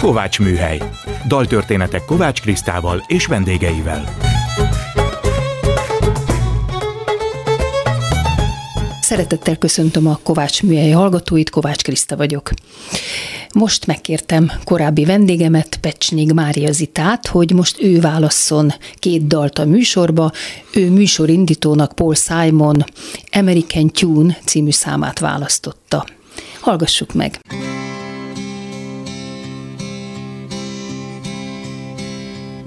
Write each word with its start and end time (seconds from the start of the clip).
Kovács 0.00 0.38
Műhely. 0.38 0.80
Daltörténetek 1.26 2.04
Kovács 2.04 2.40
Krisztával 2.40 3.04
és 3.06 3.26
vendégeivel. 3.26 4.04
Szeretettel 9.00 9.56
köszöntöm 9.56 10.06
a 10.06 10.18
Kovács 10.22 10.62
Műhely 10.62 10.90
hallgatóit, 10.90 11.50
Kovács 11.50 11.82
Kriszta 11.82 12.16
vagyok. 12.16 12.50
Most 13.54 13.86
megkértem 13.86 14.52
korábbi 14.64 15.04
vendégemet, 15.04 15.78
Pecsnyig 15.80 16.32
Mária 16.32 16.72
Zitát, 16.72 17.26
hogy 17.26 17.52
most 17.52 17.82
ő 17.82 18.00
válasszon 18.00 18.72
két 18.94 19.26
dalt 19.26 19.58
a 19.58 19.64
műsorba. 19.64 20.32
Ő 20.74 20.90
műsorindítónak 20.90 21.92
Paul 21.92 22.14
Simon 22.14 22.84
American 23.32 23.88
Tune 23.88 24.38
című 24.44 24.70
számát 24.70 25.18
választotta. 25.18 26.06
Hallgassuk 26.60 27.14
meg! 27.14 27.40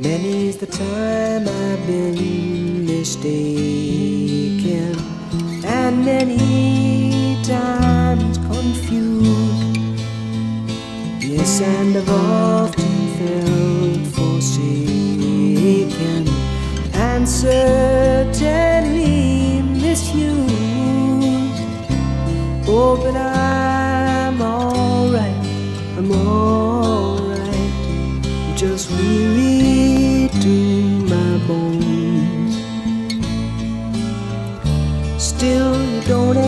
Many's 0.03 0.57
the 0.57 0.67
time 0.67 1.48
I've 1.48 1.88
been 1.88 2.85
mistaken 2.85 3.39
And 5.63 6.03
many 6.03 7.41
times 7.41 8.38
confused. 8.38 9.77
Yes, 11.23 11.61
and 11.61 11.95
I've 11.95 12.09
often 12.09 13.08
felt 13.17 14.08
forsaken 14.13 14.67
And 16.94 17.30
certainly 17.30 18.02
misused. 19.61 20.52
Oh, 22.67 22.97
but 23.02 23.16
I'm 23.16 24.41
alright, 24.41 25.45
I'm 25.97 26.11
alright 26.11 27.72
Just 28.58 28.91
weary 28.91 29.22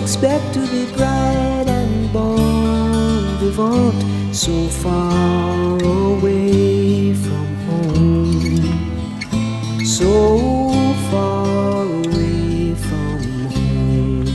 expect 0.05 0.53
to 0.53 0.59
be 0.67 0.85
bright 0.95 1.65
and 1.67 2.13
bon 2.13 3.39
vivant 3.39 4.35
So 4.35 4.67
far 4.67 5.83
away 5.83 7.15
from 7.15 7.47
home. 7.69 8.65
So 9.83 10.11
far 11.09 11.85
away 11.85 12.75
from 12.85 13.19
home. 13.55 14.27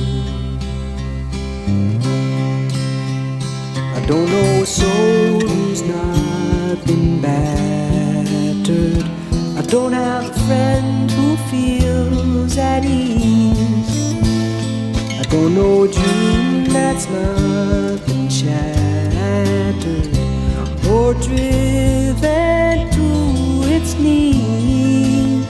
I 3.97 4.01
don't 4.09 4.29
know 4.35 4.63
a 4.63 4.67
soul 4.67 5.41
who's 5.49 5.83
not 5.83 6.85
been 6.85 7.21
battered. 7.21 9.05
I 9.57 9.63
don't 9.75 9.93
have 9.93 10.25
a 10.31 10.35
friend 10.47 11.09
who 11.13 11.37
feels 11.53 12.59
at 12.59 12.85
ease 12.85 13.90
know 15.31 15.85
a 15.85 15.89
dream 15.89 16.65
that's 16.65 17.09
not 17.09 18.07
been 18.07 18.29
shattered 18.29 20.07
Or 20.87 21.15
driven 21.15 22.91
to 22.91 23.09
its 23.69 23.95
knees 23.95 25.47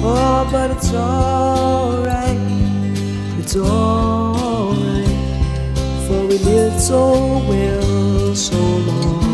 Oh, 0.00 0.48
but 0.50 0.70
it's 0.70 0.94
alright, 0.94 2.38
it's 3.38 3.56
alright. 3.56 5.08
For 6.06 6.26
we 6.26 6.38
lived 6.38 6.80
so 6.80 7.12
well 7.48 8.34
so 8.34 8.56
long. 8.56 9.24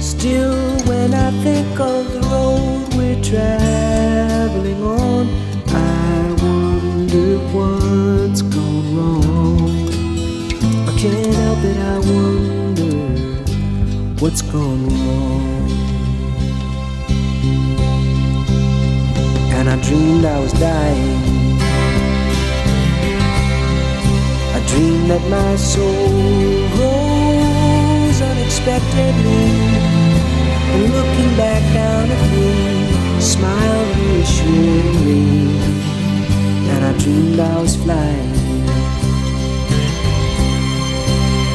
Still, 0.00 0.80
when 0.86 1.14
I 1.14 1.30
think 1.42 1.78
of 1.78 2.12
the 2.12 2.20
road 2.28 2.94
we're 2.96 3.22
traveling 3.22 3.87
what's 7.52 8.42
gone 8.42 8.96
wrong. 8.96 9.70
I 10.88 10.92
can't 10.98 11.34
help 11.34 11.64
it, 11.64 11.78
I 11.78 11.98
wonder 11.98 12.96
what's 14.20 14.42
gone 14.42 14.84
wrong. 14.88 15.70
And 19.56 19.68
I 19.70 19.76
dreamed 19.82 20.24
I 20.24 20.38
was 20.40 20.52
dying. 20.52 21.58
I 24.56 24.60
dreamed 24.68 25.10
that 25.10 25.24
my 25.30 25.56
soul 25.56 25.88
rose 26.78 28.20
unexpectedly 28.20 29.44
and 30.72 30.82
looking 30.92 31.36
back 31.36 31.62
down 31.72 32.10
at 32.10 32.22
me, 32.36 33.20
smiled 33.20 33.96
reassuringly. 33.96 35.67
And 36.78 36.86
I 36.86 36.92
dreamed 37.02 37.40
I 37.40 37.60
was 37.60 37.74
flying, 37.74 38.34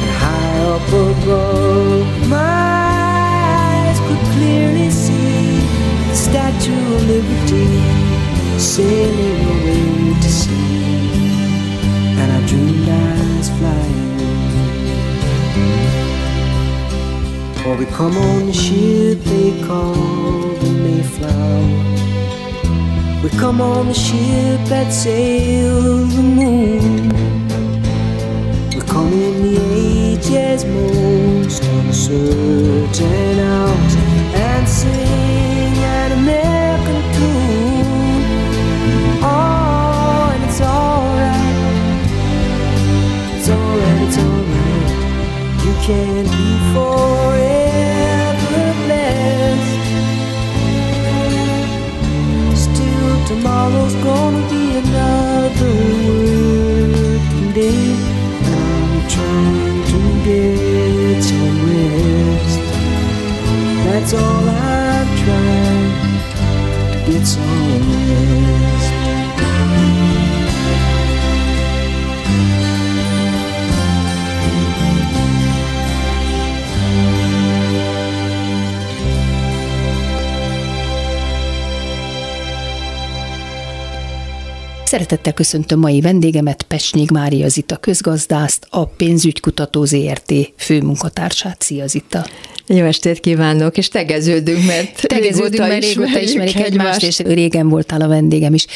and 0.02 0.12
high 0.20 0.58
up 0.74 0.86
above, 0.86 2.28
my 2.28 2.36
eyes 3.56 3.98
could 4.00 4.22
clearly 4.34 4.90
see 4.90 5.60
the 6.08 6.14
Statue 6.14 6.94
of 6.94 7.02
Liberty 7.08 7.68
sailing 8.58 9.42
away 9.54 10.12
to 10.20 10.28
sea. 10.28 10.84
And 12.20 12.28
I 12.30 12.40
dreamed 12.46 12.86
I 12.86 12.92
was 13.38 13.48
flying. 13.56 14.04
Or 17.66 17.74
we 17.78 17.86
come 17.86 18.14
on 18.18 18.46
the 18.48 18.52
ship 18.52 19.24
they 19.24 19.52
call 19.66 19.94
the 20.60 20.68
Mayflower. 20.84 21.93
We 23.24 23.30
come 23.30 23.62
on 23.62 23.86
the 23.86 23.94
ship 23.94 24.60
that 24.68 24.92
sails 24.92 26.14
the 26.14 26.22
moon. 26.22 27.08
We 28.68 28.80
come 28.82 29.10
in 29.14 29.42
the 29.42 29.56
age's 29.72 30.66
most 30.66 31.64
uncertain 31.64 33.38
hours 33.40 33.94
and 34.34 34.68
sing 34.68 35.74
an 35.96 36.12
American 36.20 37.00
tune. 37.14 38.22
Oh, 39.24 40.30
and 40.34 40.44
it's 40.44 40.60
alright. 40.60 42.04
It's 43.38 43.48
alright, 43.48 44.02
it's 44.06 44.18
alright. 44.18 44.90
You 45.64 45.72
can 45.86 46.23
all 64.14 64.48
I 64.48 65.04
tried. 65.22 65.94
It's 67.16 67.36
all 67.36 67.82
I 67.82 68.33
Szeretettel 84.94 85.32
köszöntöm 85.32 85.78
mai 85.78 86.00
vendégemet, 86.00 86.62
Pesnyig 86.62 87.10
Mária 87.10 87.48
Zita 87.48 87.76
közgazdászt, 87.76 88.66
a 88.70 88.86
Pénzügykutató 88.86 89.84
ZRT 89.84 90.32
főmunkatársát. 90.56 91.62
Szia 91.62 91.86
Zita! 91.86 92.26
Jó 92.66 92.84
estét 92.84 93.20
kívánok, 93.20 93.76
és 93.76 93.88
tegeződünk, 93.88 94.66
mert 94.66 95.02
tegeződünk, 95.06 95.50
régóta, 95.50 95.66
mert 95.66 95.84
régóta 95.84 96.20
ismerik 96.20 96.60
egymást, 96.60 97.02
és 97.02 97.18
régen 97.18 97.68
voltál 97.68 98.00
a 98.00 98.08
vendégem 98.08 98.54
is. 98.54 98.66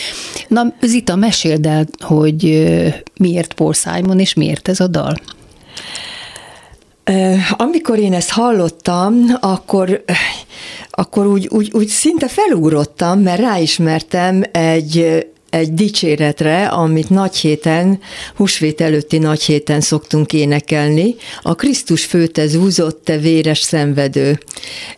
Na, 0.48 0.74
Zita, 0.80 1.16
meséld 1.16 1.66
el, 1.66 1.86
hogy 1.98 2.42
miért 3.18 3.54
Paul 3.54 3.72
Simon, 3.72 4.18
és 4.18 4.34
miért 4.34 4.68
ez 4.68 4.80
a 4.80 4.86
dal? 4.86 5.16
Amikor 7.50 7.98
én 7.98 8.12
ezt 8.12 8.30
hallottam, 8.30 9.24
akkor, 9.40 10.04
akkor 10.90 11.26
úgy, 11.26 11.48
úgy, 11.50 11.70
úgy 11.72 11.88
szinte 11.88 12.28
felugrottam, 12.28 13.20
mert 13.20 13.40
ráismertem 13.40 14.42
egy 14.52 15.26
egy 15.50 15.74
dicséretre, 15.74 16.66
amit 16.66 17.10
nagy 17.10 17.36
héten, 17.36 18.00
húsvét 18.36 18.80
előtti 18.80 19.18
nagy 19.18 19.42
héten 19.42 19.80
szoktunk 19.80 20.32
énekelni, 20.32 21.14
a 21.42 21.54
Krisztus 21.54 22.04
főte 22.04 22.46
zúzott, 22.46 23.04
te 23.04 23.16
véres 23.16 23.60
szenvedő. 23.60 24.38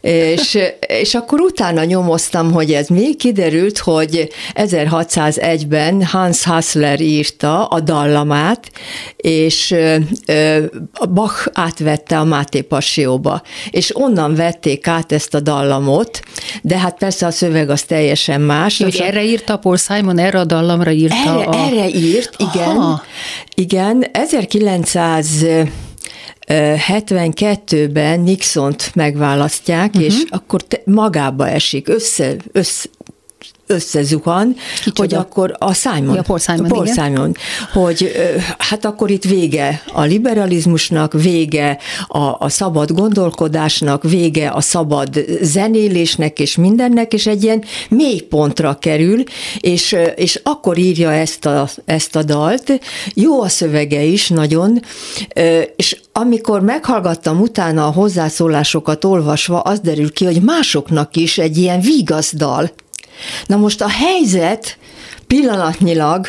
És, 0.01 0.59
és 0.87 1.15
akkor 1.15 1.41
utána 1.41 1.85
nyomoztam, 1.85 2.53
hogy 2.53 2.73
ez 2.73 2.89
mi, 2.89 3.15
kiderült, 3.17 3.79
hogy 3.79 4.29
1601-ben 4.55 6.05
Hans 6.05 6.45
Hassler 6.45 7.01
írta 7.01 7.67
a 7.67 7.81
dallamát, 7.81 8.71
és 9.17 9.75
Bach 11.15 11.49
átvette 11.53 12.19
a 12.19 12.25
Máté 12.25 12.61
Passióba, 12.61 13.43
és 13.71 13.97
onnan 13.97 14.35
vették 14.35 14.87
át 14.87 15.13
ezt 15.13 15.35
a 15.35 15.41
dallamot, 15.41 16.21
de 16.63 16.79
hát 16.79 16.99
persze 16.99 17.27
a 17.27 17.31
szöveg 17.31 17.71
az 17.71 17.83
teljesen 17.83 18.41
más. 18.41 18.83
Hogy 18.83 19.01
erre 19.03 19.25
írta 19.25 19.57
Paul 19.57 19.77
Simon, 19.77 20.19
erre 20.19 20.40
a 20.41 20.45
dallamra 20.45 20.91
írta? 20.91 21.17
Erre, 21.17 21.45
a... 21.45 21.55
erre 21.55 21.89
írt, 21.89 22.37
igen. 22.39 22.77
Aha. 22.77 23.03
Igen, 23.55 24.05
1900 24.13 25.27
72-ben 26.51 28.21
Nixont 28.21 28.91
megválasztják, 28.95 29.89
uh-huh. 29.89 30.05
és 30.05 30.23
akkor 30.29 30.63
te, 30.63 30.81
magába 30.85 31.49
esik, 31.49 31.89
össze, 31.89 32.37
össze, 32.53 32.89
összezuhan, 33.71 34.57
Kicsoda? 34.83 35.01
hogy 35.01 35.15
akkor 35.15 35.57
a 35.59 35.75
Simon, 35.75 36.15
ja, 36.15 36.23
Paul 36.23 36.39
Simon, 36.39 36.69
Paul 36.69 36.87
Simon 36.87 37.37
hogy 37.73 38.13
hát 38.59 38.85
akkor 38.85 39.11
itt 39.11 39.25
vége 39.25 39.83
a 39.93 40.03
liberalizmusnak, 40.03 41.13
vége 41.13 41.79
a, 42.09 42.37
a 42.39 42.49
szabad 42.49 42.93
gondolkodásnak, 42.93 44.03
vége 44.03 44.49
a 44.49 44.61
szabad 44.61 45.25
zenélésnek 45.43 46.39
és 46.39 46.57
mindennek, 46.57 47.13
és 47.13 47.27
egy 47.27 47.43
ilyen 47.43 47.65
mély 47.91 48.21
pontra 48.21 48.79
kerül, 48.79 49.23
és, 49.61 49.97
és 50.17 50.41
akkor 50.43 50.79
írja 50.79 51.13
ezt 51.13 51.47
a, 51.47 51.69
ezt 51.85 52.17
a 52.17 52.23
dalt. 52.23 52.81
Jó 53.15 53.43
a 53.43 53.49
szövege 53.49 54.03
is 54.03 54.29
nagyon, 54.29 54.83
és 55.77 56.01
amikor 56.13 56.61
meghallgattam 56.61 57.41
utána 57.41 57.87
a 57.87 57.91
hozzászólásokat 57.91 59.05
olvasva, 59.05 59.61
az 59.61 59.81
derül 59.81 60.13
ki, 60.13 60.25
hogy 60.25 60.43
másoknak 60.43 61.17
is 61.17 61.39
egy 61.39 61.57
ilyen 61.57 61.81
vigazdal 61.81 62.71
Na 63.47 63.57
most 63.57 63.81
a 63.81 63.89
helyzet 63.89 64.79
pillanatnyilag 65.27 66.29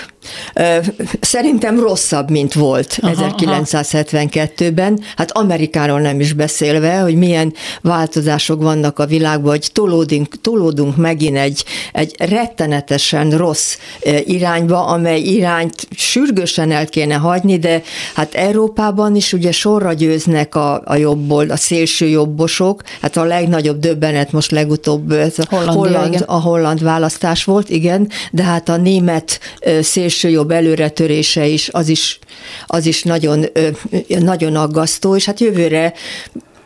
Szerintem 1.19 1.79
rosszabb, 1.79 2.29
mint 2.29 2.53
volt 2.53 2.97
aha, 3.01 3.35
1972-ben, 3.37 4.99
hát 5.15 5.31
Amerikáról 5.31 5.99
nem 5.99 6.19
is 6.19 6.33
beszélve, 6.33 6.99
hogy 6.99 7.15
milyen 7.15 7.53
változások 7.81 8.61
vannak 8.61 8.99
a 8.99 9.05
világban, 9.05 9.49
hogy 9.49 9.69
tolódunk, 9.73 10.41
tolódunk 10.41 10.97
megint 10.97 11.37
egy, 11.37 11.65
egy 11.91 12.15
rettenetesen 12.17 13.37
rossz 13.37 13.77
irányba, 14.25 14.85
amely 14.85 15.19
irányt 15.19 15.87
sürgősen 15.95 16.71
el 16.71 16.85
kéne 16.85 17.15
hagyni, 17.15 17.57
de 17.59 17.81
hát 18.15 18.33
Európában 18.33 19.15
is 19.15 19.33
ugye 19.33 19.51
sorra 19.51 19.93
győznek 19.93 20.55
a, 20.55 20.81
a 20.85 20.95
jobbból, 20.95 21.49
a 21.49 21.57
szélső 21.57 22.07
jobbosok, 22.07 22.81
hát 23.01 23.17
a 23.17 23.23
legnagyobb 23.23 23.79
döbbenet 23.79 24.31
most 24.31 24.51
legutóbb 24.51 25.11
ez 25.11 25.33
a, 25.49 25.71
holland, 25.71 26.23
a 26.27 26.41
holland 26.41 26.83
választás 26.83 27.43
volt, 27.43 27.69
igen, 27.69 28.09
de 28.31 28.43
hát 28.43 28.69
a 28.69 28.77
német 28.77 29.39
szélső 29.81 30.10
jobb 30.21 30.51
előretörése 30.51 31.45
is, 31.45 31.69
az 31.69 31.87
is, 31.87 32.19
az 32.65 32.85
is 32.85 33.03
nagyon, 33.03 33.45
nagyon 34.07 34.55
aggasztó, 34.55 35.15
és 35.15 35.25
hát 35.25 35.39
jövőre 35.39 35.93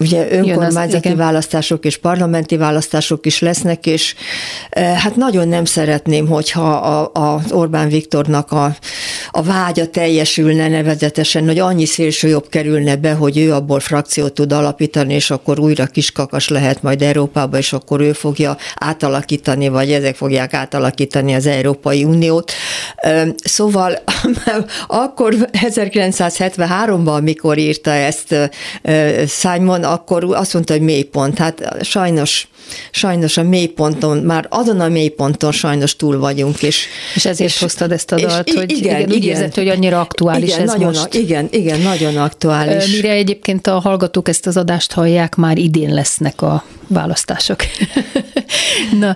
Ugye 0.05 0.27
önkormányzati 0.31 1.09
az, 1.09 1.15
választások 1.15 1.85
és 1.85 1.97
parlamenti 1.97 2.57
választások 2.57 3.25
is 3.25 3.39
lesznek, 3.39 3.85
és 3.85 4.15
hát 4.71 5.15
nagyon 5.15 5.47
nem 5.47 5.65
szeretném, 5.65 6.27
hogyha 6.27 6.73
a, 6.73 7.11
a 7.13 7.41
Orbán 7.49 7.89
Viktornak 7.89 8.51
a, 8.51 8.75
a 9.31 9.43
vágya 9.43 9.87
teljesülne 9.87 10.67
nevezetesen, 10.67 11.45
hogy 11.45 11.59
annyi 11.59 11.85
szélső 11.85 12.27
jobb 12.27 12.49
kerülne 12.49 12.95
be, 12.95 13.13
hogy 13.13 13.37
ő 13.37 13.53
abból 13.53 13.79
frakciót 13.79 14.33
tud 14.33 14.51
alapítani, 14.51 15.13
és 15.13 15.31
akkor 15.31 15.59
újra 15.59 15.85
kiskakas 15.85 16.49
lehet 16.49 16.81
majd 16.81 17.01
Európába, 17.01 17.57
és 17.57 17.73
akkor 17.73 18.01
ő 18.01 18.13
fogja 18.13 18.57
átalakítani, 18.75 19.67
vagy 19.67 19.91
ezek 19.91 20.15
fogják 20.15 20.53
átalakítani 20.53 21.33
az 21.33 21.45
Európai 21.45 22.03
Uniót. 22.03 22.51
Szóval 23.43 24.03
akkor 24.87 25.35
1973-ban, 25.51 27.21
mikor 27.21 27.57
írta 27.57 27.91
ezt 27.91 28.35
Simon, 29.27 29.83
akkor 29.95 30.23
azt 30.23 30.53
mondta, 30.53 30.73
hogy 30.73 30.81
mélypont. 30.81 31.37
Hát 31.37 31.83
sajnos, 31.83 32.47
sajnos 32.91 33.37
a 33.37 33.43
mélyponton, 33.43 34.17
már 34.17 34.47
azon 34.49 34.79
a 34.79 34.87
mélyponton 34.87 35.51
sajnos 35.51 35.95
túl 35.95 36.19
vagyunk. 36.19 36.63
És, 36.63 36.85
és 37.15 37.25
ezért 37.25 37.49
és, 37.49 37.59
hoztad 37.59 37.91
ezt 37.91 38.11
a 38.11 38.15
dalt, 38.15 38.53
hogy 38.53 38.71
igen, 38.71 38.95
igen, 38.95 39.09
úgy 39.09 39.15
igen, 39.15 39.35
érzed, 39.35 39.53
hogy 39.53 39.67
annyira 39.67 39.99
aktuális 39.99 40.49
igen, 40.49 40.61
ez 40.61 40.67
nagyon, 40.67 40.87
most. 40.87 41.13
Igen, 41.13 41.47
igen, 41.51 41.79
nagyon 41.79 42.17
aktuális. 42.17 42.91
Mire 42.91 43.11
egyébként 43.11 43.67
a 43.67 43.79
hallgatók 43.79 44.27
ezt 44.27 44.47
az 44.47 44.57
adást 44.57 44.91
hallják, 44.91 45.35
már 45.35 45.57
idén 45.57 45.93
lesznek 45.93 46.41
a 46.41 46.63
választások. 46.87 47.59
Na, 48.99 49.15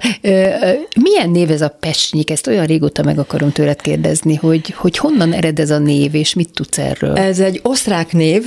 milyen 1.01 1.29
név 1.31 1.51
ez 1.51 1.61
a 1.61 1.75
Pecsnyik? 1.79 2.29
Ezt 2.29 2.47
olyan 2.47 2.65
régóta 2.65 3.03
meg 3.03 3.19
akarom 3.19 3.51
tőled 3.51 3.81
kérdezni, 3.81 4.35
hogy, 4.35 4.73
hogy 4.77 4.97
honnan 4.97 5.33
ered 5.33 5.59
ez 5.59 5.69
a 5.69 5.77
név, 5.77 6.15
és 6.15 6.33
mit 6.33 6.49
tudsz 6.53 6.77
erről? 6.77 7.17
Ez 7.17 7.39
egy 7.39 7.59
osztrák 7.63 8.11
név, 8.11 8.43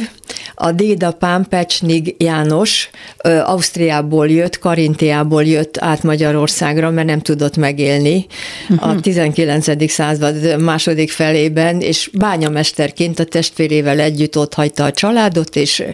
a 0.54 0.72
dédapám 0.72 1.44
Pecsnig 1.48 2.14
János 2.18 2.90
Ausztriából 3.44 4.28
jött, 4.28 4.58
Karintiából 4.92 5.44
jött 5.44 5.78
át 5.78 6.02
Magyarországra, 6.02 6.90
mert 6.90 7.06
nem 7.06 7.20
tudott 7.20 7.56
megélni 7.56 8.26
uh-huh. 8.68 8.88
a 8.88 9.00
19. 9.00 9.66
Mhm. 9.66 9.84
század 9.84 10.60
második 10.62 11.10
felében, 11.10 11.80
és 11.80 12.10
bányamesterként 12.12 13.18
a 13.18 13.24
testvérével 13.24 14.00
együtt 14.00 14.38
ott 14.38 14.54
hagyta 14.54 14.84
a 14.84 14.92
családot, 14.92 15.56
és 15.56 15.84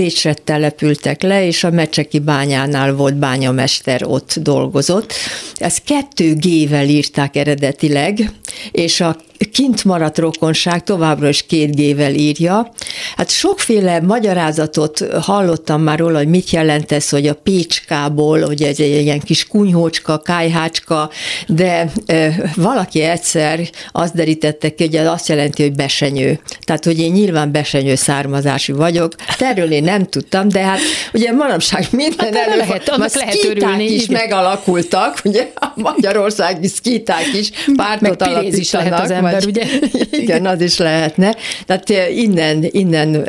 Pécsre 0.00 0.34
települtek 0.34 1.22
le, 1.22 1.46
és 1.46 1.64
a 1.64 1.70
Mecseki 1.70 2.18
bányánál 2.18 2.94
volt 2.94 3.16
bányamester, 3.16 4.02
ott 4.04 4.34
dolgozott. 4.38 5.12
Ezt 5.54 5.82
kettő 5.84 6.34
G-vel 6.34 6.88
írták 6.88 7.36
eredetileg, 7.36 8.32
és 8.72 9.00
a 9.00 9.16
kint 9.52 9.84
maradt 9.84 10.18
rokonság 10.18 10.84
továbbra 10.84 11.28
is 11.28 11.46
két 11.46 11.76
G-vel 11.76 12.14
írja. 12.14 12.72
Hát 13.16 13.30
sokféle 13.30 14.00
magyarázatot 14.00 15.04
hallottam 15.20 15.82
már 15.82 15.98
róla, 15.98 16.18
hogy 16.18 16.28
mit 16.28 16.50
jelent 16.50 16.92
ez, 16.92 17.08
hogy 17.08 17.26
a 17.26 17.34
Pécskából, 17.34 18.40
hogy 18.40 18.62
ez 18.62 18.80
egy 18.80 19.02
ilyen 19.02 19.20
kis 19.20 19.46
kunyhócska, 19.46 20.18
kájhácska, 20.18 21.10
de 21.46 21.90
e, 22.06 22.50
valaki 22.54 23.00
egyszer 23.00 23.60
azt 23.92 24.14
derítette 24.14 24.74
ki, 24.74 24.84
hogy 24.84 24.96
ez 24.96 25.06
azt 25.06 25.28
jelenti, 25.28 25.62
hogy 25.62 25.72
besenyő. 25.72 26.40
Tehát, 26.60 26.84
hogy 26.84 26.98
én 26.98 27.12
nyilván 27.12 27.52
besenyő 27.52 27.94
származású 27.94 28.76
vagyok. 28.76 29.14
Erről 29.38 29.70
én 29.70 29.88
nem 29.90 30.06
tudtam, 30.06 30.48
de 30.48 30.60
hát 30.60 30.78
ugye 31.12 31.32
manapság 31.32 31.86
minden 31.90 32.34
hát, 32.34 32.46
elő, 32.46 32.56
lehet, 32.56 32.88
annak 32.88 33.14
lehet 33.14 33.44
örülni. 33.44 33.84
is 33.84 34.02
igen. 34.02 34.20
megalakultak, 34.20 35.20
ugye 35.24 35.50
a 35.54 35.66
magyarországi 35.74 36.68
szkíták 36.68 37.26
is 37.34 37.50
pártot 37.76 38.22
alapítanak. 38.22 38.84
lehet 38.84 39.00
az 39.00 39.10
ember, 39.10 39.32
vagy, 39.32 39.46
ugye? 39.46 39.64
Igen, 40.22 40.46
az 40.46 40.60
is 40.60 40.78
lehetne. 40.78 41.36
Tehát 41.66 42.10
innen, 42.10 42.64
innen 42.70 43.28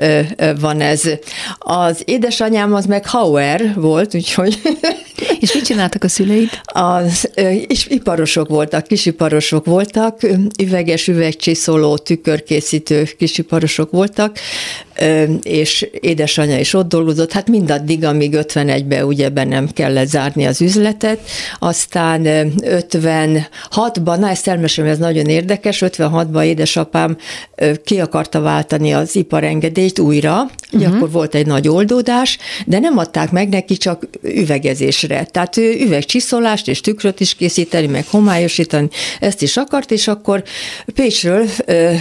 van 0.60 0.82
ez. 0.82 1.02
Az 1.58 2.02
édesanyám 2.06 2.74
az 2.74 2.86
meg 2.86 3.08
Hauer 3.08 3.74
volt, 3.76 4.16
úgyhogy... 4.16 4.62
És 5.40 5.54
mit 5.54 5.66
csináltak 5.66 6.04
a 6.04 6.08
szüleid? 6.08 6.50
Az, 6.64 7.30
és 7.68 7.86
iparosok 7.88 8.50
voltak, 8.50 8.88
kisiparosok 8.88 9.66
voltak, 9.66 10.20
üveges, 10.62 11.08
üvegcsiszoló, 11.08 11.98
tükörkészítő 11.98 13.08
kisiparosok 13.18 13.92
voltak, 13.92 14.38
és 15.44 15.88
édesanyja 16.52 16.60
is 16.60 16.74
ott 16.74 16.90
dolgozott, 16.90 17.32
hát 17.32 17.50
mindaddig, 17.50 18.04
amíg 18.04 18.36
51-ben 18.38 19.04
ugye 19.04 19.30
nem 19.30 19.68
kellett 19.74 20.08
zárni 20.08 20.46
az 20.46 20.62
üzletet, 20.62 21.20
aztán 21.60 22.22
56-ban, 22.26 24.20
na 24.20 24.30
ezt 24.30 24.48
elmesélem, 24.48 24.90
ez 24.90 24.98
nagyon 24.98 25.26
érdekes, 25.26 25.84
56-ban 25.86 26.44
édesapám 26.44 27.18
ki 27.84 28.00
akarta 28.00 28.40
váltani 28.42 28.94
az 28.94 29.16
iparengedélyt 29.16 30.00
újra, 30.00 30.50
ugye 30.72 30.86
uh-huh. 30.86 30.98
akkor 30.98 31.12
volt 31.12 31.36
egy 31.36 31.46
nagy 31.46 31.68
oldódás, 31.68 32.38
de 32.66 32.80
nem 32.80 32.98
adták 32.98 33.32
meg 33.32 33.50
neki 33.50 33.78
csak 33.78 34.08
üvegezésre. 34.22 35.24
Tehát 35.24 35.58
ő 35.58 35.80
üvegcsiszolást 35.80 36.68
és 36.68 36.82
tükröt 36.82 37.20
is 37.20 37.36
készíteni, 37.36 37.88
meg 37.88 38.06
homályosítani, 38.08 38.90
ezt 39.20 39.42
is 39.42 39.58
akart, 39.58 39.92
és 39.92 40.08
akkor 40.08 40.44
Pécsről 40.86 41.46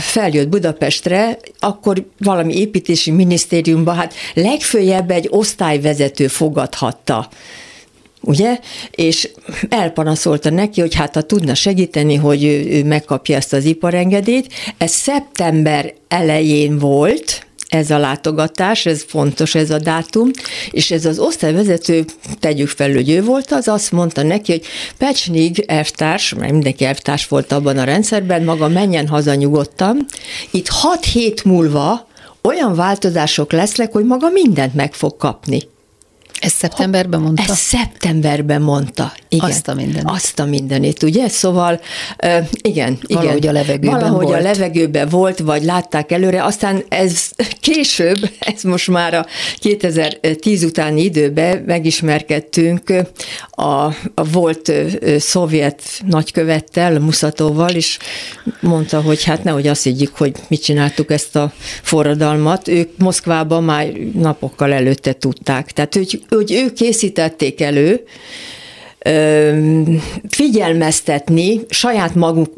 feljött 0.01 0.49
Budapestre, 0.49 1.39
akkor 1.59 2.05
valami 2.19 2.57
építési 2.57 3.11
minisztériumban, 3.11 3.95
hát 3.97 4.15
legfőjebb 4.35 5.11
egy 5.11 5.27
osztályvezető 5.31 6.27
fogadhatta 6.27 7.29
ugye? 8.21 8.59
És 8.91 9.31
elpanaszolta 9.69 10.51
neki, 10.51 10.81
hogy 10.81 10.95
hát 10.95 11.15
ha 11.15 11.23
tudna 11.23 11.55
segíteni, 11.55 12.15
hogy 12.15 12.45
ő, 12.45 12.67
ő 12.67 12.85
megkapja 12.85 13.37
ezt 13.37 13.53
az 13.53 13.65
iparengedélyt. 13.65 14.53
Ez 14.79 14.91
szeptember 14.91 15.95
elején 16.09 16.79
volt, 16.79 17.45
ez 17.69 17.91
a 17.91 17.99
látogatás, 17.99 18.87
ez 18.87 19.05
fontos 19.09 19.55
ez 19.55 19.71
a 19.71 19.79
dátum, 19.79 20.31
és 20.71 20.91
ez 20.91 21.05
az 21.05 21.19
osztályvezető, 21.19 22.05
tegyük 22.41 22.69
fel, 22.69 22.93
hogy 22.93 23.11
ő 23.11 23.23
volt 23.23 23.53
az, 23.53 23.69
azt 23.69 23.93
mondta 23.93 24.23
neki, 24.23 24.53
hogy 24.53 24.65
Pecsnig 24.99 25.65
elvtárs, 25.67 26.35
mert 26.35 26.53
mindenki 26.53 26.85
elvtárs 26.85 27.29
volt 27.29 27.53
abban 27.53 27.79
a 27.79 27.85
rendszerben, 27.85 28.45
maga 28.45 28.69
menjen 28.69 29.09
haza 29.09 29.35
nyugodtan, 29.35 30.07
itt 30.51 30.69
hat 30.69 31.05
hét 31.05 31.45
múlva 31.45 32.09
olyan 32.43 32.75
változások 32.75 33.53
lesznek, 33.53 33.93
hogy 33.93 34.05
maga 34.05 34.29
mindent 34.29 34.75
meg 34.75 34.95
fog 34.95 35.17
kapni. 35.17 35.61
Ez 36.41 36.53
szeptemberben 36.53 37.21
mondta? 37.21 37.43
Ez 37.43 37.59
szeptemberben 37.59 38.63
mondta. 38.63 39.13
Igen. 39.29 39.51
Azt 39.51 39.69
a 39.69 39.75
mindenit. 39.75 40.11
Azt 40.11 40.39
a 40.39 40.45
mindenit, 40.45 41.03
ugye? 41.03 41.29
Szóval 41.29 41.81
uh, 42.25 42.49
igen, 42.63 42.99
igen. 43.07 43.23
Valahogy 43.23 43.47
a 43.47 43.53
levegőben 43.53 44.01
Valahogy 44.01 44.25
volt. 44.25 44.39
a 44.39 44.43
levegőben 44.43 45.09
volt, 45.09 45.39
vagy 45.39 45.65
látták 45.65 46.13
előre. 46.13 46.45
Aztán 46.45 46.85
ez 46.89 47.31
később, 47.61 48.31
ez 48.39 48.63
most 48.63 48.89
már 48.89 49.15
a 49.15 49.27
2010 49.59 50.65
utáni 50.65 51.03
időben 51.03 51.63
megismerkedtünk 51.67 52.93
a, 53.51 53.85
a 54.15 54.25
volt 54.33 54.73
szovjet 55.19 55.83
nagykövettel, 56.07 56.99
Muszatóval, 56.99 57.71
és 57.71 57.99
mondta, 58.61 59.01
hogy 59.01 59.25
hát 59.25 59.45
nehogy 59.45 59.67
azt 59.67 59.83
higgyük, 59.83 60.17
hogy 60.17 60.33
mit 60.49 60.63
csináltuk 60.63 61.11
ezt 61.11 61.37
a 61.37 61.53
forradalmat. 61.83 62.69
Ők 62.69 62.99
Moszkvában 62.99 63.65
már 63.65 63.87
napokkal 64.15 64.73
előtte 64.73 65.13
tudták. 65.13 65.71
Tehát, 65.73 65.95
hogy 65.95 66.25
hogy 66.31 66.53
ők 66.53 66.73
készítették 66.73 67.61
elő, 67.61 68.05
figyelmeztetni 70.29 71.61
saját 71.69 72.15
maguk 72.15 72.53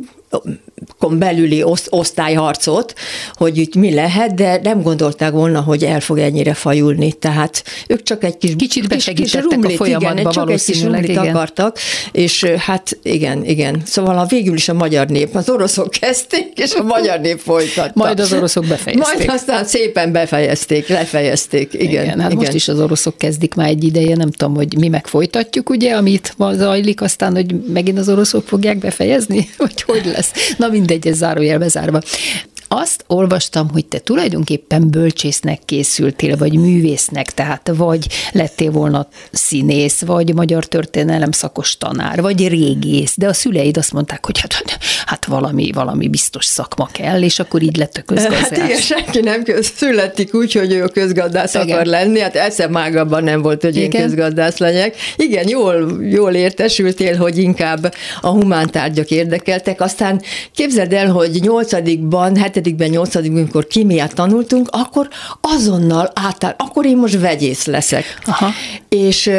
belüli 1.11 1.65
osztályharcot, 1.89 2.95
hogy 3.33 3.59
itt 3.59 3.75
mi 3.75 3.95
lehet, 3.95 4.35
de 4.35 4.61
nem 4.63 4.83
gondolták 4.83 5.33
volna, 5.33 5.61
hogy 5.61 5.85
el 5.85 6.01
fog 6.01 6.19
ennyire 6.19 6.55
fajulni. 6.55 7.13
Tehát 7.13 7.65
ők 7.87 8.03
csak 8.03 8.25
egy 8.25 8.37
kis, 8.37 8.55
Kicsit 8.57 8.87
kis, 8.87 9.11
kis 9.15 9.35
rumlit, 9.35 9.65
a 9.65 9.77
folyamatba 9.77 10.21
igen, 10.21 10.33
csak 10.33 10.51
egy 10.51 10.65
kis 10.65 10.83
rumlit 10.83 11.09
igen. 11.09 11.27
akartak, 11.27 11.79
és 12.13 12.45
hát 12.45 12.99
igen, 13.03 13.45
igen. 13.45 13.83
Szóval 13.85 14.19
a 14.19 14.25
végül 14.25 14.55
is 14.55 14.69
a 14.69 14.75
magyar 14.75 15.07
nép, 15.07 15.35
az 15.35 15.49
oroszok 15.49 15.91
kezdték, 15.91 16.53
és 16.55 16.75
a 16.75 16.83
magyar 16.83 17.21
nép 17.21 17.39
folytatta. 17.39 17.93
Majd 17.95 18.21
az 18.21 18.33
oroszok 18.33 18.67
befejezték. 18.67 19.17
Majd 19.17 19.31
aztán 19.31 19.65
szépen 19.65 20.13
befejezték, 20.13 20.89
lefejezték, 20.89 21.73
igen. 21.73 21.89
igen 21.89 22.21
hát 22.21 22.31
igen. 22.31 22.45
most 22.45 22.55
is 22.55 22.69
az 22.69 22.81
oroszok 22.81 23.19
kezdik 23.19 23.55
már 23.55 23.69
egy 23.69 23.85
ideje, 23.85 24.17
nem 24.17 24.31
tudom, 24.31 24.55
hogy 24.55 24.79
mi 24.79 24.89
megfolytatjuk, 24.89 25.71
ugye, 25.71 25.95
amit 25.95 26.35
zajlik, 26.53 27.01
aztán, 27.01 27.35
hogy 27.35 27.55
megint 27.73 27.99
az 27.99 28.09
oroszok 28.09 28.47
fogják 28.47 28.79
befejezni, 28.79 29.49
vagy 29.59 29.83
hogy 29.83 30.05
lesz. 30.05 30.31
Na 30.57 30.69
mindegy, 30.73 31.07
ez 31.07 31.17
zárójelbe 31.17 31.69
zárva. 31.69 32.01
Azt 32.75 33.05
olvastam, 33.07 33.71
hogy 33.71 33.87
te 33.87 33.99
tulajdonképpen 33.99 34.91
bölcsésznek 34.91 35.61
készültél, 35.65 36.37
vagy 36.37 36.59
művésznek, 36.59 37.35
tehát 37.35 37.71
vagy 37.77 38.07
lettél 38.33 38.71
volna 38.71 39.09
színész, 39.33 40.01
vagy 40.01 40.35
magyar 40.35 40.65
történelem 40.65 41.31
szakos 41.31 41.77
tanár, 41.77 42.21
vagy 42.21 42.49
régész, 42.49 43.15
de 43.17 43.27
a 43.27 43.33
szüleid 43.33 43.77
azt 43.77 43.93
mondták, 43.93 44.27
hogy 44.27 44.41
hát, 44.41 44.79
hát 45.07 45.25
valami, 45.25 45.71
valami 45.73 46.09
biztos 46.09 46.45
szakma 46.45 46.89
kell, 46.93 47.23
és 47.23 47.39
akkor 47.39 47.63
így 47.63 47.77
lett 47.77 47.97
a 47.97 48.03
közgazdász. 48.03 48.49
Hát 48.49 48.57
igen, 48.57 48.81
senki 48.81 49.21
nem 49.21 49.45
születik 49.77 50.35
úgy, 50.35 50.53
hogy 50.53 50.73
ő 50.73 50.85
közgazdász 50.85 51.55
igen. 51.55 51.69
akar 51.69 51.87
lenni, 51.87 52.21
hát 52.21 52.37
eszem 52.37 52.79
nem 53.09 53.43
volt, 53.43 53.63
hogy 53.63 53.77
igen. 53.77 54.01
én 54.01 54.07
közgazdász 54.07 54.59
legyek. 54.59 54.97
Igen, 55.17 55.49
jól, 55.49 55.99
jól 56.11 56.35
értesültél, 56.35 57.17
hogy 57.17 57.39
inkább 57.39 57.95
a 58.21 58.29
humántárgyak 58.29 59.11
érdekeltek, 59.11 59.81
aztán 59.81 60.23
képzeld 60.53 60.93
el, 60.93 61.11
hogy 61.11 61.39
nyolcadikban, 61.41 62.37
hetedikben, 62.63 62.91
nyolcadikban, 62.91 63.41
amikor 63.41 63.67
kémiát 63.67 64.15
tanultunk, 64.15 64.69
akkor 64.71 65.09
azonnal 65.41 66.11
átáll, 66.15 66.55
akkor 66.59 66.87
én 66.87 66.97
most 66.97 67.21
vegyész 67.21 67.65
leszek. 67.65 68.19
Aha. 68.25 68.51
És 68.89 69.31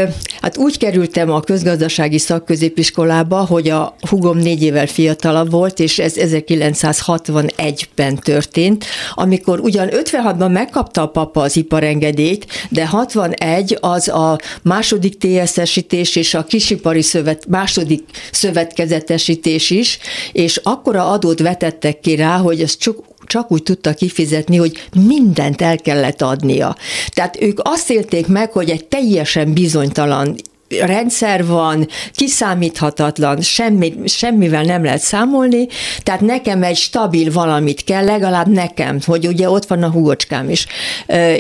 hát 0.41 0.57
úgy 0.57 0.77
kerültem 0.77 1.31
a 1.31 1.39
közgazdasági 1.39 2.17
szakközépiskolába, 2.17 3.45
hogy 3.45 3.69
a 3.69 3.95
hugom 4.09 4.37
négy 4.37 4.63
évvel 4.63 4.87
fiatalabb 4.87 5.51
volt, 5.51 5.79
és 5.79 5.99
ez 5.99 6.13
1961-ben 6.17 8.15
történt, 8.15 8.85
amikor 9.13 9.59
ugyan 9.59 9.89
56-ban 9.91 10.51
megkapta 10.51 11.01
a 11.01 11.07
papa 11.07 11.41
az 11.41 11.55
iparengedélyt, 11.55 12.45
de 12.69 12.87
61 12.87 13.77
az 13.81 14.07
a 14.07 14.37
második 14.61 15.17
TSZ-esítés 15.17 16.15
és 16.15 16.33
a 16.33 16.43
kisipari 16.43 17.01
szövet, 17.01 17.45
második 17.47 18.03
szövetkezetesítés 18.31 19.69
is, 19.69 19.99
és 20.31 20.59
akkora 20.63 21.11
adót 21.11 21.39
vetettek 21.39 21.99
ki 21.99 22.15
rá, 22.15 22.37
hogy 22.37 22.61
ez 22.61 22.77
csak 22.77 22.95
csak 23.25 23.51
úgy 23.51 23.63
tudta 23.63 23.93
kifizetni, 23.93 24.57
hogy 24.57 24.87
mindent 25.05 25.61
el 25.61 25.77
kellett 25.77 26.21
adnia. 26.21 26.75
Tehát 27.13 27.41
ők 27.41 27.59
azt 27.63 27.89
élték 27.89 28.27
meg, 28.27 28.51
hogy 28.51 28.69
egy 28.69 28.85
teljesen 28.85 29.53
bizonytalan 29.53 30.35
rendszer 30.81 31.45
van, 31.45 31.87
kiszámíthatatlan, 32.13 33.41
semmi, 33.41 33.93
semmivel 34.05 34.63
nem 34.63 34.83
lehet 34.83 35.01
számolni, 35.01 35.67
tehát 36.03 36.21
nekem 36.21 36.63
egy 36.63 36.75
stabil 36.75 37.31
valamit 37.31 37.83
kell, 37.83 38.05
legalább 38.05 38.47
nekem, 38.47 38.99
hogy 39.05 39.27
ugye 39.27 39.49
ott 39.49 39.65
van 39.65 39.83
a 39.83 39.89
hugocskám 39.89 40.49
is, 40.49 40.65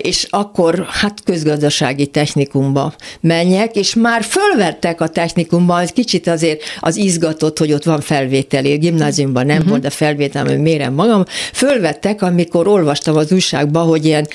és 0.01 0.27
akkor 0.29 0.85
hát 0.89 1.23
közgazdasági 1.23 2.07
technikumba 2.07 2.93
menjek, 3.21 3.75
és 3.75 3.93
már 3.93 4.23
fölvettek 4.23 5.01
a 5.01 5.07
technikumban, 5.07 5.79
egy 5.79 5.93
kicsit 5.93 6.27
azért 6.27 6.61
az 6.79 6.95
izgatott, 6.95 7.57
hogy 7.57 7.73
ott 7.73 7.83
van 7.83 8.01
felvételi, 8.01 8.77
gimnáziumban 8.77 9.45
nem 9.45 9.55
uh-huh. 9.55 9.71
volt 9.71 9.85
a 9.85 9.89
felvétel, 9.89 10.45
hogy 10.45 10.59
mérem 10.59 10.93
magam, 10.93 11.25
fölvettek, 11.53 12.21
amikor 12.21 12.67
olvastam 12.67 13.15
az 13.15 13.31
újságban, 13.31 13.87
hogy 13.87 14.05
ilyen 14.05 14.27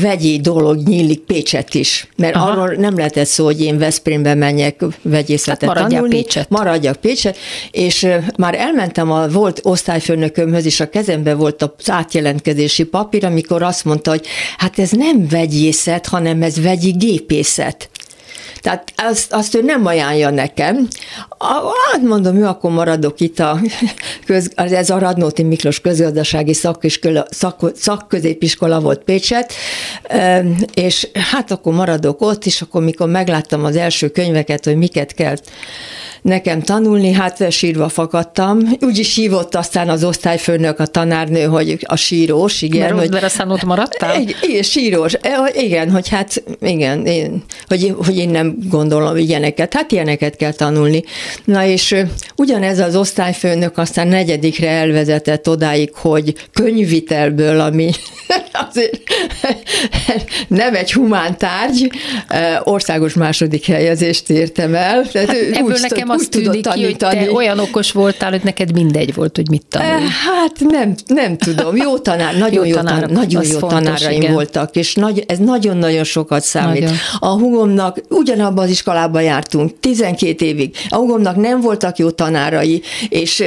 vegyi 0.00 0.40
dolog 0.40 0.88
nyílik 0.88 1.20
Pécset 1.20 1.74
is, 1.74 2.08
mert 2.16 2.34
Aha. 2.34 2.50
arról 2.50 2.74
nem 2.74 2.96
lehetett 2.96 3.26
szó, 3.26 3.44
hogy 3.44 3.60
én 3.60 3.78
Veszprém 3.78 4.19
Berlinbe 4.22 4.46
menjek 4.46 4.84
vegyészetet 5.02 5.68
hát 5.68 5.88
tanulni. 5.88 6.14
Pécset. 6.14 6.48
Maradjak 6.48 6.96
Pécset. 6.96 7.36
És 7.70 8.06
már 8.36 8.54
elmentem 8.54 9.10
a 9.10 9.28
volt 9.28 9.60
osztályfőnökömhöz, 9.62 10.64
és 10.64 10.80
a 10.80 10.88
kezembe 10.88 11.34
volt 11.34 11.62
az 11.62 11.90
átjelentkezési 11.90 12.84
papír, 12.84 13.24
amikor 13.24 13.62
azt 13.62 13.84
mondta, 13.84 14.10
hogy 14.10 14.26
hát 14.56 14.78
ez 14.78 14.90
nem 14.90 15.28
vegyészet, 15.28 16.06
hanem 16.06 16.42
ez 16.42 16.62
vegyi 16.62 16.90
gépészet. 16.90 17.90
Tehát 18.60 18.92
azt, 18.96 19.32
azt 19.32 19.54
ő 19.54 19.62
nem 19.62 19.86
ajánlja 19.86 20.30
nekem. 20.30 20.88
Hát 21.92 22.02
mondom, 22.02 22.38
jó, 22.38 22.46
akkor 22.46 22.70
maradok 22.70 23.20
itt 23.20 23.38
a 23.38 23.60
köz, 24.26 24.50
ez 24.54 24.90
a 24.90 24.98
Radnóti 24.98 25.42
Miklós 25.42 25.80
közgazdasági 25.80 26.54
szakiskola, 26.54 27.26
szak, 27.30 27.70
szakközépiskola 27.74 28.80
volt 28.80 29.02
Pécset, 29.04 29.52
és 30.74 31.08
hát 31.30 31.50
akkor 31.50 31.74
maradok 31.74 32.20
ott, 32.20 32.44
és 32.44 32.62
akkor 32.62 32.82
mikor 32.82 33.08
megláttam 33.08 33.64
az 33.64 33.76
első 33.76 34.08
könyveket, 34.08 34.64
hogy 34.64 34.76
miket 34.76 35.14
kell 35.14 35.36
nekem 36.22 36.62
tanulni, 36.62 37.12
hát 37.12 37.52
sírva 37.52 37.88
fakadtam. 37.88 38.58
Úgy 38.80 38.98
is 38.98 39.14
hívott 39.14 39.54
aztán 39.54 39.88
az 39.88 40.04
osztályfőnök, 40.04 40.78
a 40.78 40.86
tanárnő, 40.86 41.44
hogy 41.44 41.78
a 41.80 41.96
sírós, 41.96 42.62
igen. 42.62 42.80
Mert, 42.80 42.98
hogy, 42.98 43.10
mert 43.10 43.24
aztán 43.24 43.50
ott 43.50 43.62
maradtál? 43.62 44.22
Igen, 44.42 44.62
sírós. 44.62 45.14
E, 45.14 45.50
igen, 45.52 45.90
hogy 45.90 46.08
hát 46.08 46.42
igen, 46.60 47.06
én, 47.06 47.44
hogy, 47.66 47.94
hogy 48.04 48.16
én 48.16 48.28
nem 48.28 48.56
gondolom 48.68 49.16
ilyeneket. 49.16 49.74
Hát 49.74 49.92
ilyeneket 49.92 50.36
kell 50.36 50.52
tanulni. 50.52 51.04
Na 51.44 51.64
és 51.64 51.94
ugyanez 52.36 52.78
az 52.78 52.96
osztályfőnök 52.96 53.78
aztán 53.78 54.08
negyedikre 54.08 54.68
elvezetett 54.68 55.48
odáig, 55.48 55.90
hogy 55.94 56.34
könyvitelből, 56.52 57.60
ami 57.60 57.90
azért 58.68 59.02
nem 60.48 60.74
egy 60.74 60.92
humán 60.92 61.38
tárgy, 61.38 61.90
országos 62.62 63.14
második 63.14 63.66
helyezést 63.66 64.30
értem 64.30 64.74
el. 64.74 65.08
Tehát 65.12 65.28
hát 65.28 65.36
ebből 65.52 65.76
nekem 65.80 66.09
úgy 66.10 66.20
azt 66.20 66.30
tűnik 66.30 66.68
ki, 66.68 66.84
hogy 66.84 66.96
te 66.96 67.30
olyan 67.32 67.58
okos 67.58 67.92
voltál, 67.92 68.30
hogy 68.30 68.40
neked 68.44 68.72
mindegy 68.72 69.14
volt, 69.14 69.36
hogy 69.36 69.50
mit 69.50 69.66
tanulj. 69.68 70.06
Hát 70.26 70.56
nem, 70.58 70.94
nem 71.06 71.36
tudom. 71.36 71.76
Jó 71.76 71.98
tanár, 71.98 72.38
nagyon 72.38 72.66
jó, 72.66 72.74
tanár, 72.74 72.92
tanár, 72.92 73.10
nagyon 73.10 73.44
jó 73.44 73.58
fontos, 73.58 73.82
tanáraim 73.82 74.20
igen. 74.20 74.32
voltak, 74.32 74.76
és 74.76 74.94
nagy, 74.94 75.24
ez 75.26 75.38
nagyon-nagyon 75.38 76.04
sokat 76.04 76.42
számít. 76.42 76.82
Nagyon. 76.82 76.96
A 77.18 77.28
hugomnak, 77.28 78.02
ugyanabban 78.08 78.64
az 78.64 78.70
iskolában 78.70 79.22
jártunk, 79.22 79.80
12 79.80 80.44
évig. 80.44 80.76
A 80.88 80.96
hugomnak 80.96 81.36
nem 81.36 81.60
voltak 81.60 81.98
jó 81.98 82.10
tanárai, 82.10 82.82
és, 83.08 83.44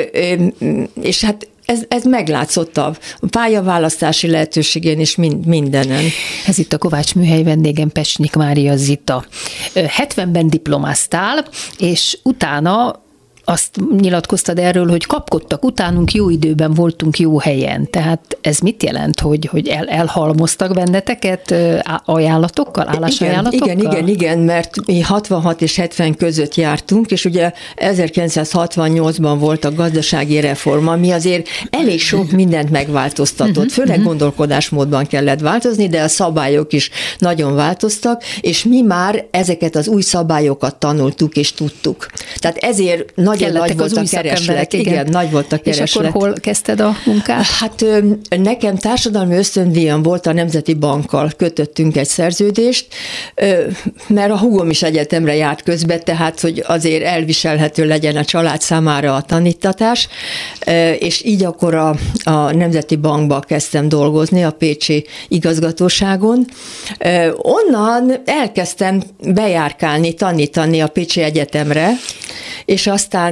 és 1.01 1.23
hát 1.23 1.47
ez, 1.65 1.81
ez 1.87 2.03
meglátszott 2.03 2.77
a 2.77 2.95
pályaválasztási 3.29 4.27
lehetőségén 4.27 4.99
és 4.99 5.15
mind, 5.15 5.45
mindenen. 5.45 6.03
Ez 6.47 6.57
itt 6.57 6.73
a 6.73 6.77
Kovács 6.77 7.15
műhely 7.15 7.43
vendégem 7.43 7.89
Pesnyik 7.89 8.35
Mária 8.35 8.75
Zita. 8.75 9.25
70-ben 9.73 10.47
diplomáztál, 10.47 11.47
és 11.77 12.17
utána 12.23 13.02
azt 13.45 13.81
nyilatkoztad 13.99 14.59
erről, 14.59 14.89
hogy 14.89 15.05
kapkodtak 15.05 15.65
utánunk, 15.65 16.13
jó 16.13 16.29
időben 16.29 16.73
voltunk 16.73 17.19
jó 17.19 17.39
helyen. 17.39 17.89
Tehát 17.89 18.37
ez 18.41 18.59
mit 18.59 18.83
jelent, 18.83 19.19
hogy, 19.19 19.45
hogy 19.45 19.67
el, 19.67 19.87
elhalmoztak 19.87 20.73
benneteket 20.73 21.55
ajánlatokkal, 22.05 22.87
állásajánlatokkal? 22.87 23.77
Igen, 23.77 23.91
igen, 23.91 24.07
igen, 24.07 24.39
mert 24.39 24.85
mi 24.85 25.01
66 25.01 25.61
és 25.61 25.75
70 25.75 26.15
között 26.15 26.55
jártunk, 26.55 27.11
és 27.11 27.25
ugye 27.25 27.51
1968-ban 27.75 29.35
volt 29.39 29.65
a 29.65 29.73
gazdasági 29.73 30.39
reform, 30.39 30.87
ami 30.87 31.11
azért 31.11 31.47
elég 31.69 32.01
sok 32.01 32.31
mindent 32.31 32.69
megváltoztatott, 32.69 33.55
uh-huh, 33.57 33.71
főleg 33.71 33.89
uh-huh. 33.89 34.05
gondolkodásmódban 34.05 35.07
kellett 35.07 35.39
változni, 35.39 35.87
de 35.87 36.01
a 36.01 36.07
szabályok 36.07 36.73
is 36.73 36.89
nagyon 37.17 37.55
változtak, 37.55 38.23
és 38.41 38.63
mi 38.63 38.81
már 38.81 39.25
ezeket 39.31 39.75
az 39.75 39.87
új 39.87 40.01
szabályokat 40.01 40.75
tanultuk 40.75 41.35
és 41.35 41.53
tudtuk. 41.53 42.07
Tehát 42.35 42.57
ezért 42.57 43.15
nagyon 43.39 43.51
nagy 43.51 43.77
volt 43.77 43.97
a 43.97 44.03
kereslet. 44.09 44.73
Igen. 44.73 44.93
igen, 44.93 45.07
nagy 45.09 45.31
volt 45.31 45.51
a 45.51 45.57
kereslet. 45.57 45.87
És 45.87 45.95
akkor 45.95 46.09
hol 46.09 46.33
kezdted 46.33 46.79
a 46.79 46.95
munkát? 47.05 47.45
Hát 47.45 47.85
nekem 48.29 48.77
társadalmi 48.77 49.35
ösztöndíjam 49.35 50.01
volt 50.01 50.25
a 50.25 50.33
Nemzeti 50.33 50.73
Bankkal, 50.73 51.31
kötöttünk 51.37 51.97
egy 51.97 52.07
szerződést, 52.07 52.87
mert 54.07 54.31
a 54.31 54.37
húgom 54.37 54.69
is 54.69 54.83
egyetemre 54.83 55.35
járt 55.35 55.63
közben, 55.63 56.03
tehát 56.03 56.39
hogy 56.39 56.63
azért 56.67 57.03
elviselhető 57.03 57.85
legyen 57.85 58.15
a 58.15 58.25
család 58.25 58.61
számára 58.61 59.15
a 59.15 59.21
tanítatás, 59.21 60.07
és 60.99 61.25
így 61.25 61.43
akkor 61.43 61.75
a, 61.75 61.95
a 62.23 62.53
Nemzeti 62.53 62.95
Bankba 62.95 63.39
kezdtem 63.39 63.89
dolgozni, 63.89 64.43
a 64.43 64.51
Pécsi 64.51 65.05
igazgatóságon. 65.27 66.45
Onnan 67.37 68.21
elkezdtem 68.25 69.03
bejárkálni, 69.19 70.13
tanítani 70.13 70.81
a 70.81 70.87
Pécsi 70.87 71.21
Egyetemre, 71.21 71.89
és 72.65 72.87
aztán 72.87 73.22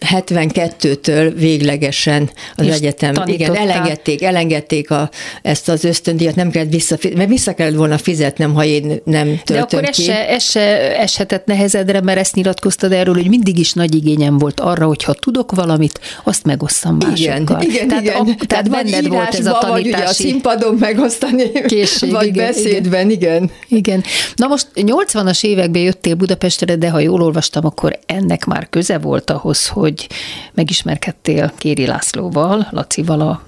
72-től 0.00 1.32
véglegesen 1.36 2.30
az 2.56 2.66
és 2.66 2.74
egyetem, 2.74 3.14
igen, 3.26 3.56
elengedték, 3.56 4.22
elengedték 4.22 4.90
a, 4.90 5.10
ezt 5.42 5.68
az 5.68 5.84
ösztöndíjat, 5.84 6.34
nem 6.34 6.50
kellett 6.50 6.72
visszafizetni, 6.72 7.18
mert 7.18 7.30
vissza 7.30 7.54
kellett 7.54 7.74
volna 7.74 7.98
fizetnem, 7.98 8.54
ha 8.54 8.64
én 8.64 9.00
nem 9.04 9.40
töltöm 9.44 9.56
De 9.56 9.60
akkor 9.60 9.80
ki. 9.80 9.88
ez 9.88 10.02
se, 10.02 10.28
ez 10.28 10.42
se 10.42 10.96
eshetett 10.98 11.46
nehezedre, 11.46 12.00
mert 12.00 12.18
ezt 12.18 12.34
nyilatkoztad 12.34 12.92
erről, 12.92 13.14
hogy 13.14 13.28
mindig 13.28 13.58
is 13.58 13.72
nagy 13.72 13.94
igényem 13.94 14.38
volt 14.38 14.60
arra, 14.60 14.86
hogy 14.86 15.04
ha 15.04 15.12
tudok 15.12 15.52
valamit, 15.52 16.00
azt 16.24 16.44
megosztam 16.44 16.96
másokkal. 16.96 17.62
Igen, 17.62 17.70
igen, 17.70 17.88
tehát, 17.88 18.02
igen. 18.02 18.16
A, 18.16 18.24
tehát, 18.24 18.46
tehát 18.46 18.70
benned 18.70 19.08
volt 19.08 19.34
ez 19.34 19.46
a 19.46 19.58
tanítási... 19.60 19.82
Vagy 19.82 19.86
ugye 19.86 20.04
a 20.04 20.12
színpadon 20.12 20.74
megosztani, 20.74 21.50
készség, 21.66 22.10
vagy 22.10 22.26
igen, 22.26 22.46
beszédben, 22.46 23.10
igen. 23.10 23.50
Igen. 23.68 24.04
Na 24.36 24.46
most 24.46 24.66
80-as 24.74 25.44
években 25.44 25.82
jöttél 25.82 26.14
Budapestre, 26.14 26.76
de 26.76 26.90
ha 26.90 26.98
jól 27.00 27.22
olvastam, 27.22 27.66
akkor 27.66 27.98
ennek 28.06 28.44
már 28.44 28.68
köze 28.84 28.98
volt 28.98 29.30
ahhoz, 29.30 29.68
hogy 29.68 30.08
megismerkedtél 30.54 31.52
Kéri 31.58 31.86
Lászlóval, 31.86 32.68
Lacival, 32.70 33.20
a 33.20 33.42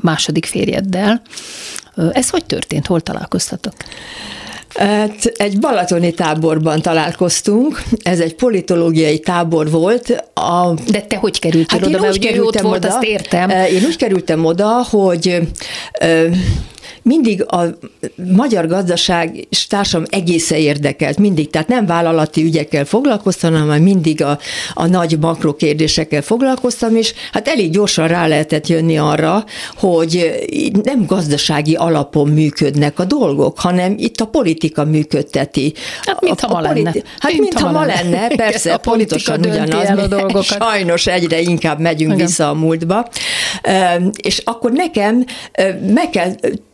második 0.00 0.44
férjeddel. 0.44 1.22
Ez 2.12 2.30
hogy 2.30 2.44
történt? 2.44 2.86
Hol 2.86 3.00
találkoztatok? 3.00 3.74
Hát 4.74 5.24
egy 5.24 5.58
balatoni 5.58 6.12
táborban 6.12 6.82
találkoztunk, 6.82 7.82
ez 8.02 8.20
egy 8.20 8.34
politológiai 8.34 9.18
tábor 9.18 9.70
volt. 9.70 10.24
A... 10.34 10.74
De 10.90 11.00
te 11.00 11.16
hogy 11.16 11.38
kerültél 11.38 11.78
hát 11.78 11.88
oda? 11.88 12.00
Mert 12.00 12.16
ugye 12.16 12.42
ott 12.42 12.60
volt, 12.60 12.76
oda, 12.76 12.88
azt 12.88 13.02
értem. 13.02 13.50
Én 13.50 13.84
úgy 13.86 13.96
kerültem 13.96 14.44
oda, 14.44 14.86
hogy 14.90 15.40
mindig 17.02 17.44
a 17.48 17.62
magyar 18.34 18.66
gazdaság 18.66 19.46
és 19.50 19.66
társadalom 19.66 20.06
egészen 20.10 20.58
érdekelt, 20.58 21.18
mindig, 21.18 21.50
tehát 21.50 21.68
nem 21.68 21.86
vállalati 21.86 22.42
ügyekkel 22.42 22.84
foglalkoztam, 22.84 23.54
hanem 23.54 23.82
mindig 23.82 24.22
a, 24.22 24.38
a 24.74 24.86
nagy 24.86 25.18
makrokérdésekkel 25.20 26.22
foglalkoztam, 26.22 26.96
és 26.96 27.14
hát 27.32 27.48
elég 27.48 27.70
gyorsan 27.70 28.08
rá 28.08 28.26
lehetett 28.26 28.66
jönni 28.66 28.98
arra, 28.98 29.44
hogy 29.76 30.32
nem 30.82 31.06
gazdasági 31.06 31.74
alapon 31.74 32.28
működnek 32.28 32.98
a 32.98 33.04
dolgok, 33.04 33.60
hanem 33.60 33.94
itt 33.98 34.20
a 34.20 34.26
politika 34.62 34.84
működteti. 34.84 35.72
Hát 36.02 36.20
mintha 36.20 36.48
ma 36.48 36.60
politi- 36.60 36.82
lenne. 36.82 37.02
Hát 37.18 37.32
mintha 37.32 37.70
ma 37.70 37.84
lenne, 37.84 38.28
persze, 38.28 38.74
a 38.74 38.78
pontosan 38.78 39.38
ugyanaz. 39.40 39.84
El 39.84 39.98
a 39.98 40.06
dolgokat. 40.06 40.44
Sajnos 40.44 41.06
egyre 41.06 41.40
inkább 41.40 41.78
megyünk 41.78 42.12
Igen. 42.12 42.26
vissza 42.26 42.48
a 42.48 42.54
múltba. 42.54 43.08
És 44.22 44.38
akkor 44.38 44.72
nekem 44.72 45.24
meg 45.94 46.10
kell 46.10 46.30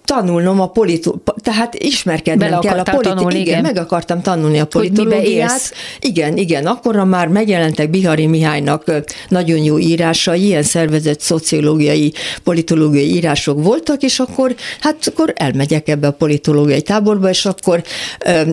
tanulnom 0.08 0.60
a 0.60 0.66
politó, 0.66 1.22
tehát 1.42 1.74
ismerkednem 1.74 2.50
Bele 2.50 2.60
kell 2.60 2.78
a 2.78 2.82
politikát. 2.82 3.32
Igen, 3.32 3.40
igen, 3.40 3.62
meg 3.62 3.76
akartam 3.76 4.20
tanulni 4.22 4.58
a 4.58 4.64
politológiát. 4.64 5.72
Igen, 6.00 6.36
igen, 6.36 6.66
akkorra 6.66 7.04
már 7.04 7.28
megjelentek 7.28 7.90
Bihari 7.90 8.26
Mihálynak 8.26 8.92
nagyon 9.28 9.58
jó 9.58 9.78
írásai, 9.78 10.44
ilyen 10.44 10.62
szervezett 10.62 11.20
szociológiai, 11.20 12.12
politológiai 12.44 13.14
írások 13.14 13.62
voltak, 13.62 14.02
és 14.02 14.18
akkor, 14.18 14.54
hát 14.80 14.96
akkor 15.06 15.32
elmegyek 15.36 15.88
ebbe 15.88 16.06
a 16.06 16.12
politológiai 16.12 16.82
táborba, 16.82 17.28
és 17.28 17.44
akkor 17.44 17.82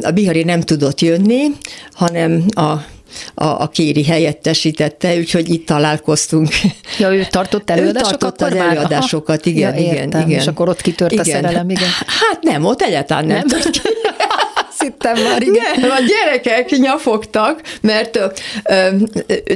a 0.02 0.12
Bihari 0.12 0.44
nem 0.44 0.62
tudott 0.62 1.02
jönni, 1.02 1.42
hanem 1.94 2.46
a 2.56 2.74
a, 3.34 3.46
a 3.46 3.68
Kéri 3.68 4.04
helyettesítette, 4.04 5.18
úgyhogy 5.18 5.50
itt 5.50 5.66
találkoztunk. 5.66 6.48
Ja, 7.00 7.14
ő 7.14 7.28
tartott 7.30 7.70
előadásokat? 7.70 8.14
Ő 8.14 8.18
tartott 8.18 8.42
az 8.42 8.56
előadásokat, 8.56 9.46
igen, 9.46 9.74
ja, 9.74 9.92
igen, 9.92 10.08
igen. 10.08 10.30
És 10.30 10.48
akkor 10.48 10.70
ott 10.70 10.82
kitört 10.82 11.12
igen. 11.12 11.26
a 11.26 11.30
szerelem, 11.30 11.70
igen. 11.70 11.90
Hát 12.06 12.42
nem, 12.42 12.66
ott 12.66 12.82
egyáltalán 12.82 13.26
nem, 13.26 13.36
nem. 13.36 13.48
tört 13.48 13.70
ki 13.70 13.80
hittem 14.86 15.24
már, 15.24 15.42
igen. 15.42 15.80
Nem, 15.82 15.90
a 15.90 16.00
gyerekek 16.08 16.70
nyafogtak, 16.70 17.62
mert 17.82 18.16
ö, 18.16 18.26
ö, 18.64 18.90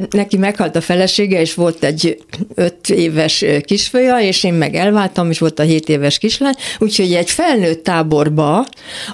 neki 0.10 0.38
meghalt 0.38 0.76
a 0.76 0.82
felesége, 0.82 1.40
és 1.40 1.54
volt 1.54 1.84
egy 1.84 2.24
öt 2.56 2.90
éves 2.90 3.46
kisfőja, 3.66 4.20
és 4.20 4.44
én 4.44 4.54
meg 4.54 4.76
elváltam, 4.76 5.30
és 5.30 5.40
volt 5.40 5.60
a 5.60 5.64
hét 5.64 5.90
éves 5.90 6.18
kislány, 6.18 6.56
úgyhogy 6.80 7.14
egy 7.14 7.30
felnőtt 7.30 7.84
táborba 7.84 8.68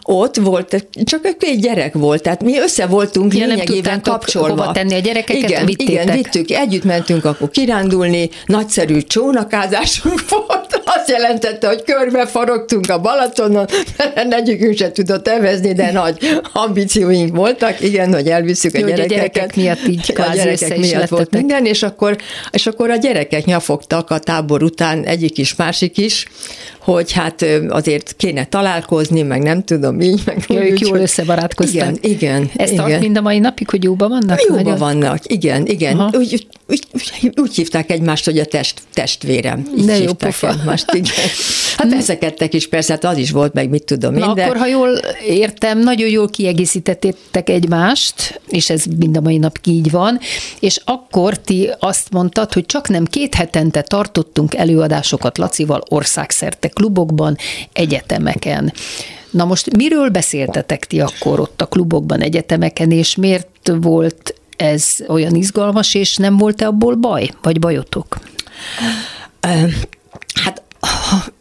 ott 0.03 0.35
volt, 0.35 0.87
csak 1.03 1.35
egy 1.39 1.59
gyerek 1.59 1.93
volt, 1.93 2.21
tehát 2.21 2.43
mi 2.43 2.59
össze 2.59 2.85
voltunk 2.85 3.37
ja, 3.37 3.45
lényegében 3.45 4.01
kapcsolva. 4.01 4.49
hova 4.49 4.71
tenni 4.71 4.93
a 4.93 4.99
gyerekeket, 4.99 5.49
igen, 5.49 5.67
igen, 5.67 6.15
vittük, 6.15 6.51
együtt 6.51 6.83
mentünk 6.83 7.25
akkor 7.25 7.49
kirándulni, 7.49 8.29
nagyszerű 8.45 9.01
csónakázásunk 9.01 10.29
volt, 10.29 10.64
azt 10.95 11.09
jelentette, 11.09 11.67
hogy 11.67 11.83
körbe 11.83 12.25
forogtunk 12.25 12.89
a 12.89 12.99
Balatonon, 12.99 13.65
mert 14.15 14.33
egyikünk 14.33 14.77
se 14.77 14.91
tudott 14.91 15.27
evezni, 15.27 15.73
de 15.73 15.91
nagy 15.91 16.39
ambícióink 16.53 17.35
voltak, 17.35 17.81
igen, 17.81 18.13
hogy 18.13 18.27
elviszük 18.27 18.75
a 18.75 18.77
Jó, 18.77 18.87
gyerekeket. 18.87 19.11
A 19.11 19.15
gyerekek 19.15 19.55
miatt 19.55 19.87
így 19.87 20.13
a 20.15 20.35
gyerekek 20.35 20.77
miatt 20.77 21.07
volt 21.07 21.31
minden, 21.31 21.65
és 21.65 21.83
akkor, 21.83 22.17
és 22.51 22.67
akkor 22.67 22.89
a 22.89 22.95
gyerekek 22.95 23.45
nyafogtak 23.45 24.09
a 24.09 24.19
tábor 24.19 24.63
után, 24.63 25.03
egyik 25.03 25.37
is, 25.37 25.55
másik 25.55 25.97
is, 25.97 26.25
hogy 26.85 27.11
hát 27.11 27.45
azért 27.69 28.13
kéne 28.17 28.45
találkozni, 28.45 29.21
meg 29.21 29.41
nem 29.41 29.63
tudom, 29.63 30.01
így, 30.01 30.21
meg 30.25 30.45
ja, 30.47 30.59
úgy, 30.59 30.69
ők 30.69 30.79
jól 30.79 30.97
összebarátkoztak. 30.97 31.73
Igen, 31.73 31.97
igen. 32.01 32.49
Ez 32.55 32.71
igen. 32.71 32.85
tart 32.85 32.99
mind 32.99 33.17
a 33.17 33.21
mai 33.21 33.39
napig, 33.39 33.69
hogy 33.69 33.83
jóban 33.83 34.09
vannak? 34.09 34.41
Jóban 34.41 34.63
nagyon? 34.63 34.79
vannak, 34.79 35.19
igen, 35.23 35.65
igen. 35.65 36.01
Úgy, 36.01 36.47
úgy, 36.67 36.87
úgy, 37.21 37.31
úgy 37.41 37.55
hívták 37.55 37.91
egymást, 37.91 38.25
hogy 38.25 38.39
a 38.39 38.45
test, 38.45 38.81
testvérem. 38.93 39.67
Így 39.77 39.85
De 39.85 39.97
jó 39.97 40.13
pofa. 40.13 40.49
Egymást, 40.49 40.93
igen. 40.93 41.11
Hát 41.77 41.91
veszekedtek 41.91 42.53
is, 42.53 42.67
persze, 42.67 42.93
hát 42.93 43.03
az 43.03 43.17
is 43.17 43.31
volt, 43.31 43.53
meg 43.53 43.69
mit 43.69 43.83
tudom 43.83 44.13
én. 44.13 44.19
Na 44.19 44.33
de... 44.33 44.43
akkor, 44.43 44.57
ha 44.57 44.67
jól 44.67 44.99
értem, 45.27 45.79
nagyon 45.79 46.09
jól 46.09 46.29
kiegészítettétek 46.29 47.49
egymást, 47.49 48.41
és 48.49 48.69
ez 48.69 48.83
mind 48.99 49.17
a 49.17 49.21
mai 49.21 49.37
nap 49.37 49.59
így 49.65 49.91
van, 49.91 50.19
és 50.59 50.81
akkor 50.85 51.37
ti 51.37 51.69
azt 51.79 52.11
mondtad, 52.11 52.53
hogy 52.53 52.65
csak 52.65 52.89
nem 52.89 53.05
két 53.05 53.35
hetente 53.35 53.81
tartottunk 53.81 54.55
előadásokat 54.55 55.37
Lacival 55.37 55.83
országszerte 55.89 56.69
klubokban, 56.75 57.37
egyetemeken. 57.73 58.73
Na 59.29 59.45
most 59.45 59.75
miről 59.75 60.09
beszéltetek 60.09 60.85
ti 60.85 60.99
akkor 60.99 61.39
ott 61.39 61.61
a 61.61 61.65
klubokban, 61.65 62.21
egyetemeken, 62.21 62.91
és 62.91 63.15
miért 63.15 63.71
volt 63.81 64.35
ez 64.57 64.95
olyan 65.07 65.35
izgalmas, 65.35 65.93
és 65.93 66.17
nem 66.17 66.37
volt-e 66.37 66.67
abból 66.67 66.95
baj, 66.95 67.29
vagy 67.41 67.59
bajotok? 67.59 68.17
Hát 70.33 70.61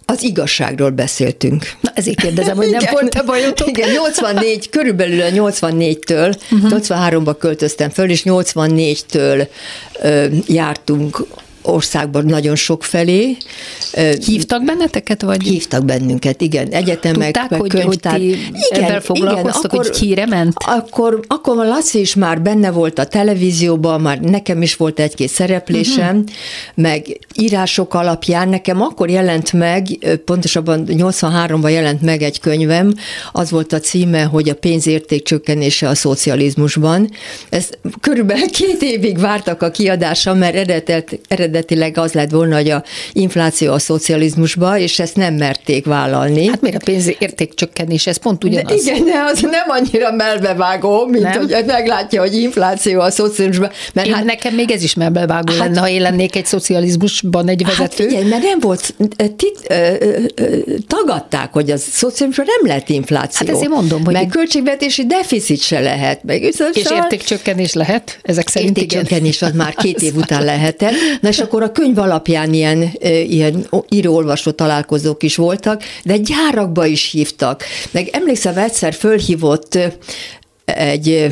az 0.07 0.23
igazságról 0.23 0.91
beszéltünk. 0.91 1.73
Na 1.81 1.91
ezért 1.95 2.21
kérdezem, 2.21 2.57
hogy 2.57 2.71
nem 2.71 2.81
igen, 2.81 2.93
volt-e 2.93 3.23
bajotok? 3.23 3.69
Igen, 3.69 3.91
84, 3.91 4.71
körülbelül 4.71 5.21
a 5.21 5.51
84-től, 5.51 6.37
uh-huh. 6.51 6.81
83-ba 6.81 7.35
költöztem 7.39 7.91
föl, 7.91 8.11
és 8.11 8.23
84-től 8.25 9.49
ö, 10.03 10.27
jártunk 10.47 11.27
országban 11.65 12.25
nagyon 12.25 12.57
sok 12.57 12.85
felé. 12.85 13.37
Hívtak 14.27 14.65
benneteket, 14.65 15.23
vagy? 15.23 15.43
Hívtak 15.43 15.85
bennünket, 15.85 16.41
igen. 16.41 16.69
Egyetemek, 16.69 17.25
Tudták, 17.25 17.51
meg 17.51 17.61
hogy, 17.61 17.71
könyvtár. 17.71 18.13
hogy 18.13 18.21
ti 18.21 18.37
igen, 18.71 18.85
ebben 18.85 19.01
foglalkoztok, 19.01 19.73
igen, 19.73 19.85
akkor, 19.85 19.97
híre 19.97 20.27
ment? 20.27 20.53
Akkor, 20.67 21.21
akkor 21.27 21.57
Laci 21.57 22.01
is 22.01 22.15
már 22.15 22.43
benne 22.43 22.71
volt 22.71 22.99
a 22.99 23.05
televízióban, 23.05 24.01
már 24.01 24.21
nekem 24.21 24.63
is 24.63 24.77
volt 24.77 25.01
egy-két 25.01 25.29
szereplésem, 25.29 26.17
uh-huh. 26.17 26.31
meg 26.75 27.19
írások 27.35 27.95
alapján 27.95 28.49
nekem 28.49 28.83
akkor 28.83 29.11
jelent 29.11 29.53
meg, 29.53 29.87
pontosabban 30.25 30.85
83-ban 30.89 31.71
jelent 31.71 32.03
meg 32.03 32.23
egy 32.23 32.41
könyvem, 32.41 32.95
az 33.33 33.51
volt 33.51 33.73
a 33.73 33.81
címe, 33.81 34.23
hogy 34.23 34.49
a 34.49 34.55
pénzérték 34.55 35.23
csökkenése 35.23 35.89
a 35.89 35.95
szocializmusban. 35.95 37.11
Ez 37.49 37.69
körülbelül 38.01 38.51
két 38.51 38.83
évig 38.83 39.19
vártak 39.19 39.63
a 39.63 39.71
kiadása, 39.71 40.35
mert 40.35 40.55
eredet, 40.57 41.19
eredetileg 41.55 41.99
az 41.99 42.13
lett 42.13 42.31
volna, 42.31 42.55
hogy 42.57 42.71
a 42.71 42.83
infláció 43.13 43.73
a 43.73 43.79
szocializmusba, 43.79 44.79
és 44.79 44.99
ezt 44.99 45.17
nem 45.17 45.35
merték 45.35 45.85
vállalni. 45.87 46.47
Hát 46.47 46.61
miért 46.61 46.77
a 46.77 46.85
pénzérték 46.85 47.55
csökkenés, 47.55 48.07
ez 48.07 48.17
pont 48.17 48.45
ugyanaz. 48.45 48.85
De 48.85 48.93
igen, 48.93 49.05
de 49.05 49.23
az 49.33 49.41
nem 49.41 49.67
annyira 49.69 50.13
melbevágó, 50.13 51.07
mint 51.07 51.25
nem? 51.25 51.39
hogy 51.39 51.65
meglátja, 51.67 52.21
hogy 52.21 52.35
infláció 52.35 53.01
a 53.01 53.11
szocializmusban. 53.11 53.71
Mert 53.93 54.07
én, 54.07 54.15
hát, 54.15 54.25
nekem 54.25 54.55
még 54.55 54.71
ez 54.71 54.83
is 54.83 54.95
melbevágó 54.95 55.53
hát, 55.53 55.59
lenne, 55.59 55.81
ha 55.81 55.89
én 55.89 56.01
lennék 56.01 56.37
egy 56.37 56.47
szocializmusban 56.47 57.49
egy 57.49 57.63
hát 57.63 57.77
vezető. 57.77 58.05
Hát 58.05 58.13
igen, 58.13 58.27
mert 58.27 58.43
nem 58.43 58.61
volt, 58.61 58.95
tit, 59.17 59.59
ö, 59.69 59.75
ö, 60.01 60.19
ö, 60.35 60.57
tagadták, 60.87 61.53
hogy 61.53 61.71
a 61.71 61.77
szocializmusban 61.77 62.47
nem 62.59 62.67
lehet 62.67 62.89
infláció. 62.89 63.47
Hát 63.47 63.57
ezért 63.57 63.71
mondom, 63.71 64.05
hogy... 64.05 64.15
Meg 64.15 64.27
költségvetési 64.27 65.07
deficit 65.07 65.61
se 65.61 65.81
lehet. 65.81 66.25
Meg, 66.25 66.43
és 66.43 66.91
értékcsökkenés 66.91 67.73
lehet? 67.73 68.19
Ezek 68.23 68.49
szerint 68.49 68.79
Értékcsökkenés 68.79 69.43
az 69.43 69.53
már 69.53 69.75
két 69.75 70.03
év 70.03 70.17
után 70.17 70.45
lehetett. 70.55 70.93
Na 71.21 71.29
és 71.29 71.41
akkor 71.45 71.63
a 71.63 71.73
könyv 71.73 71.99
alapján 71.99 72.53
ilyen, 72.53 72.91
ilyen 73.27 73.67
író-olvasó 73.89 74.51
találkozók 74.51 75.23
is 75.23 75.37
voltak, 75.37 75.83
de 76.05 76.17
gyárakba 76.17 76.87
is 76.87 77.11
hívtak. 77.11 77.63
Meg 77.91 78.09
emlékszem, 78.13 78.59
egyszer 78.59 78.95
fölhívott 78.95 79.79
egy, 80.65 81.29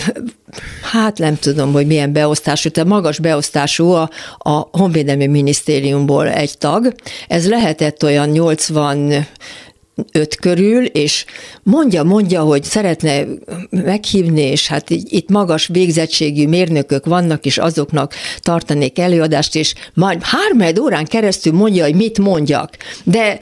hát 0.92 1.18
nem 1.18 1.36
tudom, 1.36 1.72
hogy 1.72 1.86
milyen 1.86 2.12
beosztású, 2.12 2.70
tehát 2.70 2.88
magas 2.88 3.18
beosztású 3.18 3.90
a, 3.90 4.10
a 4.38 4.68
Honvédelmi 4.70 5.26
Minisztériumból 5.26 6.28
egy 6.28 6.58
tag. 6.58 6.94
Ez 7.28 7.48
lehetett 7.48 8.04
olyan 8.04 8.28
80 8.28 9.26
öt 10.12 10.34
körül, 10.34 10.84
és 10.84 11.24
mondja, 11.62 12.02
mondja, 12.02 12.40
hogy 12.40 12.64
szeretne 12.64 13.24
meghívni, 13.70 14.42
és 14.42 14.66
hát 14.66 14.90
itt 14.90 15.28
magas 15.28 15.66
végzettségű 15.66 16.48
mérnökök 16.48 17.06
vannak, 17.06 17.44
és 17.44 17.58
azoknak 17.58 18.14
tartanék 18.40 18.98
előadást, 18.98 19.56
és 19.56 19.74
majd 19.94 20.22
három 20.22 20.84
órán 20.84 21.04
keresztül 21.04 21.52
mondja, 21.52 21.84
hogy 21.84 21.94
mit 21.94 22.18
mondjak. 22.18 22.76
De 23.04 23.38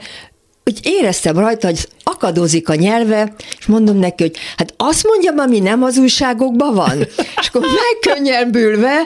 úgy 0.65 0.79
éreztem 0.83 1.37
rajta, 1.37 1.67
hogy 1.67 1.87
akadozik 2.03 2.69
a 2.69 2.75
nyelve, 2.75 3.33
és 3.59 3.65
mondom 3.65 3.97
neki, 3.97 4.23
hogy 4.23 4.35
hát 4.57 4.73
azt 4.77 5.03
mondjam, 5.07 5.37
ami 5.37 5.59
nem 5.59 5.83
az 5.83 5.97
újságokban 5.97 6.73
van. 6.73 6.99
És 7.41 7.47
akkor 7.47 7.65
megkönnyebbülve, 7.91 9.05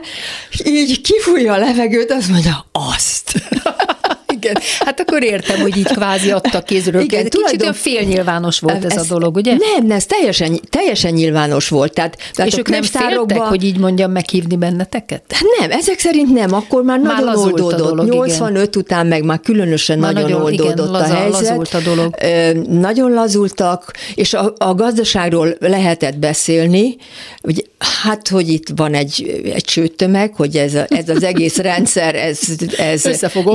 így 0.66 1.02
kifújja 1.02 1.54
a 1.54 1.58
levegőt, 1.58 2.12
azt 2.12 2.30
mondja, 2.30 2.66
azt 2.72 3.34
igen. 4.46 4.62
Hát 4.80 5.00
akkor 5.00 5.24
értem, 5.24 5.60
hogy 5.60 5.78
így 5.78 5.88
kvázi 5.88 6.32
adta 6.32 6.62
kézről. 6.62 7.02
Igen, 7.02 7.20
Kicsit 7.20 7.32
tulajdon... 7.32 7.62
olyan 7.62 7.74
félnyilvános 7.74 8.60
volt 8.60 8.86
ez, 8.86 8.92
ez, 8.92 9.02
a 9.02 9.06
dolog, 9.14 9.36
ugye? 9.36 9.56
Nem, 9.58 9.92
ez 9.92 10.06
teljesen, 10.06 10.60
teljesen 10.70 11.14
nyilvános 11.14 11.70
volt. 11.70 11.94
Tehát, 11.94 12.18
tehát 12.34 12.52
és 12.52 12.58
ők 12.58 12.70
nem 12.70 12.82
féltek, 12.82 13.38
hogy 13.38 13.64
így 13.64 13.78
mondjam, 13.78 14.12
meghívni 14.12 14.56
benneteket? 14.56 15.24
Hát 15.30 15.44
nem, 15.60 15.72
ezek 15.72 16.00
szerint 16.00 16.34
nem, 16.34 16.54
akkor 16.54 16.84
már, 16.84 17.00
már 17.00 17.24
nagyon 17.24 17.44
oldódott. 17.44 17.78
Dolog, 17.78 18.10
85 18.10 18.68
igen. 18.68 18.84
után 18.84 19.08
meg 19.08 19.24
már 19.24 19.40
különösen 19.40 20.00
már 20.00 20.14
nagyon, 20.14 20.30
nagyon 20.30 20.46
oldódott 20.46 20.76
igen, 20.76 20.92
laza, 20.92 21.14
a 21.14 21.18
helyzet. 21.18 21.42
Lazult 21.42 21.74
a 21.74 21.80
dolog. 21.80 22.16
Nagyon 22.70 23.12
lazultak, 23.12 23.92
és 24.16 24.34
a, 24.34 24.54
a 24.58 24.74
gazdaságról 24.74 25.56
lehetett 25.60 26.18
beszélni, 26.18 26.96
hogy 27.42 27.70
hát, 28.04 28.28
hogy 28.28 28.50
itt 28.50 28.68
van 28.76 28.94
egy, 28.94 29.42
egy 29.54 29.64
csőtömeg, 29.64 30.34
hogy 30.36 30.56
ez, 30.56 30.74
a, 30.74 30.86
ez 30.90 31.10
az 31.10 31.24
egész 31.24 31.58
rendszer, 31.58 32.16
ez, 32.16 32.40
ez 32.78 33.06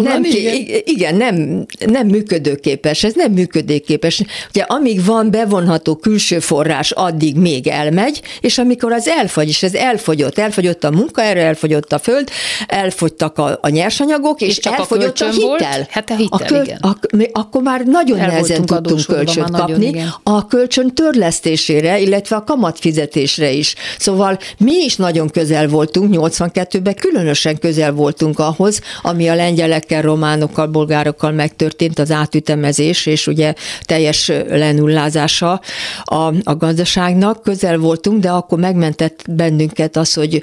nem, 0.02 0.24
igen 0.24 0.79
igen, 0.84 1.14
nem, 1.14 1.66
nem 1.86 2.06
működőképes, 2.06 3.04
ez 3.04 3.12
nem 3.14 3.32
működőképes. 3.32 4.22
Ugye 4.48 4.62
amíg 4.62 5.04
van 5.04 5.30
bevonható 5.30 5.96
külső 5.96 6.38
forrás, 6.38 6.90
addig 6.90 7.36
még 7.36 7.66
elmegy, 7.66 8.22
és 8.40 8.58
amikor 8.58 8.92
az 8.92 9.08
elfogy, 9.08 9.48
és 9.48 9.62
ez 9.62 9.74
elfogyott, 9.74 10.38
elfogyott 10.38 10.84
a 10.84 10.90
munkaerő, 10.90 11.40
elfogyott 11.40 11.92
a 11.92 11.98
föld, 11.98 12.30
elfogytak 12.66 13.38
a, 13.38 13.58
a 13.62 13.68
nyersanyagok, 13.68 14.40
és, 14.40 14.48
és 14.48 14.58
csak 14.58 14.78
elfogyott 14.78 15.18
a, 15.18 15.26
a 15.26 15.30
hitel. 15.30 15.46
Volt? 15.46 15.86
Hát 15.90 16.10
a 16.10 16.14
hitel, 16.14 16.38
a 16.40 16.44
köl, 16.44 16.62
igen. 16.64 16.78
A, 16.80 16.96
akkor 17.32 17.62
már 17.62 17.84
nagyon 17.84 18.18
El 18.18 18.26
nehezen 18.26 18.66
tudtunk 18.66 19.04
kölcsönt 19.06 19.50
kapni, 19.50 19.90
nagyon, 19.90 20.14
a 20.22 20.46
kölcsön 20.46 20.94
törlesztésére, 20.94 21.98
illetve 21.98 22.36
a 22.36 22.44
kamatfizetésre 22.44 23.50
is. 23.50 23.74
Szóval 23.98 24.38
mi 24.58 24.72
is 24.84 24.96
nagyon 24.96 25.28
közel 25.28 25.68
voltunk, 25.68 26.14
82-ben 26.16 26.94
különösen 26.94 27.58
közel 27.58 27.92
voltunk 27.92 28.38
ahhoz, 28.38 28.80
ami 29.02 29.28
a 29.28 29.34
lengyelekkel, 29.34 30.02
románokkal, 30.02 30.66
bolgárokkal 30.70 31.32
megtörtént 31.32 31.98
az 31.98 32.10
átütemezés, 32.10 33.06
és 33.06 33.26
ugye 33.26 33.54
teljes 33.80 34.32
lenullázása 34.48 35.60
a, 36.04 36.34
a 36.42 36.56
gazdaságnak. 36.56 37.42
Közel 37.42 37.78
voltunk, 37.78 38.20
de 38.20 38.30
akkor 38.30 38.58
megmentett 38.58 39.24
bennünket 39.30 39.96
az, 39.96 40.14
hogy 40.14 40.42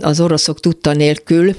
az 0.00 0.20
oroszok 0.20 0.60
tudta 0.60 0.92
nélkül 0.92 1.54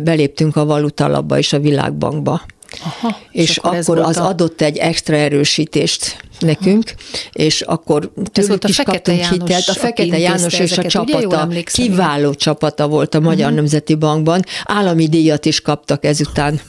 beléptünk 0.00 0.56
a 0.56 0.64
valutalapba 0.64 1.38
és 1.38 1.52
a 1.52 1.58
világbankba. 1.58 2.42
Aha, 2.82 3.18
és, 3.30 3.48
és 3.48 3.56
akkor, 3.56 3.78
akkor 3.78 3.98
az 3.98 4.16
a... 4.16 4.26
adott 4.26 4.60
egy 4.60 4.76
extra 4.76 5.16
erősítést 5.16 6.16
nekünk, 6.40 6.82
Aha. 6.86 6.96
és 7.32 7.60
akkor 7.60 8.12
tőlük 8.32 8.68
is 8.68 8.76
kaptunk 8.76 9.18
János, 9.18 9.38
hitelt. 9.38 9.68
A 9.68 9.72
Fekete 9.72 10.18
János 10.18 10.58
és 10.58 10.78
a 10.78 10.82
csapata, 10.82 11.48
kiváló 11.64 12.34
csapata 12.34 12.88
volt 12.88 13.14
a 13.14 13.20
Magyar 13.20 13.40
uh-huh. 13.40 13.54
Nemzeti 13.54 13.94
Bankban, 13.94 14.44
állami 14.64 15.08
díjat 15.08 15.44
is 15.44 15.60
kaptak 15.60 16.04
ezután. 16.04 16.60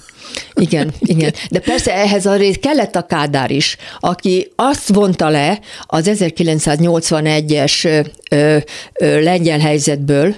Igen, 0.53 0.93
igen. 0.99 1.33
De 1.49 1.59
persze 1.59 1.93
ehhez 1.93 2.25
a 2.25 2.35
rész 2.35 2.57
kellett 2.61 2.95
a 2.95 3.05
Kádár 3.05 3.51
is, 3.51 3.77
aki 3.99 4.51
azt 4.55 4.87
vonta 4.87 5.29
le 5.29 5.59
az 5.85 6.09
1981-es 6.13 7.85
ö, 7.85 8.01
ö, 8.29 9.21
lengyel 9.21 9.59
helyzetből, 9.59 10.35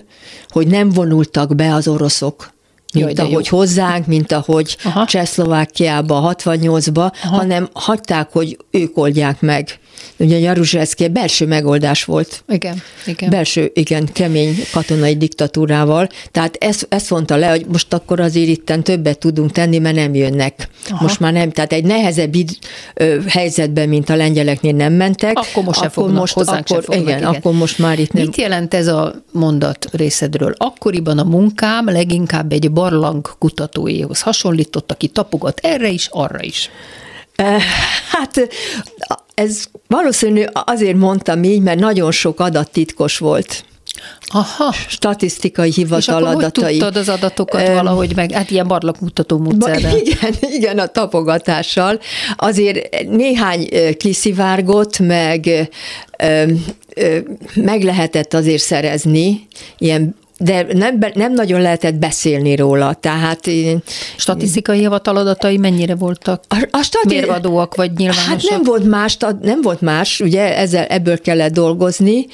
hogy 0.49 0.67
nem 0.67 0.89
vonultak 0.89 1.55
be 1.55 1.73
az 1.73 1.87
oroszok 1.87 2.53
mint 2.93 3.17
Jaj, 3.17 3.27
ahogy 3.27 3.47
jó. 3.51 3.57
hozzánk, 3.57 4.05
mint 4.07 4.31
ahogy 4.31 4.77
Aha. 4.83 5.05
Csehszlovákiába, 5.05 6.35
68-ba, 6.37 7.11
hanem 7.21 7.69
hagyták, 7.73 8.29
hogy 8.31 8.57
ők 8.71 8.97
oldják 8.97 9.41
meg 9.41 9.79
Ugye 10.21 10.37
Jaruzselszki 10.37 11.07
belső 11.07 11.45
megoldás 11.45 12.03
volt. 12.03 12.43
Igen, 12.47 12.81
igen. 13.05 13.29
Belső, 13.29 13.71
igen, 13.73 14.09
kemény 14.13 14.55
katonai 14.71 15.17
diktatúrával. 15.17 16.09
Tehát 16.31 16.55
ezt, 16.59 16.85
ezt 16.89 17.09
mondta 17.09 17.35
le, 17.35 17.49
hogy 17.49 17.65
most 17.71 17.93
akkor 17.93 18.19
azért 18.19 18.47
itten 18.47 18.83
többet 18.83 19.19
tudunk 19.19 19.51
tenni, 19.51 19.77
mert 19.77 19.95
nem 19.95 20.15
jönnek. 20.15 20.69
Aha. 20.89 21.03
Most 21.03 21.19
már 21.19 21.33
nem. 21.33 21.51
Tehát 21.51 21.73
egy 21.73 21.83
nehezebb 21.83 22.35
id, 22.35 22.49
ö, 22.93 23.17
helyzetben, 23.27 23.89
mint 23.89 24.09
a 24.09 24.15
lengyeleknél 24.15 24.73
nem 24.73 24.93
mentek. 24.93 25.37
Akkor 25.37 25.63
most 25.63 25.79
akkor 25.79 25.91
fognak, 25.91 26.19
most, 26.19 26.37
akkor, 26.37 26.83
fognak, 26.83 27.01
igen, 27.01 27.17
igen, 27.17 27.23
akkor 27.23 27.53
most 27.53 27.79
már 27.79 27.99
itt 27.99 28.13
nem. 28.13 28.23
Mit 28.25 28.37
jelent 28.37 28.73
ez 28.73 28.87
a 28.87 29.23
mondat 29.31 29.87
részedről? 29.91 30.53
Akkoriban 30.57 31.17
a 31.17 31.23
munkám 31.23 31.85
leginkább 31.85 32.51
egy 32.51 32.71
barlang 32.71 33.35
kutatóéhoz 33.39 34.21
hasonlított, 34.21 34.91
aki 34.91 35.07
tapogat 35.07 35.59
erre 35.63 35.89
is, 35.89 36.07
arra 36.11 36.43
is. 36.43 36.69
Hát 38.11 38.47
ez 39.41 39.63
valószínű 39.87 40.43
azért 40.53 40.97
mondtam 40.97 41.43
így, 41.43 41.61
mert 41.61 41.79
nagyon 41.79 42.11
sok 42.11 42.39
adat 42.39 42.71
titkos 42.71 43.17
volt. 43.17 43.63
Aha. 44.27 44.73
Statisztikai 44.87 45.71
hivatal 45.71 45.99
És 45.99 46.07
akkor 46.07 46.43
adatai. 46.43 46.77
tudtad 46.77 46.95
az 46.95 47.09
adatokat 47.09 47.67
um, 47.67 47.73
valahogy 47.73 48.15
meg? 48.15 48.31
Hát 48.31 48.51
ilyen 48.51 48.67
barlakmutató 48.67 49.37
módszerrel. 49.37 49.97
Igen, 50.03 50.33
igen, 50.39 50.79
a 50.79 50.87
tapogatással. 50.87 51.99
Azért 52.35 53.05
néhány 53.07 53.69
kiszivárgott, 53.97 54.99
meg 54.99 55.69
meg 57.55 57.83
lehetett 57.83 58.33
azért 58.33 58.61
szerezni 58.61 59.47
ilyen 59.77 60.15
de 60.41 60.65
nem, 60.73 60.97
nem 61.13 61.33
nagyon 61.33 61.61
lehetett 61.61 61.95
beszélni 61.95 62.55
róla, 62.55 62.93
tehát... 62.93 63.49
Statisztikai 64.17 64.79
hivatal 64.79 65.15
adatai 65.15 65.57
mennyire 65.57 65.95
voltak 65.95 66.43
a, 66.47 66.67
a 66.71 66.81
stati... 66.81 67.15
mérvadóak, 67.15 67.75
vagy 67.75 67.91
nyilvánosak? 67.91 68.29
Hát 68.29 68.49
nem 68.49 68.63
volt 68.63 68.83
más, 68.83 69.17
nem 69.41 69.61
volt 69.61 69.81
más, 69.81 70.19
ugye 70.19 70.57
ezzel, 70.57 70.85
ebből 70.85 71.21
kellett 71.21 71.53
dolgozni, 71.53 72.25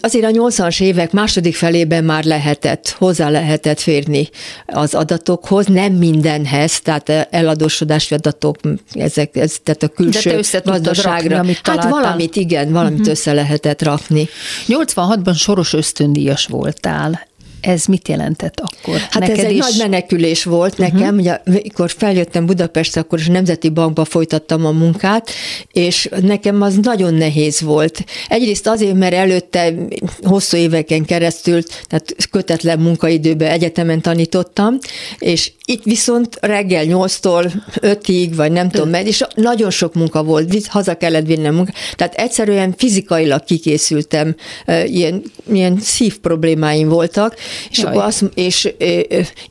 Azért 0.00 0.24
a 0.24 0.30
80-as 0.30 0.80
évek 0.80 1.12
második 1.12 1.54
felében 1.54 2.04
már 2.04 2.24
lehetett, 2.24 2.88
hozzá 2.88 3.28
lehetett 3.30 3.80
férni 3.80 4.28
az 4.66 4.94
adatokhoz, 4.94 5.66
nem 5.66 5.92
mindenhez, 5.92 6.80
tehát 6.80 7.08
eladósodási 7.30 8.14
adatok, 8.14 8.56
ezek, 8.92 9.36
ez, 9.36 9.56
tehát 9.62 9.82
a 9.82 9.88
külső 9.88 10.40
De 10.52 10.60
gazdaságra. 10.64 11.12
Rakni, 11.12 11.34
amit 11.34 11.60
hát 11.62 11.84
valamit, 11.88 12.36
igen, 12.36 12.72
valamit 12.72 12.98
uh-huh. 12.98 13.12
össze 13.12 13.32
lehetett 13.32 13.82
rakni. 13.82 14.28
86-ban 14.68 15.36
soros 15.36 15.72
ösztöndíjas 15.72 16.46
voltál. 16.46 17.32
Ez 17.64 17.84
mit 17.84 18.08
jelentett 18.08 18.60
akkor? 18.60 18.98
Hát 18.98 19.18
Neked 19.18 19.38
ez 19.38 19.44
egy 19.44 19.52
is? 19.52 19.58
nagy 19.58 19.74
menekülés 19.78 20.44
volt 20.44 20.78
nekem, 20.78 21.00
uh-huh. 21.00 21.18
ugye, 21.18 21.38
amikor 21.46 21.90
feljöttem 21.96 22.46
Budapestre, 22.46 23.00
akkor 23.00 23.18
is 23.18 23.26
Nemzeti 23.26 23.68
Bankba 23.68 24.04
folytattam 24.04 24.66
a 24.66 24.70
munkát, 24.70 25.30
és 25.72 26.08
nekem 26.20 26.62
az 26.62 26.76
nagyon 26.82 27.14
nehéz 27.14 27.60
volt. 27.60 28.04
Egyrészt 28.28 28.66
azért, 28.66 28.94
mert 28.94 29.14
előtte 29.14 29.74
hosszú 30.22 30.56
éveken 30.56 31.04
keresztül, 31.04 31.62
tehát 31.86 32.16
kötetlen 32.30 32.78
munkaidőben 32.78 33.50
egyetemen 33.50 34.00
tanítottam, 34.00 34.78
és 35.18 35.52
itt 35.64 35.82
viszont 35.82 36.36
reggel 36.40 36.84
8-tól 36.88 37.52
5-ig, 37.80 38.30
vagy 38.36 38.52
nem 38.52 38.70
tudom, 38.70 38.88
mert 38.88 39.06
és 39.06 39.24
nagyon 39.34 39.70
sok 39.70 39.94
munka 39.94 40.22
volt, 40.22 40.66
haza 40.66 40.96
kellett 40.96 41.26
vinnem 41.26 41.54
munka. 41.54 41.72
Tehát 41.94 42.14
egyszerűen 42.14 42.74
fizikailag 42.76 43.44
kikészültem, 43.44 44.36
ilyen, 44.84 45.22
ilyen 45.52 45.78
szív 45.80 46.18
problémáim 46.18 46.88
voltak, 46.88 47.36
és 47.70 47.78
Jaj. 47.78 47.90
akkor 47.90 48.04
azt, 48.04 48.24
és, 48.34 48.72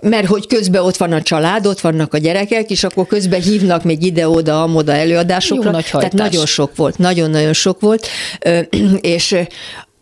mert 0.02 0.26
hogy 0.26 0.48
közben 0.48 0.84
ott 0.84 0.98
van 0.98 1.12
a 1.12 1.22
család, 1.22 1.66
ott 1.66 1.80
vannak 1.80 2.14
a 2.14 2.18
gyerekek, 2.18 2.70
és 2.70 2.84
akkor 2.84 3.08
közben 3.08 3.42
hívnak 3.42 3.84
még 3.84 4.04
ide-oda, 4.04 4.64
amoda 4.64 4.92
előadásokra. 4.92 5.66
Jó, 5.66 5.72
nagy 5.72 5.86
Tehát 5.92 6.14
nagyon 6.14 6.46
sok 6.46 6.76
volt, 6.76 6.98
nagyon-nagyon 6.98 7.54
sok 7.54 7.80
volt, 7.80 8.08
és 9.02 9.36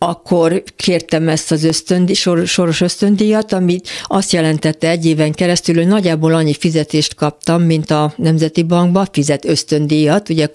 akkor 0.04 0.64
kértem 0.76 1.28
ezt 1.28 1.52
az 1.52 1.64
ösztöndi, 1.64 2.14
sor, 2.14 2.48
soros 2.48 2.82
ösztöndíjat, 2.82 3.54
amit 3.54 3.90
azt 4.04 4.32
jelentette 4.32 4.90
egy 4.90 5.06
éven 5.06 5.32
keresztül, 5.32 5.76
hogy 5.76 5.88
nagyjából 5.88 6.34
annyi 6.34 6.54
fizetést 6.54 7.16
kaptam, 7.16 7.62
mint 7.62 7.92
a 7.92 8.14
Nemzeti 8.16 8.64
Bankban, 8.64 9.08
fizet 9.12 9.46
ösztöndíjat, 9.46 10.30
ugye 10.30 10.48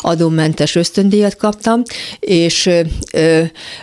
adómentes 0.00 0.74
ösztöndíjat 0.74 1.36
kaptam, 1.36 1.82
és 2.18 2.70
ö, 3.12 3.42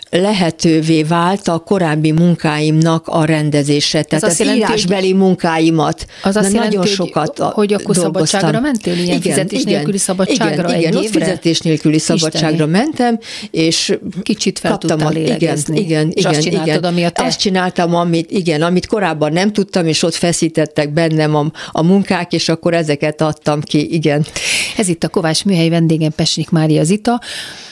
lehetővé 0.10 1.04
vált 1.04 1.48
a 1.48 1.58
korábbi 1.58 2.12
munkáimnak 2.12 3.08
a 3.08 3.26
rendezése. 3.26 4.04
Tehát 4.04 4.24
az, 4.24 4.32
az 4.32 4.40
jelenti, 4.40 4.60
írásbeli 4.60 5.14
munkáimat. 5.14 6.06
Az 6.24 6.36
azt 6.36 6.54
jelenti, 6.54 6.76
nagyon 6.76 6.92
sokat 6.92 7.38
hogy, 7.40 7.54
hogy 7.54 7.74
akkor 7.74 7.96
dolgoztam. 7.96 8.14
szabadságra 8.14 8.60
mentél, 8.60 8.94
ilyen 8.94 9.06
igen, 9.06 9.22
fizetés 9.22 9.62
igen, 9.62 9.74
nélküli 9.74 9.98
szabadságra 9.98 10.54
igen, 10.54 10.72
egy 10.72 10.80
igen, 10.80 11.04
évre? 11.04 11.20
fizetés 11.20 11.60
nélküli 11.60 12.00
szabadságra 12.00 12.50
Isteni. 12.50 12.72
mentem, 12.72 13.20
és 13.52 13.98
Kicsit 14.22 14.60
fel 14.60 14.72
kaptam 14.72 15.06
lélegezni. 15.10 15.80
Igen, 15.80 15.88
igen, 15.88 16.10
és 16.10 16.22
igen, 16.22 16.32
azt 16.32 16.42
csináltad, 16.42 16.68
igen. 16.68 16.84
ami 16.84 17.04
a 17.04 17.10
te... 17.10 17.24
Azt 17.24 17.40
csináltam, 17.40 17.96
amit, 17.96 18.32
igen, 18.32 18.62
amit 18.62 18.86
korábban 18.86 19.34
nem 19.34 19.54
tudtam, 19.54 19.88
és 19.88 20.04
ott 20.04 20.14
feszítettek 20.14 20.94
bennem 20.94 21.36
a, 21.36 21.52
a 21.72 21.84
munkák, 21.84 22.34
és 22.34 22.50
akkor 22.50 22.74
ezeket 22.74 23.22
adtam 23.22 23.62
ki, 23.62 23.94
igen. 23.94 24.26
Ez 24.78 24.88
itt 24.88 25.04
a 25.04 25.08
Kovács 25.08 25.46
műhely 25.46 25.70
vendégem 25.70 26.12
Pesnik 26.16 26.50
Mária 26.50 26.84
Zita. 26.84 27.22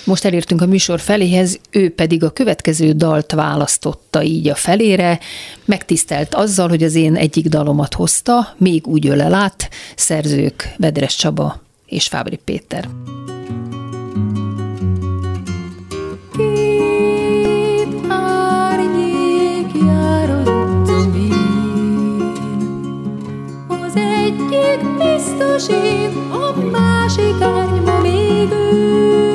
Most 0.03 0.25
elértünk 0.25 0.61
a 0.61 0.65
műsor 0.65 0.99
feléhez, 0.99 1.59
ő 1.69 1.89
pedig 1.89 2.23
a 2.23 2.29
következő 2.29 2.91
dalt 2.91 3.31
választotta 3.31 4.23
így 4.23 4.47
a 4.47 4.55
felére, 4.55 5.19
megtisztelt 5.65 6.35
azzal, 6.35 6.69
hogy 6.69 6.83
az 6.83 6.95
én 6.95 7.15
egyik 7.15 7.47
dalomat 7.47 7.93
hozta, 7.93 8.55
még 8.57 8.87
úgy 8.87 9.07
ölel 9.07 9.33
át, 9.33 9.69
szerzők 9.95 10.73
Vedres 10.77 11.15
Csaba 11.15 11.61
és 11.85 12.07
Fábri 12.07 12.39
Péter. 12.43 12.89
Biztos 24.97 25.67
én, 25.67 26.31
a 26.31 26.69
másik 26.71 27.41
árnyma 27.41 27.99
még 28.01 28.51
ő. 28.51 29.34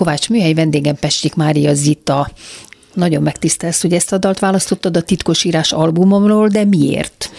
Kovács 0.00 0.28
műhely 0.28 0.52
vendégem 0.52 0.96
Pestik 0.96 1.34
Mária 1.34 1.74
Zita. 1.74 2.30
Nagyon 2.94 3.22
megtisztelsz, 3.22 3.82
hogy 3.82 3.92
ezt 3.92 4.12
a 4.12 4.18
dalt 4.18 4.38
választottad 4.38 4.96
a 4.96 5.02
titkos 5.02 5.44
írás 5.44 5.72
albumomról, 5.72 6.48
de 6.48 6.64
miért? 6.64 7.30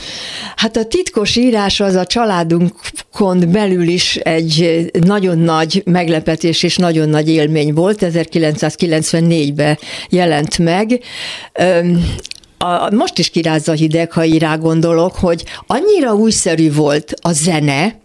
Hát 0.56 0.78
a 0.78 0.86
titkos 0.86 1.36
írás 1.36 1.80
az 1.80 1.96
a 1.96 2.06
családunkon 2.06 3.52
belül 3.52 3.88
is 3.88 4.16
egy 4.16 4.86
nagyon 5.00 5.38
nagy 5.38 5.82
meglepetés 5.86 6.64
és 6.64 6.76
nagyon 6.76 7.10
nagy 7.10 7.30
élmény 7.30 7.74
volt. 7.74 7.98
1994-ben 8.02 9.78
jelent 10.10 10.58
meg. 10.58 11.00
A, 12.58 12.94
most 12.96 13.20
is 13.20 13.30
kirázza 13.30 13.72
a 13.72 13.76
hideg, 13.76 14.12
ha 14.12 14.26
így 14.26 14.46
gondolok, 14.60 15.16
hogy 15.16 15.44
annyira 15.68 16.14
újszerű 16.14 16.74
volt 16.74 17.14
a 17.22 17.32
zene, 17.32 18.00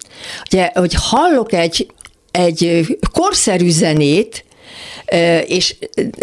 ugye, 0.50 0.70
hogy 0.74 0.94
hallok 0.98 1.52
egy, 1.52 1.86
egy 2.30 2.86
korszerű 3.12 3.70
zenét, 3.70 4.44
és 5.46 5.76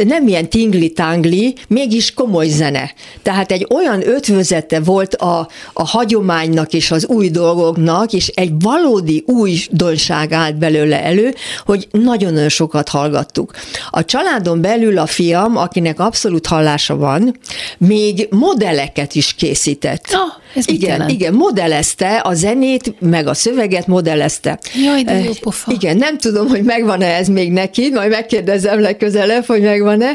nem 0.03 0.27
ilyen 0.27 0.49
tingli-tangli, 0.49 1.55
mégis 1.67 2.13
komoly 2.13 2.47
zene. 2.47 2.93
Tehát 3.21 3.51
egy 3.51 3.67
olyan 3.69 4.07
ötvözete 4.07 4.79
volt 4.79 5.15
a, 5.15 5.47
a 5.73 5.87
hagyománynak 5.87 6.73
és 6.73 6.91
az 6.91 7.05
új 7.05 7.29
dolgoknak, 7.29 8.13
és 8.13 8.27
egy 8.27 8.51
valódi 8.59 9.23
újdonság 9.27 10.31
állt 10.31 10.57
belőle 10.57 11.03
elő, 11.03 11.33
hogy 11.65 11.87
nagyon-nagyon 11.91 12.49
sokat 12.49 12.89
hallgattuk. 12.89 13.53
A 13.89 14.05
családon 14.05 14.61
belül 14.61 14.97
a 14.97 15.05
fiam, 15.05 15.57
akinek 15.57 15.99
abszolút 15.99 16.45
hallása 16.45 16.95
van, 16.95 17.37
még 17.77 18.27
modelleket 18.29 19.15
is 19.15 19.33
készített. 19.33 20.05
Ah, 20.11 20.42
ez 20.55 20.67
igen, 20.67 21.09
igen, 21.09 21.33
modellezte 21.33 22.15
a 22.23 22.33
zenét, 22.33 22.93
meg 22.99 23.27
a 23.27 23.33
szöveget 23.33 23.87
modellezte. 23.87 24.59
Jaj, 24.83 25.03
de 25.03 25.13
jó 25.13 25.29
Eh, 25.29 25.35
pofa. 25.41 25.71
Igen, 25.71 25.97
nem 25.97 26.17
tudom, 26.17 26.47
hogy 26.47 26.63
megvan-e 26.63 27.05
ez 27.15 27.27
még 27.27 27.51
neki, 27.51 27.89
majd 27.93 28.09
megkérdezem 28.09 28.79
legközelebb, 28.79 29.45
hogy 29.45 29.61
megvan-e. 29.61 30.11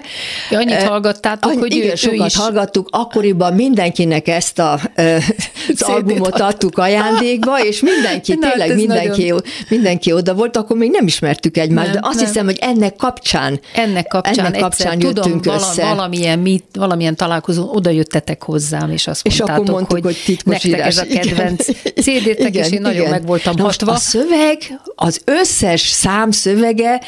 Ja, 0.51 0.59
annyit 0.59 0.72
Eh, 0.74 0.87
hallgattátok, 0.87 1.51
annyi- 1.51 1.61
hogy 1.61 1.74
ő- 1.74 1.77
igen, 1.79 1.90
ő 1.90 1.94
sokat 1.94 2.27
is- 2.27 2.37
hallgattuk, 2.37 2.88
akkoriban 2.90 3.55
mindenkinek 3.55 4.29
ezt 4.29 4.59
a, 4.59 4.81
ö, 4.94 5.16
az 5.74 5.83
albumot 5.83 6.40
adtuk 6.40 6.79
ajándékba, 6.79 7.64
és 7.64 7.81
mindenki, 7.81 8.35
Na, 8.40 8.46
hát 8.46 8.55
tényleg 8.57 8.77
mindenki, 8.77 9.20
nagyon- 9.22 9.42
mindenki 9.68 10.12
oda 10.12 10.35
volt, 10.35 10.57
akkor 10.57 10.77
még 10.77 10.90
nem 10.90 11.07
ismertük 11.07 11.57
egymást, 11.57 11.92
Nem, 11.92 12.01
de 12.01 12.09
azt 12.09 12.16
nem. 12.16 12.27
hiszem, 12.27 12.44
hogy 12.44 12.59
ennek 12.61 12.96
kapcsán, 12.96 13.61
Ennek 13.74 14.07
kapcsán, 14.07 14.44
ennek 14.46 14.61
kapcsán 14.61 14.92
egyszer, 14.92 15.09
tudom, 15.09 15.24
jöttünk 15.24 15.44
vala, 15.44 15.59
össze. 15.59 15.83
valamilyen, 15.83 16.38
mit, 16.38 16.64
valamilyen 16.72 17.16
találkozón 17.16 17.68
oda 17.72 17.90
jöttetek 17.90 18.42
hozzám, 18.42 18.90
és 18.90 19.07
azt 19.07 19.27
És 19.27 19.38
mondtátok, 19.38 19.64
akkor 19.64 19.74
mondtuk, 19.81 20.05
hogy, 20.05 20.16
titkos 20.28 20.52
nektek 20.52 20.70
írás. 20.70 20.86
ez 20.86 20.98
a 20.98 21.06
kedvenc 21.06 21.64
CD-tek, 22.04 22.54
és 22.54 22.70
én 22.70 22.80
nagyon 22.80 23.08
meg 23.08 23.26
voltam 23.26 23.54
Na 23.56 23.62
hatva. 23.62 23.92
A 23.92 23.96
szöveg, 23.96 24.58
az 24.94 25.20
összes 25.24 25.80
szám 25.80 26.30
szövege, 26.30 27.00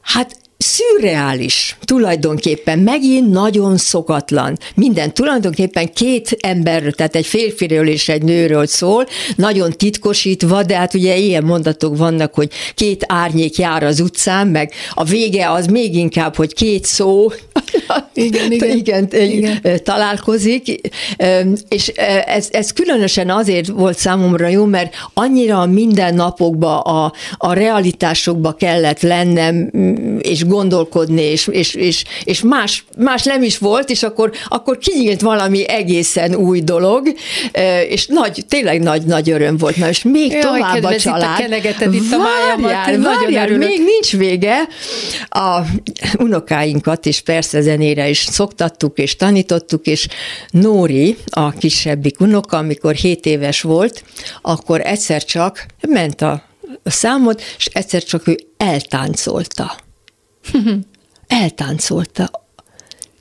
hát 0.00 0.36
szürreális 0.58 1.76
tulajdonképpen, 1.84 2.78
megint 2.78 3.30
nagyon 3.30 3.76
szokatlan. 3.76 4.58
Minden 4.74 5.14
tulajdonképpen 5.14 5.92
két 5.92 6.36
emberről, 6.40 6.92
tehát 6.92 7.14
egy 7.14 7.26
férfiről 7.26 7.88
és 7.88 8.08
egy 8.08 8.22
nőről 8.22 8.66
szól, 8.66 9.06
nagyon 9.36 9.70
titkosítva, 9.70 10.62
de 10.62 10.76
hát 10.76 10.94
ugye 10.94 11.16
ilyen 11.16 11.44
mondatok 11.44 11.96
vannak, 11.96 12.34
hogy 12.34 12.50
két 12.74 13.04
árnyék 13.08 13.56
jár 13.56 13.82
az 13.82 14.00
utcán, 14.00 14.46
meg 14.48 14.72
a 14.94 15.04
vége 15.04 15.50
az 15.50 15.66
még 15.66 15.94
inkább, 15.94 16.36
hogy 16.36 16.54
két 16.54 16.84
szó 16.84 17.28
Igen, 18.12 18.52
igen. 18.52 18.76
igen, 18.76 19.08
Igen. 19.10 19.80
találkozik, 19.84 20.80
és 21.68 21.88
ez, 22.26 22.48
ez 22.50 22.72
különösen 22.72 23.30
azért 23.30 23.66
volt 23.66 23.98
számomra 23.98 24.48
jó, 24.48 24.64
mert 24.64 24.94
annyira 25.14 25.60
a 25.60 25.66
mindennapokba, 25.66 26.80
a, 26.80 27.12
a 27.36 27.52
realitásokba 27.52 28.52
kellett 28.52 29.00
lennem, 29.00 29.70
mm, 29.76 30.16
és 30.18 30.44
gondolkodni, 30.44 31.22
és, 31.22 31.46
és, 31.46 31.74
és, 31.74 32.04
és 32.24 32.42
más, 32.42 32.84
más 32.96 33.22
nem 33.22 33.42
is 33.42 33.58
volt, 33.58 33.90
és 33.90 34.02
akkor, 34.02 34.30
akkor 34.48 34.78
kinyílt 34.78 35.20
valami 35.20 35.68
egészen 35.68 36.34
új 36.34 36.60
dolog, 36.60 37.14
és 37.88 38.06
nagy, 38.06 38.44
tényleg 38.48 38.82
nagy-nagy 38.82 39.30
öröm 39.30 39.56
volt, 39.56 39.76
mert 39.76 39.86
most 39.86 40.04
még 40.04 40.32
Jaj, 40.32 40.40
tovább 40.40 40.60
a 40.60 40.72
kedves, 40.72 41.04
itt 41.04 41.10
a 41.10 41.18
család. 41.18 41.94
itt 41.94 42.12
a 42.12 42.16
májamat, 42.16 42.70
Várjál, 42.70 43.00
várjál, 43.00 43.48
még 43.48 43.80
nincs 43.84 44.12
vége. 44.16 44.56
A 45.28 45.60
unokáinkat 46.18 47.06
is 47.06 47.20
persze 47.20 47.55
zenére 47.60 48.08
is 48.08 48.18
szoktattuk 48.18 48.98
és 48.98 49.16
tanítottuk, 49.16 49.86
és 49.86 50.08
Nóri, 50.50 51.16
a 51.30 51.50
kisebbik 51.50 52.20
unoka, 52.20 52.56
amikor 52.56 52.94
7 52.94 53.26
éves 53.26 53.60
volt, 53.60 54.04
akkor 54.42 54.80
egyszer 54.80 55.24
csak 55.24 55.66
ment 55.88 56.20
a 56.20 56.42
számot, 56.84 57.42
és 57.56 57.66
egyszer 57.66 58.02
csak 58.02 58.28
ő 58.28 58.38
eltáncolta. 58.56 59.76
Eltáncolta. 61.26 62.45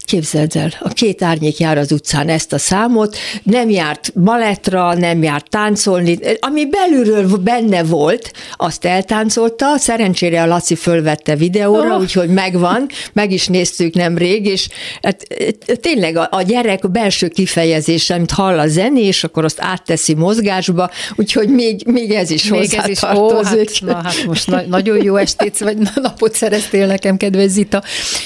Képzeld 0.05 0.55
el, 0.55 0.69
a 0.79 0.89
két 0.89 1.21
árnyék 1.23 1.57
jár 1.57 1.77
az 1.77 1.91
utcán 1.91 2.29
ezt 2.29 2.53
a 2.53 2.57
számot, 2.57 3.17
nem 3.43 3.69
járt 3.69 4.11
balettra, 4.21 4.93
nem 4.93 5.23
járt 5.23 5.49
táncolni, 5.49 6.17
ami 6.39 6.65
belülről 6.69 7.37
benne 7.37 7.83
volt, 7.83 8.31
azt 8.55 8.85
eltáncolta, 8.85 9.77
szerencsére 9.77 10.41
a 10.41 10.45
Laci 10.45 10.75
fölvette 10.75 11.35
videóra, 11.35 11.93
Oh. 11.95 12.01
úgyhogy 12.01 12.29
megvan, 12.29 12.87
meg 13.13 13.31
is 13.31 13.47
néztük 13.47 13.93
nemrég, 13.93 14.45
és 14.45 14.67
hát, 15.01 15.25
eh, 15.29 15.47
tényleg 15.81 16.15
a, 16.15 16.27
a 16.31 16.41
gyerek 16.41 16.83
a 16.83 16.87
belső 16.87 17.27
kifejezés, 17.27 18.09
amit 18.09 18.31
hall 18.31 18.59
a 18.59 18.67
zené, 18.67 19.01
és 19.01 19.23
akkor 19.23 19.43
azt 19.43 19.57
átteszi 19.61 20.13
mozgásba, 20.13 20.89
úgyhogy 21.15 21.49
még, 21.49 21.87
még 21.87 22.11
ez 22.11 22.29
is 22.29 22.43
Még 22.49 22.73
ez 22.73 22.87
is, 22.87 23.03
ó, 23.03 23.07
hát, 23.07 23.17
hozzátartozik. 23.17 23.81
na, 23.81 23.93
hát 24.03 24.23
most 24.27 24.47
na, 24.47 24.61
nagyon 24.67 25.03
jó 25.03 25.15
estét, 25.15 25.57
vagy 25.57 25.77
napot 25.95 26.35
szereztél 26.35 26.87
nekem, 26.87 27.17
kedves 27.17 27.49
Zita. 27.49 27.83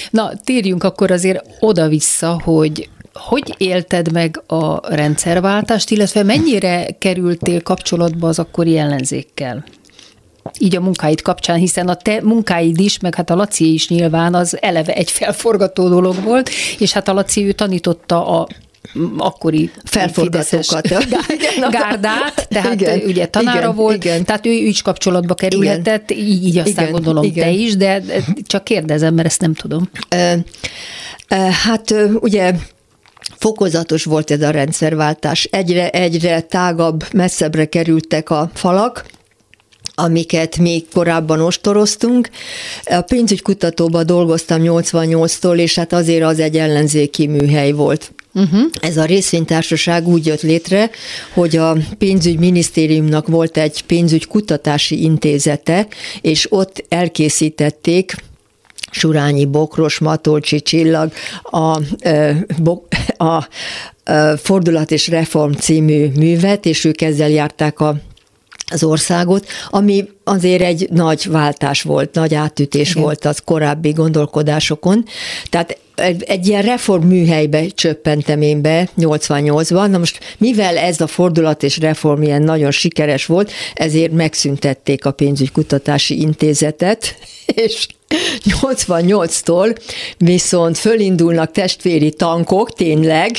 Na, 0.09 0.31
térjünk 0.43 0.83
akkor 0.83 1.11
azért 1.11 1.43
oda-vissza, 1.69 2.41
hogy 2.43 2.89
hogy 3.13 3.55
élted 3.57 4.11
meg 4.11 4.43
a 4.47 4.95
rendszerváltást, 4.95 5.89
illetve 5.89 6.23
mennyire 6.23 6.87
kerültél 6.99 7.61
kapcsolatba 7.61 8.27
az 8.27 8.39
akkori 8.39 8.77
ellenzékkel? 8.77 9.63
Így 10.59 10.75
a 10.75 10.81
munkáid 10.81 11.21
kapcsán, 11.21 11.57
hiszen 11.57 11.87
a 11.87 11.95
te 11.95 12.21
munkáid 12.23 12.79
is, 12.79 12.99
meg 12.99 13.15
hát 13.15 13.29
a 13.29 13.35
Laci 13.35 13.73
is 13.73 13.89
nyilván 13.89 14.33
az 14.33 14.61
eleve 14.61 14.93
egy 14.93 15.11
felforgató 15.11 15.89
dolog 15.89 16.23
volt, 16.23 16.49
és 16.79 16.91
hát 16.91 17.07
a 17.07 17.13
Laci 17.13 17.45
ő 17.45 17.51
tanította 17.51 18.27
a 18.39 18.47
akkori 19.17 19.71
Felforgatókat. 19.83 20.87
gárdát, 21.71 22.47
tehát 22.49 22.73
Igen, 22.73 23.01
ugye 23.05 23.25
tanára 23.25 23.59
igen, 23.59 23.75
volt, 23.75 24.03
igen. 24.03 24.25
tehát 24.25 24.45
ő 24.45 24.51
is 24.51 24.81
kapcsolatba 24.81 25.33
kerülhetett, 25.33 26.11
így, 26.11 26.45
így 26.45 26.57
aztán 26.57 26.73
Igen, 26.73 26.91
gondolom 26.91 27.23
igen. 27.23 27.43
te 27.43 27.51
is, 27.51 27.75
de 27.75 28.03
csak 28.45 28.63
kérdezem, 28.63 29.13
mert 29.13 29.27
ezt 29.27 29.41
nem 29.41 29.53
tudom. 29.53 29.89
Ö, 30.09 30.33
ö, 31.29 31.35
Hát 31.35 31.95
ugye 32.13 32.53
fokozatos 33.37 34.03
volt 34.03 34.31
ez 34.31 34.41
a 34.41 34.49
rendszerváltás. 34.49 35.43
Egyre, 35.43 35.89
egyre 35.89 36.41
tágabb, 36.41 37.13
messzebbre 37.13 37.65
kerültek 37.65 38.29
a 38.29 38.49
falak, 38.53 39.05
amiket 39.95 40.57
még 40.57 40.85
korábban 40.93 41.41
ostoroztunk. 41.41 42.29
A 42.85 43.01
pénzügykutatóban 43.01 44.05
dolgoztam 44.05 44.61
88-tól, 44.63 45.57
és 45.57 45.75
hát 45.75 45.93
azért 45.93 46.23
az 46.23 46.39
egy 46.39 46.57
ellenzéki 46.57 47.27
műhely 47.27 47.71
volt. 47.71 48.11
Uh-huh. 48.33 48.61
Ez 48.81 48.97
a 48.97 49.05
részvénytársaság 49.05 50.07
úgy 50.07 50.25
jött 50.25 50.41
létre, 50.41 50.89
hogy 51.33 51.57
a 51.57 51.77
pénzügyminisztériumnak 51.97 53.27
volt 53.27 53.57
egy 53.57 53.83
pénzügykutatási 53.83 55.03
intézete, 55.03 55.87
és 56.21 56.51
ott 56.51 56.85
elkészítették 56.89 58.15
Surányi 58.91 59.45
Bokros, 59.45 59.99
Matolcsi 59.99 60.61
Csillag, 60.61 61.11
a, 61.43 61.79
a, 63.17 63.23
a 63.23 63.47
Fordulat 64.37 64.91
és 64.91 65.07
Reform 65.07 65.51
című 65.51 66.07
művet, 66.15 66.65
és 66.65 66.85
ők 66.85 67.01
ezzel 67.01 67.29
járták 67.29 67.79
a 67.79 67.95
az 68.71 68.83
országot, 68.83 69.47
ami 69.69 70.09
azért 70.23 70.61
egy 70.61 70.87
nagy 70.91 71.27
váltás 71.29 71.81
volt, 71.81 72.13
nagy 72.13 72.33
átütés 72.33 72.89
Igen. 72.89 73.03
volt 73.03 73.25
az 73.25 73.41
korábbi 73.45 73.91
gondolkodásokon. 73.91 75.05
Tehát 75.49 75.77
egy, 75.99 76.47
ilyen 76.47 76.61
reform 76.61 77.07
műhelybe 77.07 77.67
csöppentem 77.67 78.41
én 78.41 78.61
be 78.61 78.89
88-ban. 78.97 79.89
Na 79.89 79.97
most 79.97 80.19
mivel 80.37 80.77
ez 80.77 81.01
a 81.01 81.07
fordulat 81.07 81.63
és 81.63 81.77
reform 81.77 82.21
ilyen 82.21 82.41
nagyon 82.41 82.71
sikeres 82.71 83.25
volt, 83.25 83.51
ezért 83.73 84.11
megszüntették 84.11 85.05
a 85.05 85.11
pénzügykutatási 85.11 86.21
intézetet, 86.21 87.15
és 87.65 87.87
88-tól 88.61 89.77
viszont 90.17 90.77
fölindulnak 90.77 91.51
testvéri 91.51 92.11
tankok, 92.11 92.73
tényleg, 92.73 93.31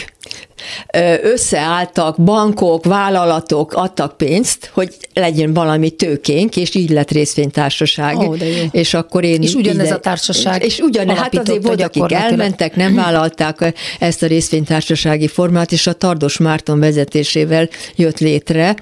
összeálltak 1.23 2.17
bankok, 2.19 2.85
vállalatok, 2.85 3.73
adtak 3.73 4.17
pénzt, 4.17 4.71
hogy 4.73 4.95
legyen 5.15 5.55
valami 5.55 5.91
tőkénk, 5.91 6.57
és 6.57 6.75
így 6.75 6.91
lett 6.91 7.11
részvénytársaság. 7.11 8.19
Ó, 8.19 8.35
de 8.35 8.47
jó. 8.47 8.65
És 8.71 8.95
akkor 8.95 9.25
én... 9.25 9.43
És 9.43 9.55
ugyanez 9.55 9.87
ide- 9.87 9.97
a 9.97 10.01
társaság 10.01 10.65
És 10.65 10.79
ugyan, 10.79 11.09
hát 11.09 11.39
azért 11.39 11.63
volt, 11.63 11.83
akik 11.83 12.13
elmentek, 12.13 12.77
nem 12.77 12.95
vállalták 12.95 13.75
ezt 13.99 14.23
a 14.23 14.27
részvénytársasági 14.27 15.27
formát, 15.29 15.73
és 15.73 15.87
a 15.87 15.93
Tardos 15.93 16.39
Márton 16.39 16.81
vezetésével 16.81 17.69
jött 17.97 18.19
létre. 18.19 18.75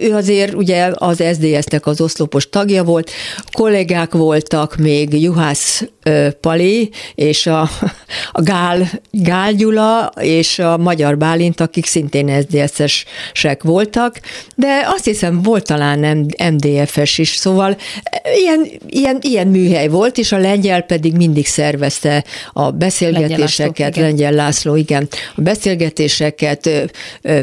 Ő 0.00 0.14
azért 0.14 0.54
ugye 0.54 0.90
az 0.94 1.22
SZDSZ-nek 1.32 1.86
az 1.86 2.00
oszlopos 2.00 2.48
tagja 2.48 2.84
volt, 2.84 3.10
kollégák 3.52 4.12
voltak 4.12 4.76
még 4.76 5.22
Juhász 5.22 5.82
Pali, 6.40 6.90
és 7.14 7.46
a, 7.46 7.60
a 8.32 8.42
Gál, 8.42 8.90
Gál 9.10 9.52
Gyula, 9.52 10.12
és 10.20 10.58
a 10.58 10.76
Magyar 10.76 11.16
Bálint, 11.24 11.60
akik 11.60 11.86
szintén 11.86 12.42
SZDSZ-esek 12.42 13.62
voltak, 13.62 14.20
de 14.54 14.82
azt 14.86 15.04
hiszem 15.04 15.42
volt 15.42 15.66
talán 15.66 16.26
MDF-es 16.52 17.18
is, 17.18 17.28
szóval 17.28 17.76
ilyen, 18.36 18.66
ilyen, 18.86 19.18
ilyen 19.20 19.46
műhely 19.46 19.88
volt, 19.88 20.18
és 20.18 20.32
a 20.32 20.38
lengyel 20.38 20.82
pedig 20.82 21.16
mindig 21.16 21.46
szervezte 21.46 22.24
a 22.52 22.70
beszélgetéseket, 22.70 23.96
Lengyel 23.96 24.32
László, 24.32 24.44
László 24.44 24.76
igen, 24.76 25.08
a 25.36 25.40
beszélgetéseket, 25.40 26.70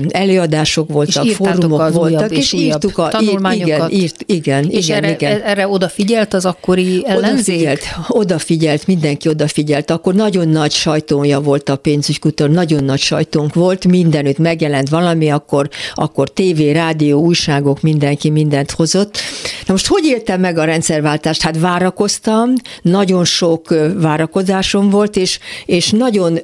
előadások 0.10 0.90
voltak, 0.90 1.26
és 1.26 1.36
fórumok 1.36 1.94
voltak, 1.94 2.32
és, 2.32 2.38
és 2.38 2.54
írtuk 2.54 2.98
a 2.98 3.08
tanulmányokat. 3.08 3.92
Igen, 3.92 4.02
írt, 4.02 4.24
igen, 4.26 4.70
és 4.70 4.86
igen, 4.86 5.04
erre, 5.04 5.14
igen. 5.14 5.42
erre 5.42 5.68
odafigyelt 5.68 6.34
az 6.34 6.46
akkori 6.46 7.04
ellenzék? 7.06 7.56
Odafigyelt, 7.56 7.82
odafigyelt, 8.08 8.88
mindenki 8.88 9.28
odafigyelt. 9.28 9.92
Akkor 9.92 10.14
nagyon 10.14 10.48
nagy 10.48 10.72
sajtója 10.72 11.40
volt 11.40 11.70
a 11.70 11.76
pénzügykutól, 11.76 12.48
nagyon 12.48 12.84
nagy 12.84 13.00
sajtónk 13.00 13.54
volt, 13.54 13.71
mindenütt 13.88 14.38
megjelent 14.38 14.90
valami, 14.90 15.30
akkor, 15.30 15.70
akkor 15.94 16.30
tévé, 16.30 16.72
rádió, 16.72 17.20
újságok, 17.20 17.82
mindenki 17.82 18.30
mindent 18.30 18.72
hozott. 18.72 19.18
Na 19.66 19.74
most 19.74 19.88
hogy 19.88 20.06
éltem 20.06 20.40
meg 20.40 20.58
a 20.58 20.64
rendszerváltást? 20.64 21.42
Hát 21.42 21.60
várakoztam, 21.60 22.54
nagyon 22.82 23.26
sok 23.26 23.76
várakozásom 23.96 24.90
volt, 24.90 25.16
és, 25.16 25.40
és 25.66 25.90
nagyon, 25.90 26.40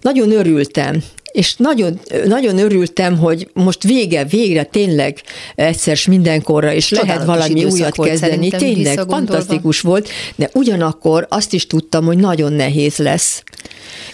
nagyon 0.00 0.32
örültem 0.32 1.02
és 1.32 1.54
nagyon, 1.56 2.00
nagyon 2.24 2.58
örültem, 2.58 3.18
hogy 3.18 3.50
most 3.52 3.82
vége, 3.82 4.24
végre 4.24 4.62
tényleg 4.62 5.22
egyszer 5.54 5.98
mindenkorra, 6.08 6.72
és 6.72 6.86
Csodálatos 6.86 7.26
lehet 7.26 7.38
valami 7.38 7.64
újat 7.64 8.02
kezdeni. 8.02 8.48
Tényleg 8.48 8.98
fantasztikus 9.08 9.80
volt, 9.80 10.08
de 10.36 10.50
ugyanakkor 10.52 11.26
azt 11.28 11.52
is 11.52 11.66
tudtam, 11.66 12.04
hogy 12.04 12.18
nagyon 12.18 12.52
nehéz 12.52 12.96
lesz. 12.96 13.42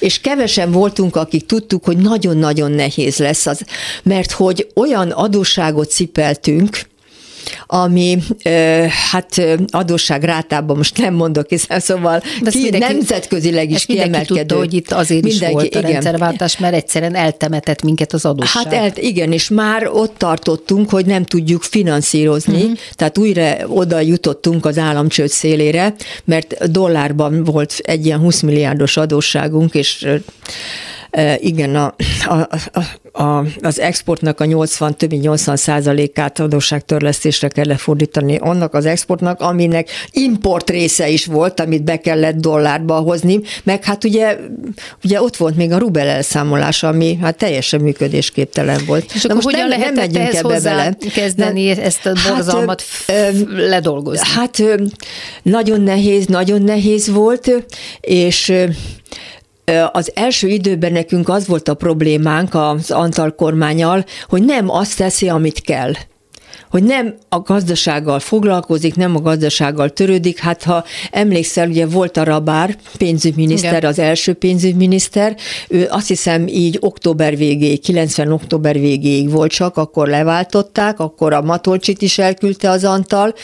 És 0.07 0.21
kevesen 0.21 0.71
voltunk, 0.73 1.17
akik 1.17 1.47
tudtuk, 1.47 1.85
hogy 1.85 1.97
nagyon-nagyon 1.97 2.71
nehéz 2.71 3.19
lesz 3.19 3.47
az, 3.47 3.61
mert 4.03 4.33
hogy 4.33 4.67
olyan 4.75 5.11
adósságot 5.11 5.91
cipeltünk, 5.91 6.81
ami 7.67 8.19
hát 9.11 9.43
adósság 9.71 10.25
rátában 10.25 10.77
most 10.77 10.99
nem 10.99 11.15
mondok, 11.15 11.49
hiszen 11.49 11.81
szóval 11.81 12.23
De 12.43 12.51
ki, 12.51 12.63
mindenki, 12.63 12.93
nemzetközileg 12.93 13.71
is 13.71 13.87
kiemelkedő. 13.87 14.41
Tudta, 14.41 14.57
hogy 14.57 14.75
itt 14.75 14.93
azért 14.93 15.25
mindenki, 15.25 15.45
is 15.47 15.53
volt 15.53 15.75
a 15.75 15.79
igen. 15.79 15.91
rendszerváltás, 15.91 16.59
mert 16.59 16.75
egyszerűen 16.75 17.15
eltemetett 17.15 17.83
minket 17.83 18.13
az 18.13 18.25
adósság. 18.25 18.63
Hát 18.65 18.73
el, 18.73 18.93
igen, 18.95 19.33
és 19.33 19.49
már 19.49 19.89
ott 19.89 20.19
tartottunk, 20.19 20.91
hogy 20.91 21.07
nem 21.07 21.25
tudjuk 21.25 21.63
finanszírozni, 21.63 22.63
uh-huh. 22.63 22.79
tehát 22.95 23.19
újra 23.19 23.57
oda 23.67 24.01
jutottunk 24.01 24.67
az 24.67 24.79
államcsőd 24.79 25.29
szélére, 25.29 25.95
mert 26.25 26.71
dollárban 26.71 27.45
volt 27.45 27.75
egy 27.83 28.07
ilyen 28.07 28.19
20 28.19 28.41
milliárdos 28.41 28.97
adósságunk, 28.97 29.75
és 29.75 30.07
igen, 31.39 31.75
a, 31.75 31.95
a, 32.25 32.49
a, 32.73 33.23
a, 33.23 33.45
az 33.61 33.81
exportnak 33.81 34.41
a 34.41 34.45
80, 34.45 34.97
több 34.97 35.11
mint 35.11 35.23
80 35.23 35.57
százalékát 35.57 36.39
adósságtörlesztésre 36.39 37.49
kell 37.49 37.67
lefordítani 37.67 38.37
annak 38.37 38.75
az 38.75 38.87
exportnak, 38.87 39.41
aminek 39.41 39.89
import 40.11 40.71
része 40.71 41.09
is 41.09 41.27
volt, 41.27 41.61
amit 41.61 41.85
be 41.85 41.97
kellett 41.97 42.37
dollárba 42.37 42.95
hozni, 42.95 43.41
meg 43.65 43.85
hát 43.85 44.05
ugye, 44.05 44.37
ugye 45.05 45.23
ott 45.23 45.37
volt 45.37 45.57
még 45.57 45.73
a 45.73 45.79
rubel 45.79 46.09
elszámolás, 46.09 46.83
ami 46.83 47.19
hát 47.23 47.37
teljesen 47.37 47.81
működésképtelen 47.81 48.81
volt. 48.87 49.13
És 49.15 49.25
akkor 49.25 49.35
most 49.35 49.47
hogyan 49.47 49.69
nem, 49.69 49.79
lehetett 49.79 50.11
nem 50.11 50.23
ehhez 50.23 50.41
hozzá 50.41 50.77
bele. 50.77 50.97
kezdeni 51.15 51.75
De, 51.75 51.83
ezt 51.83 52.07
a 52.07 52.13
hát, 52.19 52.35
borzalmat 52.35 52.83
hát, 53.07 53.35
ledolgozni? 53.57 54.29
Hát 54.35 54.63
nagyon 55.43 55.81
nehéz, 55.81 56.27
nagyon 56.27 56.63
nehéz 56.63 57.09
volt, 57.11 57.65
és 58.01 58.53
az 59.93 60.13
első 60.15 60.49
időben 60.49 60.93
nekünk 60.93 61.29
az 61.29 61.47
volt 61.47 61.69
a 61.69 61.75
problémánk 61.75 62.55
az 62.55 62.91
Antal 62.91 63.35
kormányal, 63.35 64.05
hogy 64.29 64.45
nem 64.45 64.71
azt 64.71 64.97
teszi, 64.97 65.29
amit 65.29 65.61
kell 65.61 65.93
hogy 66.71 66.83
nem 66.83 67.15
a 67.29 67.41
gazdasággal 67.41 68.21
foglalkozik, 68.21 68.95
nem 68.95 69.17
a 69.17 69.21
gazdasággal 69.21 69.91
törődik. 69.91 70.39
Hát 70.39 70.63
ha 70.63 70.85
emlékszel, 71.11 71.69
ugye 71.69 71.87
volt 71.87 72.17
a 72.17 72.25
Rabár 72.25 72.77
pénzügyminiszter, 72.99 73.77
Igen. 73.77 73.91
az 73.91 73.99
első 73.99 74.33
pénzügyminiszter, 74.33 75.37
ő 75.69 75.87
azt 75.91 76.09
hiszem 76.09 76.47
így 76.47 76.79
október 76.81 77.37
végéig, 77.37 77.81
90 77.81 78.33
október 78.33 78.79
végéig 78.79 79.31
volt 79.31 79.51
csak, 79.51 79.77
akkor 79.77 80.09
leváltották, 80.09 81.01
akkor 81.01 81.33
a 81.33 81.43
Matolcsit 81.43 82.03
is 82.03 82.19
elküldte 82.19 82.71
az 82.71 82.85
Antal, 82.85 83.35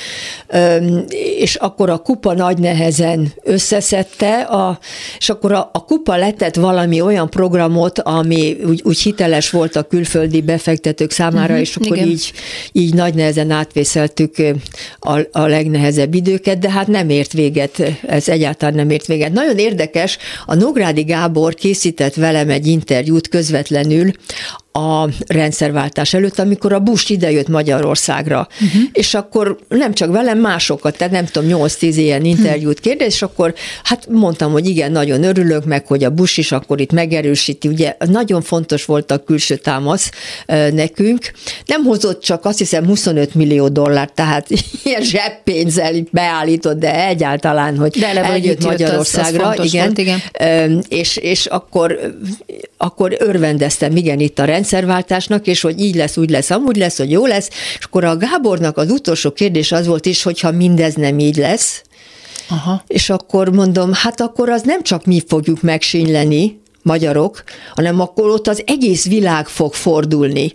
és 1.39 1.55
akkor 1.55 1.91
a 1.91 1.99
kupa 1.99 2.33
nagy 2.33 2.59
nehezen 2.59 3.33
összeszedte, 3.43 4.41
a, 4.41 4.79
és 5.19 5.29
akkor 5.29 5.53
a, 5.53 5.71
a 5.73 5.85
kupa 5.85 6.17
letett 6.17 6.57
valami 6.57 7.01
olyan 7.01 7.31
programot, 7.31 7.99
ami 7.99 8.57
úgy, 8.67 8.81
úgy 8.85 9.01
hiteles 9.01 9.51
volt 9.51 9.77
a 9.77 9.83
külföldi 9.83 10.41
befektetők 10.41 11.11
számára, 11.11 11.43
uh-huh, 11.43 11.61
és 11.61 11.77
akkor 11.77 11.99
így, 11.99 12.33
így 12.73 12.95
nagy 12.95 13.12
nehezen 13.15 13.51
átvészeltük 13.51 14.35
a, 14.99 15.19
a 15.33 15.47
legnehezebb 15.47 16.15
időket, 16.15 16.59
de 16.59 16.71
hát 16.71 16.87
nem 16.87 17.09
ért 17.09 17.33
véget, 17.33 17.83
ez 18.07 18.29
egyáltalán 18.29 18.75
nem 18.75 18.91
ért 18.91 19.07
véget. 19.07 19.33
Nagyon 19.33 19.59
érdekes, 19.59 20.19
a 20.47 20.55
Nográdi 20.55 21.03
Gábor 21.03 21.55
készített 21.55 22.15
velem 22.15 22.51
egy 22.51 22.67
interjút 22.67 23.29
közvetlenül 23.29 24.11
a 24.73 25.09
rendszerváltás 25.27 26.15
előtt, 26.15 26.39
amikor 26.39 26.73
a 26.73 26.79
Bush 26.79 27.11
idejött 27.11 27.49
Magyarországra. 27.49 28.49
Uh-huh. 28.53 28.83
És 28.93 29.15
akkor 29.15 29.59
nem 29.69 29.95
csak 29.95 30.13
velem, 30.13 30.39
másokat, 30.39 30.97
tehát 30.97 31.13
nem 31.13 31.27
tudom, 31.27 31.61
8-10 31.63 31.81
ilyen 31.81 32.25
interjút 32.25 32.81
kérdez, 32.81 33.07
és 33.07 33.23
akkor 33.23 33.55
hát 33.83 34.07
mondtam, 34.11 34.53
hogy 34.53 34.67
igen, 34.67 34.93
nagyon 34.93 35.23
örülök 35.23 35.65
meg, 35.65 35.87
hogy 35.87 36.05
a 36.05 36.11
Bush 36.11 36.39
is 36.39 36.53
akkor 36.53 36.81
itt 36.81 36.93
megerősíti. 36.93 37.69
Ugye 37.69 37.97
nagyon 37.99 38.43
fontos 38.43 38.85
volt 38.85 39.11
a 39.11 39.19
külső 39.19 39.57
támasz 39.57 40.11
nekünk. 40.73 41.33
Nem 41.67 41.85
hozott 41.85 42.23
csak 42.23 42.45
azt 42.45 42.59
hiszem 42.59 42.87
25 42.87 43.35
millió 43.35 43.69
dollár, 43.69 44.11
tehát 44.15 44.49
ilyen 44.85 45.03
zseppénzzel 45.03 45.95
beállított, 46.11 46.79
de 46.79 47.07
egyáltalán, 47.07 47.77
hogy 47.77 47.99
de 47.99 48.25
eljött 48.25 48.65
Magyarországra. 48.65 49.49
Az, 49.49 49.59
az 49.59 49.67
igen, 49.67 49.85
volt, 49.85 49.99
igen. 49.99 50.85
És, 50.89 51.17
és 51.17 51.47
akkor, 51.47 51.99
akkor 52.77 53.17
örvendeztem, 53.19 53.97
igen, 53.97 54.21
itt 54.21 54.39
a 54.39 54.45
rendszer 54.45 54.61
rendszerváltásnak, 54.63 55.47
és 55.47 55.61
hogy 55.61 55.81
így 55.81 55.95
lesz, 55.95 56.17
úgy 56.17 56.31
lesz, 56.31 56.51
amúgy 56.51 56.77
lesz, 56.77 56.99
hogy 56.99 57.11
jó 57.11 57.27
lesz. 57.27 57.49
És 57.79 57.85
akkor 57.85 58.05
a 58.05 58.17
Gábornak 58.17 58.77
az 58.77 58.91
utolsó 58.91 59.31
kérdés 59.31 59.73
az 59.73 59.87
volt 59.87 60.07
is, 60.07 60.23
hogyha 60.23 60.51
mindez 60.51 60.95
nem 60.95 61.19
így 61.19 61.37
lesz, 61.37 61.83
Aha. 62.49 62.85
és 62.87 63.11
akkor 63.11 63.49
mondom, 63.49 63.93
hát 63.93 64.21
akkor 64.21 64.49
az 64.49 64.63
nem 64.63 64.83
csak 64.83 65.05
mi 65.05 65.23
fogjuk 65.27 65.63
megsínyleni, 65.63 66.61
magyarok, 66.83 67.45
hanem 67.75 68.01
akkor 68.01 68.31
ott 68.31 68.49
az 68.49 68.63
egész 68.67 69.07
világ 69.07 69.47
fog 69.47 69.75
fordulni 69.75 70.53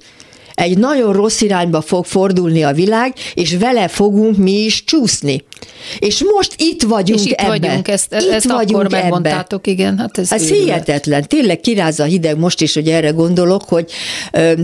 egy 0.57 0.77
nagyon 0.77 1.13
rossz 1.13 1.41
irányba 1.41 1.81
fog 1.81 2.05
fordulni 2.05 2.63
a 2.63 2.71
világ, 2.73 3.13
és 3.33 3.55
vele 3.55 3.87
fogunk 3.87 4.37
mi 4.37 4.51
is 4.51 4.83
csúszni. 4.83 5.43
És 5.99 6.23
most 6.35 6.53
itt 6.57 6.83
vagyunk 6.83 7.19
és 7.19 7.25
itt 7.25 7.39
ebben. 7.39 7.59
vagyunk, 7.59 7.87
ezt, 7.87 8.13
itt 8.13 8.31
ezt 8.31 8.45
vagyunk 8.45 8.83
akkor 8.83 8.91
megmondtátok, 8.91 9.67
igen. 9.67 9.97
Hát 9.97 10.17
ez, 10.17 10.31
ez 10.31 10.49
hihetetlen, 10.49 11.27
tényleg 11.27 11.59
kirázza 11.59 12.03
a 12.03 12.05
hideg 12.05 12.37
most 12.37 12.61
is, 12.61 12.73
hogy 12.73 12.87
erre 12.87 13.09
gondolok, 13.09 13.63
hogy 13.63 13.91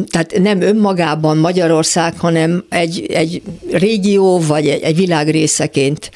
tehát 0.07 0.39
nem 0.41 0.61
önmagában 0.61 1.37
Magyarország, 1.37 2.19
hanem 2.19 2.65
egy, 2.69 3.05
egy 3.09 3.41
régió, 3.71 4.39
vagy 4.39 4.67
egy, 4.67 4.81
egy 4.81 4.95
világ 4.95 5.29
részeként 5.29 6.11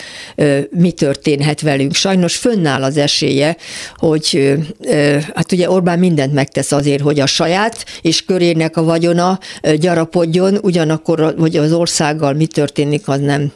mi 0.70 0.92
történhet 0.92 1.62
velünk. 1.62 1.94
Sajnos 1.94 2.36
fönnáll 2.36 2.84
az 2.84 2.98
esélye, 2.98 3.58
hogy 3.96 4.58
hát 5.34 5.52
ugye 5.52 5.70
Orbán 5.70 6.00
mindent 6.00 6.34
megtesz 6.34 6.72
azért, 6.72 7.02
hogy 7.02 7.20
a 7.20 7.26
saját 7.26 7.86
és 8.02 8.26
körének 8.26 8.78
a 8.78 8.84
vagyona 8.84 9.40
gyarapodjon, 9.76 10.58
ugyanakkor, 10.62 11.36
hogy 11.38 11.56
az 11.56 11.74
országgal 11.74 12.34
mi 12.34 12.46
történik, 12.46 13.08
az 13.08 13.20
nem, 13.20 13.52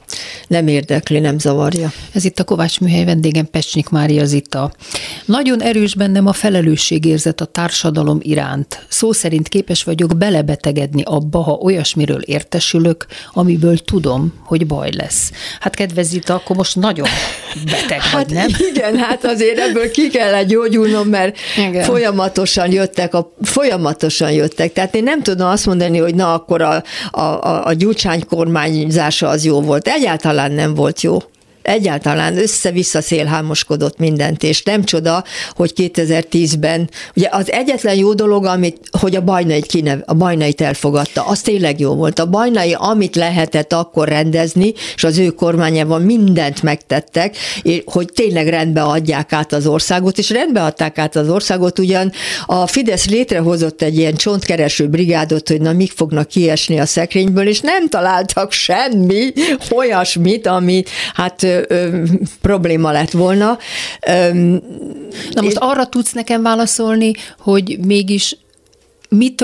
nem 0.47 0.67
érdekli, 0.67 1.19
nem 1.19 1.39
zavarja. 1.39 1.91
Ez 2.13 2.25
itt 2.25 2.39
a 2.39 2.43
Kovács 2.43 2.79
műhely 2.79 3.05
vendégem 3.05 3.49
Pecsnik 3.49 3.89
Mária 3.89 4.25
Zita. 4.25 4.71
Nagyon 5.25 5.61
erős 5.61 5.95
bennem 5.95 6.27
a 6.27 6.33
felelősségérzet 6.33 7.41
a 7.41 7.45
társadalom 7.45 8.19
iránt. 8.21 8.85
Szó 8.89 9.11
szerint 9.11 9.47
képes 9.47 9.83
vagyok 9.83 10.17
belebetegedni 10.17 11.01
abba, 11.05 11.39
ha 11.39 11.51
olyasmiről 11.51 12.21
értesülök, 12.21 13.05
amiből 13.33 13.77
tudom, 13.77 14.33
hogy 14.43 14.67
baj 14.67 14.89
lesz. 14.91 15.31
Hát 15.59 15.75
kedves 15.75 16.05
Zita, 16.05 16.33
akkor 16.33 16.55
most 16.55 16.75
nagyon 16.75 17.07
beteg 17.65 18.01
hát 18.01 18.13
vagy, 18.13 18.33
nem? 18.33 18.47
Igen, 18.71 18.97
hát 18.97 19.25
azért 19.25 19.59
ebből 19.59 19.91
ki 19.91 20.09
kellett 20.09 20.47
gyógyulnom, 20.47 21.07
mert 21.07 21.37
igen. 21.57 21.83
folyamatosan 21.83 22.71
jöttek, 22.71 23.13
a, 23.13 23.33
folyamatosan 23.41 24.31
jöttek. 24.31 24.73
Tehát 24.73 24.95
én 24.95 25.03
nem 25.03 25.21
tudom 25.21 25.47
azt 25.47 25.65
mondani, 25.65 26.00
hogy 26.01 26.15
na 26.15 26.33
akkor 26.33 26.61
a, 26.61 26.83
a, 27.11 27.67
a, 27.67 27.73
gyurcsány 27.73 28.25
kormányzása 28.27 29.27
az 29.27 29.45
jó 29.45 29.61
volt. 29.61 29.87
Egyáltalán 29.87 30.51
nem 30.51 30.73
volt 30.73 31.01
jó. 31.01 31.17
Egyáltalán 31.61 32.37
össze-vissza 32.37 33.01
szélhámoskodott 33.01 33.97
mindent, 33.97 34.43
és 34.43 34.63
nem 34.63 34.83
csoda, 34.83 35.23
hogy 35.55 35.73
2010-ben, 35.75 36.89
ugye 37.15 37.27
az 37.31 37.51
egyetlen 37.51 37.95
jó 37.95 38.13
dolog, 38.13 38.45
amit, 38.45 38.77
hogy 38.99 39.15
a 39.15 39.21
bajnait, 39.21 39.65
kinev, 39.65 39.99
a 40.05 40.13
bajnait 40.13 40.61
elfogadta, 40.61 41.25
az 41.25 41.41
tényleg 41.41 41.79
jó 41.79 41.93
volt. 41.93 42.19
A 42.19 42.25
bajnai, 42.25 42.75
amit 42.77 43.15
lehetett 43.15 43.73
akkor 43.73 44.07
rendezni, 44.07 44.73
és 44.95 45.03
az 45.03 45.17
ő 45.17 45.29
kormányában 45.29 46.01
mindent 46.01 46.63
megtettek, 46.63 47.37
és 47.61 47.81
hogy 47.85 48.09
tényleg 48.13 48.47
rendbe 48.47 48.81
adják 48.81 49.33
át 49.33 49.53
az 49.53 49.67
országot, 49.67 50.17
és 50.17 50.29
rendbe 50.29 50.63
adták 50.63 50.97
át 50.97 51.15
az 51.15 51.29
országot, 51.29 51.79
ugyan 51.79 52.11
a 52.45 52.67
Fidesz 52.67 53.09
létrehozott 53.09 53.81
egy 53.81 53.97
ilyen 53.97 54.15
csontkereső 54.15 54.87
brigádot, 54.87 55.47
hogy 55.47 55.61
na 55.61 55.73
mik 55.73 55.91
fognak 55.91 56.27
kiesni 56.27 56.79
a 56.79 56.85
szekrényből, 56.85 57.47
és 57.47 57.59
nem 57.59 57.89
találtak 57.89 58.51
semmi 58.51 59.33
olyasmit, 59.71 60.47
ami 60.47 60.83
hát 61.13 61.45
ö, 61.51 61.63
ö, 61.67 62.03
probléma 62.41 62.91
lett 62.91 63.11
volna. 63.11 63.57
Ö, 64.07 64.33
Na 65.31 65.41
most 65.41 65.57
arra 65.57 65.85
tudsz 65.85 66.11
nekem 66.11 66.41
válaszolni, 66.41 67.11
hogy 67.39 67.77
mégis 67.85 68.37
mit 69.09 69.41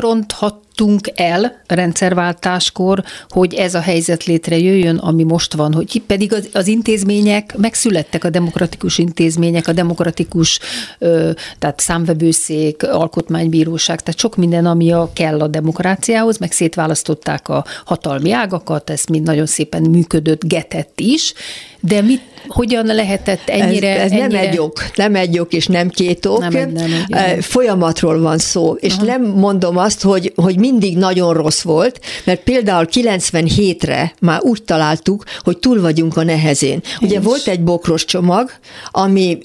ronthattunk 0.78 1.20
el 1.20 1.62
rendszerváltáskor, 1.68 3.04
hogy 3.30 3.54
ez 3.54 3.76
a 3.76 3.80
helyzet 3.80 4.24
létrejöjjön, 4.24 4.98
ami 4.98 5.24
most 5.24 5.54
van, 5.54 5.74
hogy 5.74 6.02
pedig 6.08 6.34
az, 6.34 6.50
az 6.54 6.68
intézmények 6.68 7.58
megszülettek, 7.58 8.24
a 8.24 8.30
demokratikus 8.30 8.98
intézmények, 8.98 9.68
a 9.68 9.74
demokratikus, 9.74 10.60
ö, 11.00 11.32
tehát 11.60 11.80
számvevőszék, 11.80 12.84
alkotmánybíróság, 12.84 14.02
tehát 14.02 14.20
sok 14.20 14.36
minden, 14.36 14.66
ami 14.66 14.92
a, 14.92 15.10
kell 15.14 15.40
a 15.40 15.48
demokráciához, 15.48 16.38
meg 16.38 16.52
szétválasztották 16.52 17.50
a 17.50 17.66
hatalmi 17.86 18.32
ágakat, 18.32 18.90
ez 18.90 19.04
mind 19.10 19.26
nagyon 19.26 19.46
szépen 19.46 19.82
működött, 19.82 20.46
getett 20.46 21.00
is, 21.00 21.34
de 21.80 22.02
mit, 22.02 22.22
hogyan 22.48 22.86
lehetett 22.86 23.50
ennyire... 23.50 23.96
Ez, 23.96 24.02
ez 24.02 24.12
ennyire... 24.12 24.28
nem 24.28 24.50
egy 24.50 24.58
ok, 24.58 24.90
nem 24.96 25.16
egy 25.16 25.40
ok, 25.40 25.54
és 25.54 25.68
nem 25.68 25.90
két 25.90 26.26
ok. 26.26 26.40
Nem 26.40 26.52
nem 26.52 26.94
egy, 26.94 27.04
igen. 27.08 27.42
Folyamatról 27.42 28.20
van 28.20 28.38
szó, 28.38 28.74
és 28.74 28.94
Aha. 28.94 29.06
nem 29.06 29.22
mondom 29.22 29.78
azt, 29.78 30.02
hogy, 30.02 30.34
hogy 30.36 30.60
mindig 30.60 30.98
nagyon 30.98 31.34
rossz 31.34 31.62
volt, 31.62 32.00
mert 32.24 32.44
például 32.44 32.88
97-re 32.92 34.14
már 34.20 34.40
úgy 34.42 34.64
találtuk, 34.64 35.24
hogy 35.40 35.58
túl 35.58 35.82
vagyunk 35.82 36.18
a 36.18 36.24
nehezén. 36.24 36.82
Ugye 37.02 37.18
is. 37.18 37.26
volt 37.26 37.48
egy 37.48 37.62
bokros 37.62 38.06
csomag, 38.06 38.52
ami 38.92 39.38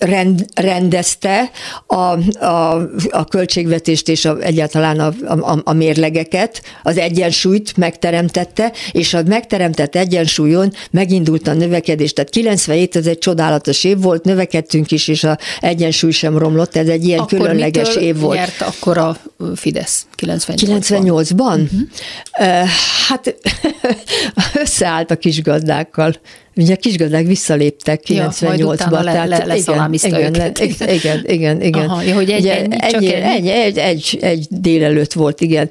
rend, 0.00 0.44
rendezte 0.54 1.50
a, 1.86 1.94
a, 2.44 2.88
a 3.10 3.24
költségvetést 3.24 4.08
és 4.08 4.24
a, 4.24 4.36
egyáltalán 4.40 5.00
a, 5.00 5.12
a, 5.26 5.60
a 5.64 5.72
mérlegeket, 5.72 6.62
az 6.82 6.98
egyensúlyt 6.98 7.76
megteremtette, 7.76 8.72
és 8.92 9.14
a 9.14 9.22
megteremtett 9.26 9.94
egyensúlyon 9.94 10.72
megindult 10.90 11.48
a 11.48 11.52
növekedés. 11.54 12.12
Tehát 12.12 12.30
97 12.44 12.96
ez 12.96 13.06
egy 13.06 13.18
csodálatos 13.18 13.84
év 13.84 14.00
volt, 14.00 14.24
növekedtünk 14.24 14.90
is, 14.90 15.08
és 15.08 15.24
a 15.24 15.38
egyensúly 15.60 16.10
sem 16.10 16.38
romlott, 16.38 16.76
ez 16.76 16.88
egy 16.88 17.04
ilyen 17.04 17.18
Akkor 17.18 17.38
különleges 17.38 17.96
év 17.96 18.18
volt. 18.18 18.36
nyert 18.36 18.60
akkor 18.60 18.98
a 18.98 19.16
Fidesz 19.54 20.06
98 20.14 20.70
98-ban? 20.70 21.60
Uh-huh. 21.60 22.68
Hát 23.08 23.34
összeállt 24.62 25.10
a 25.10 25.16
kisgazdákkal. 25.16 26.14
Ugye 26.56 26.72
a 26.74 26.76
kisgazdák 26.76 27.26
visszaléptek 27.26 28.08
Ja, 28.08 28.30
majd 28.40 28.60
98-ban. 28.60 28.72
utána 28.72 29.02
le- 29.02 29.24
le- 29.24 29.44
leszalámizta 29.46 30.08
igen, 30.08 30.34
igen, 30.34 30.52
igen, 30.90 31.22
igen, 31.26 31.62
igen. 31.62 31.88
Aha, 31.88 32.02
ja, 32.02 32.14
hogy 32.14 32.30
egy- 32.30 32.40
Ugye 32.40 32.56
ennyi, 32.58 32.76
csak 32.76 32.94
ennyi, 32.94 33.14
ennyi? 33.14 33.50
egy, 33.50 33.78
egy, 33.78 34.18
egy 34.20 34.46
délelőtt 34.50 35.12
volt, 35.12 35.40
igen. 35.40 35.68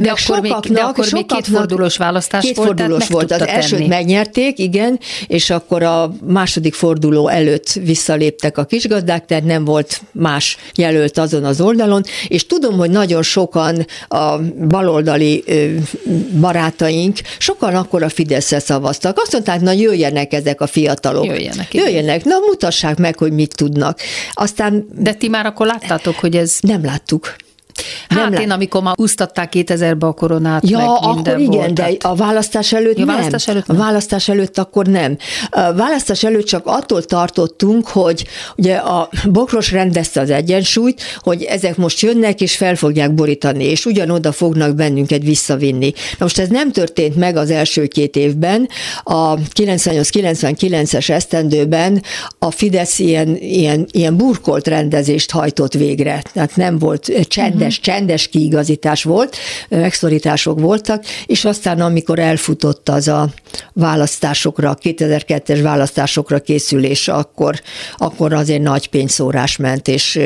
De 0.00 0.10
akkor 0.10 0.40
még- 0.40 0.52
de 0.72 0.80
akkor 0.80 1.06
még 1.12 1.26
kétfordulós 1.26 1.96
választás 1.96 2.42
volt, 2.42 2.54
tehát 2.54 2.66
kétfordulós 2.74 2.98
meg 3.00 3.10
volt. 3.10 3.30
Az 3.30 3.38
tudta 3.38 3.52
elsőt 3.52 3.78
tenni. 3.78 3.88
megnyerték, 3.88 4.58
igen, 4.58 4.98
és 5.26 5.50
akkor 5.50 5.82
a 5.82 6.14
második 6.26 6.74
forduló 6.74 7.28
előtt 7.28 7.72
visszaléptek 7.72 8.58
a 8.58 8.64
kisgazdák, 8.64 9.24
tehát 9.26 9.44
nem 9.44 9.64
volt 9.64 10.00
más 10.12 10.56
jelölt 10.74 11.18
azon 11.18 11.44
az 11.44 11.60
oldalon, 11.60 12.02
és 12.28 12.46
tudom, 12.46 12.76
hogy 12.76 12.90
nagyon 12.90 13.22
sokan 13.22 13.86
a 14.08 14.38
baloldali 14.68 15.44
barátaink, 16.40 17.16
sokan 17.38 17.74
akkor 17.74 18.02
a 18.02 18.08
Fideszre 18.08 18.58
szavaztak. 18.58 19.18
Azt 19.18 19.32
mondták, 19.32 19.60
na 19.60 19.72
jöjjenek 20.16 20.32
ezek 20.32 20.60
a 20.60 20.66
fiatalok. 20.66 21.24
Jöjjenek, 21.24 21.74
igen. 21.74 21.86
Jöjjenek, 21.86 22.24
na 22.24 22.38
mutassák 22.38 22.98
meg, 22.98 23.18
hogy 23.18 23.32
mit 23.32 23.54
tudnak. 23.56 24.00
Aztán 24.32 24.86
De 24.92 25.12
ti 25.12 25.28
már 25.28 25.46
akkor 25.46 25.66
láttátok, 25.66 26.14
hogy 26.14 26.36
ez... 26.36 26.58
nem 26.60 26.84
láttuk. 26.84 27.36
Hát 28.08 28.18
nem 28.30 28.32
én, 28.40 28.48
lát- 28.48 28.56
amikor 28.56 28.82
már 28.82 28.94
úsztatták 28.96 29.52
2000-be 29.56 30.06
a 30.06 30.12
koronát, 30.12 30.68
Ja, 30.68 30.78
meg 30.78 30.86
akkor 30.88 31.14
minden 31.14 31.38
igen, 31.38 31.50
volt, 31.50 31.72
de 31.72 31.82
tehát- 31.82 32.04
a 32.04 32.14
választás 32.14 32.72
előtt 32.72 32.98
Ja, 32.98 33.04
nem. 33.04 33.14
választás 33.14 33.48
előtt 33.48 33.68
A 33.68 33.72
nem. 33.72 33.82
választás 33.82 34.28
előtt 34.28 34.58
akkor 34.58 34.86
nem. 34.86 35.16
A 35.50 35.72
választás 35.74 36.24
előtt 36.24 36.44
csak 36.46 36.66
attól 36.66 37.02
tartottunk, 37.02 37.88
hogy 37.88 38.24
ugye 38.56 38.74
a 38.74 39.08
Bokros 39.30 39.72
rendezte 39.72 40.20
az 40.20 40.30
egyensúlyt, 40.30 41.02
hogy 41.18 41.42
ezek 41.42 41.76
most 41.76 42.00
jönnek 42.00 42.40
és 42.40 42.56
fel 42.56 42.74
fogják 42.76 43.14
borítani, 43.14 43.64
és 43.64 43.86
ugyanoda 43.86 44.32
fognak 44.32 44.74
bennünket 44.74 45.22
visszavinni. 45.22 45.92
Na 45.94 46.16
most 46.18 46.38
ez 46.38 46.48
nem 46.48 46.72
történt 46.72 47.16
meg 47.16 47.36
az 47.36 47.50
első 47.50 47.86
két 47.86 48.16
évben. 48.16 48.68
A 49.02 49.34
98-99-es 49.34 51.08
esztendőben 51.10 52.02
a 52.38 52.50
Fidesz 52.50 52.98
ilyen, 52.98 53.36
ilyen, 53.36 53.86
ilyen 53.90 54.16
burkolt 54.16 54.66
rendezést 54.66 55.30
hajtott 55.30 55.72
végre. 55.72 56.22
Tehát 56.32 56.56
nem 56.56 56.78
volt 56.78 57.12
csendes, 57.28 57.65
uh-huh. 57.66 57.84
csendes 57.84 58.28
kiigazítás 58.28 59.02
volt, 59.02 59.36
megszorítások 59.68 60.60
voltak, 60.60 61.04
és 61.26 61.44
aztán 61.44 61.80
amikor 61.80 62.18
elfutott 62.18 62.88
az 62.88 63.08
a 63.08 63.28
választásokra, 63.72 64.70
a 64.70 64.76
2002-es 64.82 65.58
választásokra 65.62 66.38
készülés, 66.38 67.08
akkor, 67.08 67.60
akkor 67.96 68.32
azért 68.32 68.62
nagy 68.62 68.88
pénzszórás 68.88 69.56
ment, 69.56 69.88
és 69.88 70.20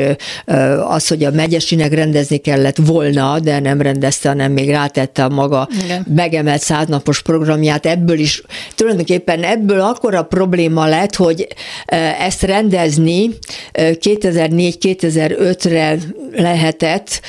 az, 0.87 1.07
hogy 1.07 1.23
a 1.23 1.31
megyesinek 1.31 1.93
rendezni 1.93 2.37
kellett 2.37 2.77
volna, 2.77 3.39
de 3.39 3.59
nem 3.59 3.81
rendezte, 3.81 4.29
hanem 4.29 4.51
még 4.51 4.69
rátette 4.69 5.23
a 5.23 5.29
maga 5.29 5.67
Igen. 5.83 6.05
megemelt 6.15 6.61
száznapos 6.61 7.21
programját, 7.21 7.85
ebből 7.85 8.19
is, 8.19 8.41
tulajdonképpen 8.75 9.43
ebből 9.43 9.81
akkora 9.81 10.23
probléma 10.23 10.85
lett, 10.85 11.15
hogy 11.15 11.47
ezt 12.19 12.41
rendezni 12.41 13.29
ö, 13.71 13.89
2004-2005-re 13.93 15.97
lehetett 16.35 17.21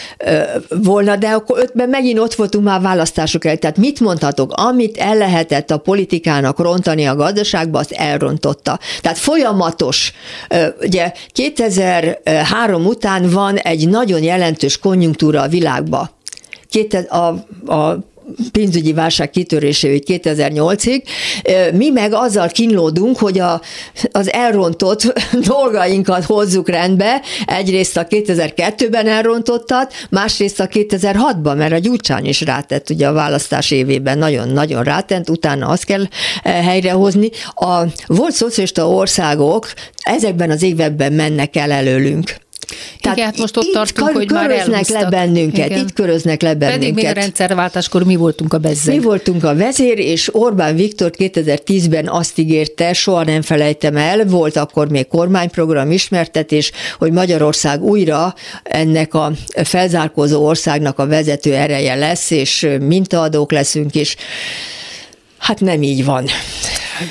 volna, 0.69 1.17
de 1.17 1.29
akkor 1.29 1.59
ötben 1.59 1.89
megint 1.89 2.19
ott 2.19 2.35
voltunk 2.35 2.65
már 2.65 2.81
választások 2.81 3.45
el. 3.45 3.57
Tehát 3.57 3.77
mit 3.77 4.01
mondhatok? 4.01 4.53
Amit 4.53 4.97
el 4.97 5.17
lehetett 5.17 5.71
a 5.71 5.79
politikának 5.79 6.59
rontani 6.59 7.07
a 7.07 7.17
gazdaságba, 7.17 7.79
azt 7.79 7.93
elrontotta. 7.93 8.79
Tehát 9.01 9.19
folyamatos. 9.19 10.13
Ugye 10.81 11.13
2003 11.29 12.87
után 12.87 13.31
van 13.31 13.57
egy 13.57 13.89
nagyon 13.89 14.23
jelentős 14.23 14.79
konjunktúra 14.79 15.43
a 15.43 15.49
világba. 15.49 16.11
Két, 16.71 16.95
a, 16.95 17.27
a 17.73 17.99
pénzügyi 18.53 18.93
válság 18.93 19.31
kitöréséig 19.31 20.03
2008-ig, 20.07 21.03
mi 21.73 21.91
meg 21.91 22.13
azzal 22.13 22.49
kínlódunk, 22.49 23.19
hogy 23.19 23.39
a, 23.39 23.61
az 24.13 24.33
elrontott 24.33 25.13
dolgainkat 25.47 26.25
hozzuk 26.25 26.69
rendbe, 26.69 27.23
egyrészt 27.47 27.97
a 27.97 28.07
2002-ben 28.07 29.07
elrontottat, 29.07 29.93
másrészt 30.11 30.61
a 30.61 30.67
2006-ban, 30.67 31.57
mert 31.57 31.73
a 31.73 31.79
Gyurcsány 31.79 32.27
is 32.27 32.41
rátett 32.41 32.91
ugye 32.91 33.09
a 33.09 33.13
választás 33.13 33.71
évében, 33.71 34.19
nagyon-nagyon 34.19 34.83
rátent, 34.83 35.31
utána 35.31 35.67
azt 35.67 35.85
kell 35.85 36.05
eh, 36.43 36.65
helyrehozni. 36.65 37.31
A 37.55 37.83
volt 38.07 38.33
szocialista 38.33 38.89
országok 38.89 39.73
ezekben 40.03 40.51
az 40.51 40.63
években 40.63 41.13
mennek 41.13 41.57
el 41.57 41.71
előlünk. 41.71 42.41
Igen, 43.13 43.25
hát 43.25 43.39
most 43.39 43.57
ott 43.57 43.71
tartunk, 43.73 44.09
kör- 44.09 44.19
hogy 44.19 44.31
már 44.31 44.51
elhúztak. 44.51 45.01
le 45.01 45.09
bennünket, 45.09 45.67
Igen. 45.67 45.79
itt 45.79 45.93
köröznek 45.93 46.43
le 46.43 46.55
bennünket. 46.55 46.79
Pedig 46.79 46.95
még 46.95 47.07
a 47.07 47.13
rendszerváltáskor 47.13 48.05
mi 48.05 48.17
voltunk 48.17 48.53
a 48.53 48.59
bezzeg. 48.59 48.95
Mi 48.95 49.01
voltunk 49.01 49.45
a 49.45 49.55
vezér, 49.55 49.99
és 49.99 50.35
Orbán 50.35 50.77
Viktor 50.77 51.11
2010-ben 51.19 52.09
azt 52.09 52.39
ígérte, 52.39 52.93
soha 52.93 53.25
nem 53.25 53.43
felejtem 53.43 53.97
el, 53.97 54.25
volt 54.25 54.57
akkor 54.57 54.89
még 54.89 55.07
kormányprogram 55.07 55.91
ismertetés, 55.91 56.73
hogy 56.99 57.13
Magyarország 57.13 57.83
újra 57.83 58.35
ennek 58.63 59.15
a 59.15 59.33
felzárkózó 59.65 60.45
országnak 60.45 60.99
a 60.99 61.07
vezető 61.07 61.55
ereje 61.55 61.95
lesz, 61.95 62.31
és 62.31 62.69
mintaadók 62.81 63.53
leszünk, 63.53 63.95
és 63.95 64.17
hát 65.39 65.61
nem 65.61 65.83
így 65.83 66.05
van. 66.05 66.25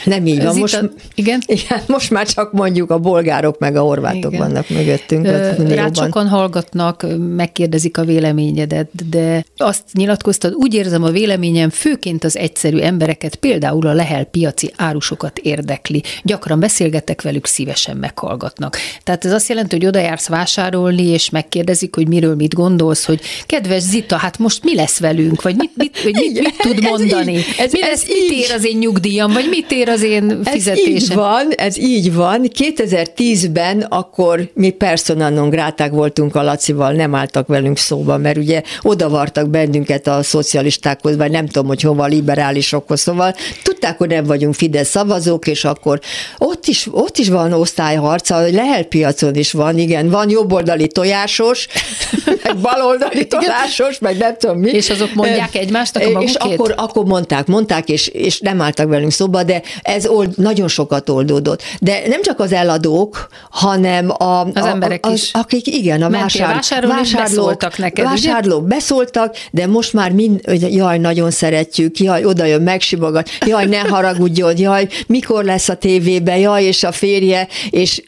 Nem 0.06 0.26
így 0.26 0.38
Ez 0.40 0.46
van. 0.46 0.58
Most, 0.58 0.76
a- 0.76 0.90
igen? 1.16 1.42
igen, 1.46 1.82
most 1.88 2.10
már 2.10 2.28
csak 2.28 2.52
mondjuk 2.52 2.90
a 2.92 2.98
bolgárok 3.00 3.60
meg 3.60 3.76
a 3.76 3.82
horvátok 3.82 4.34
Igen. 4.34 4.48
vannak 4.48 4.70
mögöttünk. 4.70 5.26
Rád 5.70 5.98
sokan 5.98 6.28
hallgatnak, 6.28 7.06
megkérdezik 7.36 7.98
a 7.98 8.04
véleményedet, 8.04 9.10
de 9.10 9.46
azt 9.58 9.82
nyilatkoztad, 9.94 10.54
úgy 10.54 10.74
érzem 10.74 11.04
a 11.04 11.10
véleményem 11.10 11.70
főként 11.70 12.24
az 12.24 12.38
egyszerű 12.38 12.78
embereket, 12.78 13.36
például 13.36 13.88
a 13.88 13.94
lehel 13.94 14.24
piaci 14.24 14.72
árusokat 14.76 15.38
érdekli. 15.38 16.04
Gyakran 16.24 16.60
beszélgetek 16.60 17.22
velük, 17.22 17.46
szívesen 17.46 17.98
meghallgatnak. 17.98 18.78
Tehát 19.04 19.26
ez 19.26 19.32
azt 19.32 19.50
jelenti, 19.50 19.76
hogy 19.76 19.86
oda 19.86 20.00
jársz 20.00 20.28
vásárolni, 20.28 21.04
és 21.08 21.30
megkérdezik, 21.30 21.96
hogy 21.96 22.08
miről 22.08 22.36
mit 22.36 22.54
gondolsz, 22.54 23.06
hogy 23.06 23.22
kedves 23.46 23.82
Zita, 23.82 24.16
hát 24.18 24.38
most 24.38 24.64
mi 24.64 24.76
lesz 24.76 25.00
velünk, 25.00 25.42
vagy 25.42 25.56
mit, 25.56 25.72
mit, 25.76 26.04
vagy 26.04 26.14
mit, 26.14 26.40
mit 26.40 26.58
tud 26.68 26.78
Ez 26.84 26.90
mondani? 26.90 27.32
így, 27.34 27.46
ez- 27.58 27.72
mi 27.72 27.82
ez 27.84 27.90
lesz, 27.90 28.08
mit 28.08 28.32
így. 28.32 28.38
ér 28.38 28.52
az 28.56 28.66
én 28.66 28.78
nyugdíjam, 28.78 29.32
vagy 29.34 29.48
mit 29.50 29.72
ér 29.72 29.81
ér 29.82 29.90
az 29.90 30.04
én 30.04 30.40
Ez 30.44 30.52
fizetésem. 30.52 30.94
így 30.94 31.14
van, 31.14 31.52
ez 31.56 31.78
így 31.78 32.14
van. 32.14 32.48
2010-ben 32.58 33.82
akkor 33.82 34.50
mi 34.54 34.70
persona 34.70 35.30
non 35.30 35.50
gráták 35.50 35.92
voltunk 35.92 36.36
a 36.36 36.44
Lacival, 36.44 36.92
nem 36.92 37.16
álltak 37.16 37.48
velünk 37.48 37.78
szóba, 37.78 38.18
mert 38.18 38.38
ugye 38.38 38.62
odavartak 38.82 39.50
bennünket 39.50 40.08
a 40.08 40.24
szocialistákhoz, 40.24 41.16
vagy 41.16 41.32
nem 41.32 41.46
tudom, 41.46 41.68
hogy 41.68 41.82
hova, 41.82 42.06
liberálisokhoz, 42.06 43.00
szóval 43.00 43.36
tudták, 43.82 43.98
hogy 43.98 44.10
nem 44.10 44.24
vagyunk 44.24 44.54
Fidesz 44.54 44.90
szavazók, 44.90 45.48
és 45.48 45.64
akkor 45.66 46.00
ott 46.38 46.66
is, 46.66 46.88
ott 46.92 47.18
is 47.18 47.30
van 47.30 47.54
osztályharca, 47.54 48.40
Lehel 48.40 48.84
piacon 48.84 49.36
is 49.36 49.52
van, 49.52 49.78
igen, 49.78 50.10
van 50.10 50.30
jobboldali 50.30 50.88
tojásos, 50.88 51.68
meg 52.44 52.58
baloldali 52.58 53.28
tojásos, 53.28 54.00
meg 54.00 54.18
nem 54.18 54.36
tudom 54.38 54.60
mi. 54.60 54.70
És 54.70 54.90
azok 54.90 55.14
mondják 55.14 55.56
egymásnak 55.56 56.04
a 56.04 56.06
És 56.06 56.14
magukét? 56.14 56.60
akkor, 56.60 56.74
akkor 56.78 57.06
mondták, 57.06 57.48
mondták, 57.48 57.90
és, 57.90 58.08
és 58.08 58.40
nem 58.40 58.62
álltak 58.62 58.88
velünk 58.88 59.12
szóba, 59.12 59.44
de 59.44 59.62
ez 59.82 60.08
old, 60.08 60.38
nagyon 60.38 60.68
sokat 60.68 61.10
oldódott. 61.10 61.64
De 61.80 62.02
nem 62.08 62.22
csak 62.22 62.40
az 62.40 62.52
eladók, 62.52 63.28
hanem 63.50 64.10
a, 64.10 64.40
Az 64.40 64.64
a, 64.64 64.68
emberek 64.68 65.06
az, 65.06 65.14
is. 65.14 65.30
akik 65.34 65.68
igen, 65.68 66.02
a 66.02 66.10
vásár, 66.10 66.54
vásárolni, 66.54 67.02
és 67.02 67.14
beszóltak 67.14 67.78
neked, 67.78 68.06
vásárlók 68.06 68.68
beszóltak, 68.68 69.36
de 69.52 69.68
most 69.68 69.94
már 69.94 70.12
mind, 70.12 70.42
jaj, 70.70 70.98
nagyon 70.98 71.32
szeretjük, 71.32 72.00
jaj, 72.00 72.26
oda 72.26 72.46
jön, 72.46 72.62
megsimogat, 72.62 73.30
jaj, 73.46 73.66
ne 73.72 73.80
haragudjon, 73.80 74.58
jaj, 74.58 74.88
mikor 75.08 75.44
lesz 75.44 75.70
a 75.70 75.76
tévébe, 75.76 76.38
jaj, 76.38 76.64
és 76.64 76.84
a 76.84 76.92
férje, 76.92 77.48
és 77.70 78.02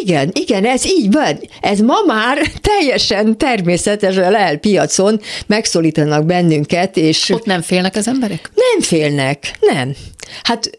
igen, 0.00 0.30
igen, 0.32 0.64
ez 0.64 0.84
így 0.86 1.12
van. 1.12 1.40
Ez 1.60 1.80
ma 1.80 1.94
már 2.06 2.38
teljesen 2.60 3.38
természetesen 3.38 4.30
lehet 4.30 4.60
piacon 4.60 5.20
megszólítanak 5.46 6.26
bennünket, 6.26 6.96
és 6.96 7.28
Ott 7.28 7.44
nem 7.44 7.60
félnek 7.62 7.96
az 7.96 8.08
emberek? 8.08 8.50
nem 8.54 8.80
félnek, 8.80 9.56
nem. 9.60 9.94
Hát 10.42 10.70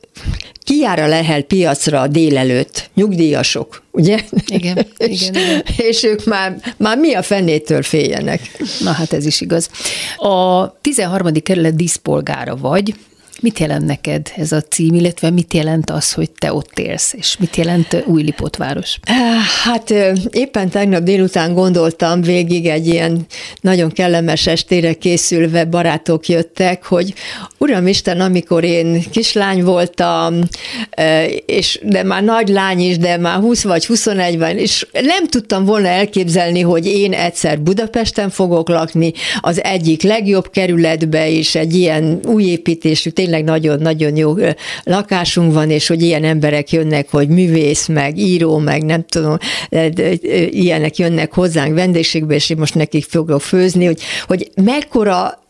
ki 0.63 0.77
jár 0.77 0.99
a 0.99 1.07
Lehel 1.07 1.41
piacra 1.41 2.07
délelőtt? 2.07 2.89
Nyugdíjasok, 2.93 3.83
ugye? 3.91 4.19
Igen, 4.47 4.77
és, 4.97 5.21
igen, 5.21 5.35
igen. 5.35 5.63
és 5.77 6.03
ők 6.03 6.25
már, 6.25 6.55
már 6.77 6.97
mi 6.97 7.13
a 7.13 7.21
fenétől 7.21 7.81
féljenek? 7.81 8.41
Na 8.79 8.91
hát 8.91 9.13
ez 9.13 9.25
is 9.25 9.41
igaz. 9.41 9.69
A 10.17 10.67
13. 10.81 11.33
kerület 11.43 11.75
díszpolgára 11.75 12.55
vagy, 12.55 12.93
Mit 13.41 13.59
jelent 13.59 13.85
neked 13.85 14.31
ez 14.35 14.51
a 14.51 14.61
cím, 14.61 14.93
illetve 14.93 15.29
mit 15.29 15.53
jelent 15.53 15.89
az, 15.89 16.13
hogy 16.13 16.31
te 16.31 16.53
ott 16.53 16.79
élsz, 16.79 17.13
és 17.17 17.37
mit 17.39 17.55
jelent 17.55 18.03
Újlipótváros? 18.05 18.99
Hát 19.63 19.91
ö, 19.91 20.11
éppen 20.31 20.69
tegnap 20.69 21.03
délután 21.03 21.53
gondoltam 21.53 22.21
végig 22.21 22.65
egy 22.65 22.87
ilyen 22.87 23.25
nagyon 23.61 23.91
kellemes 23.91 24.47
estére 24.47 24.93
készülve 24.93 25.65
barátok 25.65 26.27
jöttek, 26.27 26.85
hogy 26.85 27.13
Uramisten, 27.57 28.21
amikor 28.21 28.63
én 28.63 29.03
kislány 29.11 29.63
voltam, 29.63 30.39
és 31.45 31.79
de 31.83 32.03
már 32.03 32.23
nagy 32.23 32.47
lány 32.47 32.79
is, 32.79 32.97
de 32.97 33.17
már 33.17 33.39
20 33.39 33.63
vagy 33.63 33.85
21 33.85 34.37
van, 34.37 34.57
és 34.57 34.87
nem 34.91 35.27
tudtam 35.27 35.65
volna 35.65 35.87
elképzelni, 35.87 36.61
hogy 36.61 36.85
én 36.85 37.13
egyszer 37.13 37.61
Budapesten 37.61 38.29
fogok 38.29 38.69
lakni, 38.69 39.13
az 39.39 39.63
egyik 39.63 40.01
legjobb 40.01 40.49
kerületbe 40.49 41.29
is, 41.29 41.55
egy 41.55 41.75
ilyen 41.75 42.19
új 42.25 42.43
építésű, 42.43 43.09
tényleg 43.23 43.43
nagyon-nagyon 43.43 44.15
jó 44.15 44.33
lakásunk 44.83 45.53
van, 45.53 45.69
és 45.69 45.87
hogy 45.87 46.01
ilyen 46.01 46.23
emberek 46.23 46.71
jönnek, 46.71 47.09
hogy 47.09 47.27
művész, 47.27 47.87
meg 47.87 48.17
író, 48.17 48.57
meg 48.57 48.83
nem 48.83 49.05
tudom, 49.05 49.37
ilyenek 50.49 50.97
jönnek 50.97 51.33
hozzánk 51.33 51.73
vendégségbe, 51.73 52.35
és 52.35 52.49
én 52.49 52.57
most 52.57 52.75
nekik 52.75 53.03
fogok 53.03 53.41
főzni, 53.41 53.85
hogy, 53.85 54.01
hogy 54.27 54.51
mekkora 54.63 55.42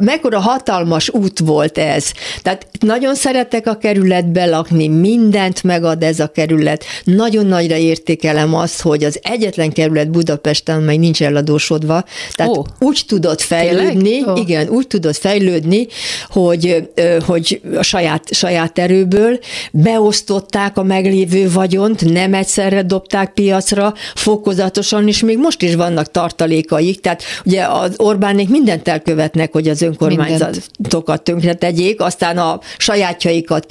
mekkora 0.00 0.38
hatalmas 0.38 1.08
út 1.08 1.38
volt 1.38 1.78
ez. 1.78 2.12
Tehát 2.42 2.66
nagyon 2.80 3.14
szeretek 3.14 3.66
a 3.66 3.76
kerületbe 3.76 4.46
lakni, 4.46 4.88
mindent 4.88 5.62
megad 5.62 6.02
ez 6.02 6.20
a 6.20 6.26
kerület. 6.26 6.84
Nagyon 7.04 7.46
nagyra 7.46 7.76
értékelem 7.76 8.54
azt, 8.54 8.80
hogy 8.80 9.04
az 9.04 9.18
egyetlen 9.22 9.72
kerület 9.72 10.10
Budapesten, 10.10 10.82
mely 10.82 10.96
nincs 10.96 11.22
eladósodva, 11.22 12.04
tehát 12.34 12.56
Ó. 12.56 12.64
úgy 12.78 13.02
tudott 13.06 13.40
fejlődni? 13.40 14.24
Ó. 14.28 14.36
igen, 14.36 14.68
úgy 14.68 14.86
tudott 14.86 15.16
fejlődni, 15.16 15.86
hogy, 16.28 16.90
hogy 17.26 17.60
a 17.76 17.82
saját, 17.82 18.34
saját 18.34 18.78
erőből 18.78 19.38
beosztották 19.72 20.76
a 20.76 20.82
meglévő 20.82 21.50
vagyont, 21.50 22.12
nem 22.12 22.34
egyszerre 22.34 22.82
dobták 22.82 23.32
piacra, 23.32 23.94
fokozatosan, 24.14 25.08
és 25.08 25.22
még 25.22 25.38
most 25.38 25.62
is 25.62 25.74
vannak 25.74 26.10
tartalékaik, 26.10 27.00
tehát 27.00 27.22
ugye 27.44 27.64
az 27.64 27.94
Orbánék 27.96 28.48
mindent 28.48 28.88
elkövetnek, 28.88 29.43
hogy 29.52 29.68
az 29.68 29.82
önkormányzatokat 29.82 31.22
tönkre 31.22 31.54
tegyék, 31.54 32.00
aztán 32.00 32.38
a 32.38 32.60
sajátjaikat 32.76 33.66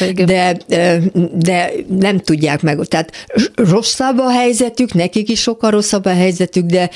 igen. 0.00 0.26
de, 0.26 0.56
de 1.34 1.70
nem 1.88 2.18
tudják 2.18 2.62
meg. 2.62 2.78
Tehát 2.88 3.12
rosszabb 3.54 4.18
a 4.18 4.30
helyzetük, 4.30 4.94
nekik 4.94 5.28
is 5.28 5.40
sokkal 5.40 5.70
rosszabb 5.70 6.04
a 6.04 6.14
helyzetük, 6.14 6.64
de 6.64 6.90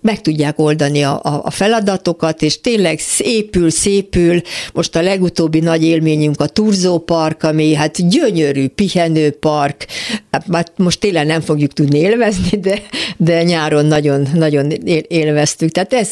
meg 0.00 0.20
tudják 0.20 0.58
oldani 0.58 1.02
a, 1.02 1.20
a, 1.22 1.40
a 1.44 1.50
feladatokat, 1.50 2.42
és 2.42 2.60
tényleg 2.60 2.98
szépül, 2.98 3.70
szépül. 3.70 4.40
Most 4.72 4.96
a 4.96 5.02
legutóbbi 5.02 5.60
nagy 5.60 5.84
élményünk 5.84 6.40
a 6.40 6.46
Turzó 6.46 6.98
Park, 6.98 7.42
ami 7.42 7.74
hát 7.74 8.08
gyönyörű 8.08 8.68
pihenőpark. 8.68 9.86
Hát 10.30 10.46
már 10.46 10.66
most 10.76 11.00
télen 11.00 11.26
nem 11.26 11.40
fogjuk 11.40 11.72
tudni 11.72 11.98
élvezni, 11.98 12.58
de, 12.58 12.82
de 13.16 13.42
nyáron 13.42 13.86
nagyon, 13.86 14.28
nagyon 14.34 14.70
él- 14.70 15.04
élveztük. 15.08 15.70
Tehát 15.70 15.92
ez, 15.92 16.10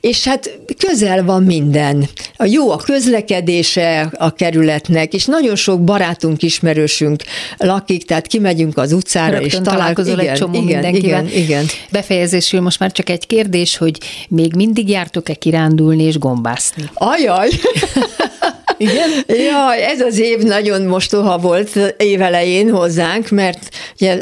és 0.00 0.24
hát 0.24 0.58
közel 0.78 1.24
van 1.24 1.42
minden. 1.42 2.08
A 2.36 2.44
jó 2.44 2.70
a 2.70 2.76
közlekedése 2.76 4.10
a 4.12 4.32
kerületnek, 4.32 5.14
és 5.14 5.24
nagyon 5.24 5.56
sok 5.56 5.84
barátunk, 5.84 6.42
ismerősünk 6.42 7.22
lakik, 7.56 8.04
tehát 8.04 8.26
kimegyünk 8.26 8.78
az 8.78 8.92
utcára, 8.92 9.36
és 9.36 9.42
Rögtön 9.42 9.62
talál... 9.62 9.78
találkozol 9.78 10.20
egy 10.20 10.32
csomó 10.32 10.54
igen, 10.54 10.64
mindenkivel. 10.64 11.26
igen, 11.26 11.42
igen. 11.42 11.64
Befejezésül 11.90 12.60
most 12.60 12.78
már 12.78 12.92
csak 12.92 13.08
egy 13.10 13.21
kérdés, 13.26 13.76
hogy 13.76 13.98
még 14.28 14.54
mindig 14.54 14.88
jártok-e 14.88 15.34
kirándulni 15.34 16.02
és 16.02 16.18
gombászni? 16.18 16.90
Ajaj! 16.94 17.48
Igen? 18.76 19.10
Jaj, 19.26 19.82
ez 19.82 20.00
az 20.00 20.18
év 20.18 20.38
nagyon 20.38 20.82
mostoha 20.82 21.38
volt 21.38 21.94
évelején 21.96 22.70
hozzánk, 22.70 23.28
mert 23.28 23.68
ugye, 24.00 24.20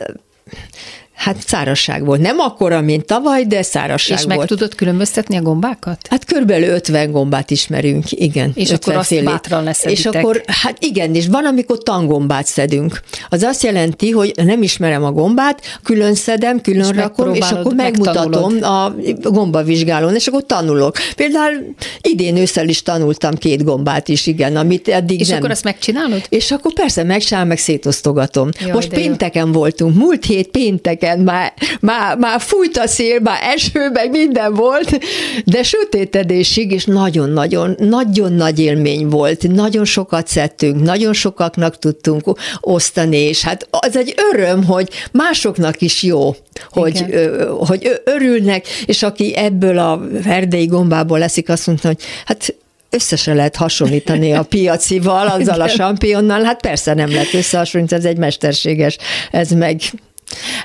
hát 1.20 1.36
szárazság 1.46 2.04
volt. 2.04 2.20
Nem 2.20 2.38
akkora, 2.38 2.80
mint 2.80 3.04
tavaly, 3.04 3.44
de 3.44 3.62
szárazság 3.62 4.18
és 4.18 4.26
meg 4.26 4.36
volt. 4.36 4.48
tudod 4.48 4.74
különböztetni 4.74 5.36
a 5.36 5.42
gombákat? 5.42 5.98
Hát 6.10 6.24
körülbelül 6.24 6.68
50 6.68 7.10
gombát 7.10 7.50
ismerünk, 7.50 8.04
igen. 8.12 8.50
És 8.54 8.70
50 8.70 8.76
akkor 8.80 8.94
azt 8.96 9.08
félét. 9.08 9.24
bátran 9.24 9.64
leszeditek. 9.64 10.12
És 10.12 10.18
akkor, 10.18 10.42
hát 10.46 10.76
igen, 10.84 11.14
és 11.14 11.26
van, 11.26 11.44
amikor 11.46 11.78
tangombát 11.78 12.46
szedünk. 12.46 13.00
Az 13.28 13.42
azt 13.42 13.62
jelenti, 13.62 14.10
hogy 14.10 14.32
nem 14.36 14.62
ismerem 14.62 15.04
a 15.04 15.12
gombát, 15.12 15.78
külön 15.82 16.14
szedem, 16.14 16.60
külön 16.60 16.80
És 16.80 16.96
rakom, 16.96 17.34
és 17.34 17.50
akkor 17.50 17.74
megmutatom 17.74 18.52
megtanulod. 18.52 19.24
a 19.24 19.30
gombavizsgálón, 19.30 20.14
és 20.14 20.26
akkor 20.26 20.44
tanulok. 20.46 20.96
Például 21.16 21.74
idén 22.00 22.36
ősszel 22.36 22.68
is 22.68 22.82
tanultam 22.82 23.34
két 23.34 23.64
gombát 23.64 24.08
is, 24.08 24.26
igen, 24.26 24.56
amit 24.56 24.88
eddig 24.88 25.20
És 25.20 25.28
nem. 25.28 25.36
akkor 25.38 25.50
azt 25.50 25.64
megcsinálod? 25.64 26.22
És 26.28 26.50
akkor 26.50 26.72
persze 26.72 27.02
megcsinálom, 27.02 27.48
meg 27.48 27.58
szétosztogatom. 27.58 28.48
Jaj, 28.60 28.70
Most 28.70 28.88
de 28.88 28.96
jó. 28.98 29.02
pénteken 29.02 29.52
voltunk, 29.52 29.94
múlt 29.96 30.24
hét 30.24 30.48
pénteken 30.48 31.08
már, 31.18 31.52
már, 31.80 32.16
már 32.16 32.40
fújt 32.40 32.76
a 32.76 32.86
szél, 32.86 33.20
már 33.20 33.38
eső, 33.42 33.90
meg 33.92 34.10
minden 34.10 34.54
volt, 34.54 35.00
de 35.44 35.62
sötétedésig, 35.62 36.72
és 36.72 36.84
nagyon-nagyon, 36.84 37.76
nagyon 37.78 38.32
nagy 38.32 38.58
élmény 38.58 39.08
volt. 39.08 39.48
Nagyon 39.48 39.84
sokat 39.84 40.26
szedtünk, 40.26 40.82
nagyon 40.82 41.12
sokaknak 41.12 41.78
tudtunk 41.78 42.38
osztani, 42.60 43.16
és 43.16 43.42
hát 43.42 43.68
az 43.70 43.96
egy 43.96 44.14
öröm, 44.32 44.64
hogy 44.64 44.88
másoknak 45.12 45.80
is 45.80 46.02
jó, 46.02 46.36
hogy, 46.70 46.96
Igen. 46.96 47.12
ö, 47.12 47.52
hogy 47.66 48.00
örülnek, 48.04 48.68
és 48.86 49.02
aki 49.02 49.36
ebből 49.36 49.78
a 49.78 50.00
erdei 50.24 50.66
gombából 50.66 51.18
leszik, 51.18 51.48
azt 51.48 51.66
mondta, 51.66 51.88
hogy 51.88 52.02
hát 52.24 52.54
össze 52.90 53.34
lehet 53.34 53.56
hasonlítani 53.56 54.32
a 54.32 54.42
piacival, 54.42 55.26
azzal 55.26 55.60
a 55.60 55.68
sampionnal, 55.68 56.42
hát 56.42 56.60
persze 56.60 56.94
nem 56.94 57.10
lehet 57.10 57.34
összehasonlítani, 57.34 58.00
ez 58.00 58.06
egy 58.06 58.16
mesterséges, 58.16 58.96
ez 59.30 59.50
meg 59.50 59.80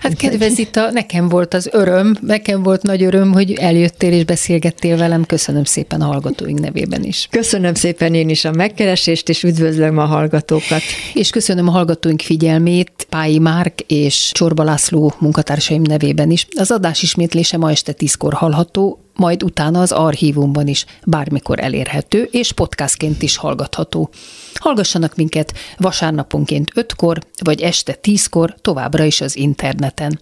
Hát 0.02 0.16
kedves 0.16 0.52
Zita, 0.52 0.92
nekem 0.92 1.30
volt 1.30 1.54
az 1.54 1.70
öröm, 1.72 2.16
nekem 2.22 2.64
volt 2.64 2.82
nagy 2.82 3.04
öröm, 3.04 3.34
hogy 3.34 3.54
eljöttél 3.54 4.12
és 4.14 4.26
beszélgettél 4.26 4.98
velem. 4.98 5.26
Köszönöm 5.26 5.64
szépen 5.64 6.02
a 6.02 6.06
hallgatóink 6.06 6.60
nevében 6.60 7.04
is. 7.04 7.28
Köszönöm 7.32 7.74
szépen 7.74 8.14
én 8.14 8.30
is 8.30 8.46
a 8.46 8.52
megkeresést, 8.52 9.30
és 9.30 9.44
üdvözlöm 9.44 9.98
a 9.98 10.06
hallgatókat. 10.06 10.82
És 11.14 11.30
köszönöm 11.30 11.68
a 11.68 11.72
hallgatóink 11.72 12.22
figyelmét 12.22 13.08
Pályi 13.10 13.40
Márk 13.40 13.80
és 13.88 14.32
Csorba 14.34 14.64
László 14.64 15.14
munkatársaim 15.20 15.82
nevében 15.82 16.32
is. 16.32 16.48
Az 16.56 16.72
adás 16.72 17.02
ismétlése 17.02 17.58
ma 17.58 17.72
este 17.72 17.92
tízkor 17.92 18.34
hallható, 18.34 19.05
majd 19.16 19.44
utána 19.44 19.82
az 19.82 19.92
archívumban 19.92 20.68
is 20.68 20.86
bármikor 21.06 21.60
elérhető, 21.60 22.28
és 22.32 22.52
podcastként 22.52 23.22
is 23.22 23.38
hallgatható. 23.38 24.10
Hallgassanak 24.54 25.16
minket 25.16 25.54
vasárnaponként 25.78 26.72
5-kor, 26.76 27.20
vagy 27.44 27.62
este 27.62 27.98
10-kor 28.02 28.56
továbbra 28.62 29.04
is 29.04 29.22
az 29.22 29.38
interneten. 29.38 30.20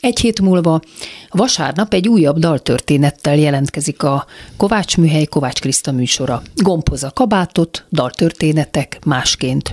Egy 0.00 0.20
hét 0.20 0.40
múlva 0.40 0.80
vasárnap 1.28 1.94
egy 1.94 2.08
újabb 2.08 2.38
daltörténettel 2.38 3.36
jelentkezik 3.36 4.02
a 4.02 4.26
Kovács 4.56 4.96
Műhely 4.96 5.24
Kovács 5.24 5.60
Kriszta 5.60 5.92
műsora. 5.92 6.42
Gompoz 6.56 7.02
a 7.02 7.10
kabátot, 7.10 7.84
daltörténetek 7.92 8.98
másként. 9.04 9.72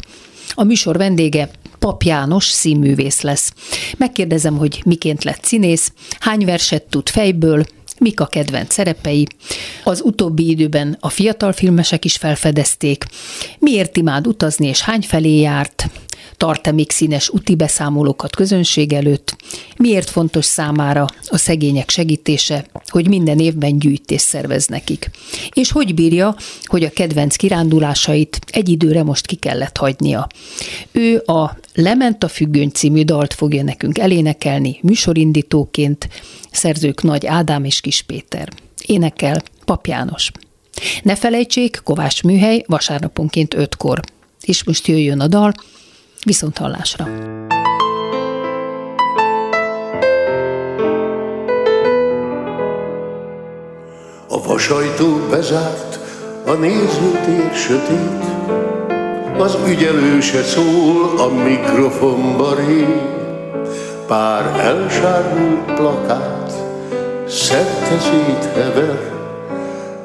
A 0.54 0.64
műsor 0.64 0.98
vendége 0.98 1.50
Pap 1.80 2.04
János 2.04 2.46
színművész 2.46 3.22
lesz. 3.22 3.54
Megkérdezem, 3.98 4.58
hogy 4.58 4.82
miként 4.86 5.24
lett 5.24 5.44
színész, 5.44 5.94
hány 6.20 6.46
verset 6.46 6.84
tud 6.84 7.10
fejből, 7.10 7.64
mik 8.02 8.20
a 8.20 8.26
kedvenc 8.26 8.74
szerepei. 8.74 9.28
Az 9.84 10.02
utóbbi 10.02 10.50
időben 10.50 10.98
a 11.00 11.10
fiatal 11.10 11.52
filmesek 11.52 12.06
is 12.06 12.18
felfedezték. 12.18 13.06
Miért 13.60 13.98
imád 13.98 14.28
utazni 14.28 14.68
és 14.68 14.82
hány 14.82 15.02
felé 15.02 15.40
járt? 15.40 15.90
Tart-e 16.42 16.72
még 16.72 16.92
színes 16.92 17.30
úti 17.30 17.56
beszámolókat 17.56 18.36
közönség 18.36 18.94
előtt? 18.94 19.36
Miért 19.78 20.10
fontos 20.10 20.46
számára 20.46 21.06
a 21.28 21.38
szegények 21.38 21.90
segítése, 21.90 22.66
hogy 22.88 23.08
minden 23.08 23.40
évben 23.40 23.80
gyűjtés 23.80 24.22
szervez 24.22 24.68
nekik? 24.68 25.10
És 25.54 25.72
hogy 25.72 25.94
bírja, 25.94 26.36
hogy 26.64 26.84
a 26.84 26.90
kedvenc 26.90 27.36
kirándulásait 27.36 28.40
egy 28.48 28.70
időre 28.70 29.04
most 29.04 29.26
ki 29.26 29.36
kellett 29.36 29.78
hagynia? 29.78 30.28
Ő 30.92 31.24
a 31.26 31.58
Lement 31.74 32.24
a 32.24 32.28
függöny 32.28 32.70
című 32.70 33.04
dalt 33.04 33.34
fogja 33.34 33.64
nekünk 33.64 33.98
elénekelni 33.98 34.80
műsorindítóként, 34.82 36.10
szerzők 36.52 37.04
Nagy 37.04 37.26
Ádám 37.26 37.64
és 37.64 37.82
Kis 37.82 38.02
Péter. 38.02 38.50
Énekel 38.86 39.42
Pap 39.66 39.88
János. 39.88 40.32
Ne 41.04 41.16
felejtsék, 41.16 41.82
Kovács 41.84 42.24
Műhely 42.24 42.64
vasárnaponként 42.68 43.54
ötkor. 43.54 44.00
És 44.42 44.64
most 44.64 44.88
jöjjön 44.88 45.20
a 45.20 45.28
dal, 45.28 45.54
viszont 46.24 46.58
hallásra. 46.58 47.06
A 54.28 54.44
vasajtó 54.48 55.20
bezárt, 55.30 56.00
a 56.46 56.52
nézőtér 56.52 57.54
sötét, 57.54 58.24
az 59.38 59.58
ügyelőse 59.68 60.44
szól 60.44 61.20
a 61.20 61.28
mikrofonba 61.44 62.56
rég, 62.56 63.02
pár 64.08 64.60
elsárult 64.60 65.74
plakát, 65.76 66.54
szerte 67.28 68.00
széthever, 68.00 69.12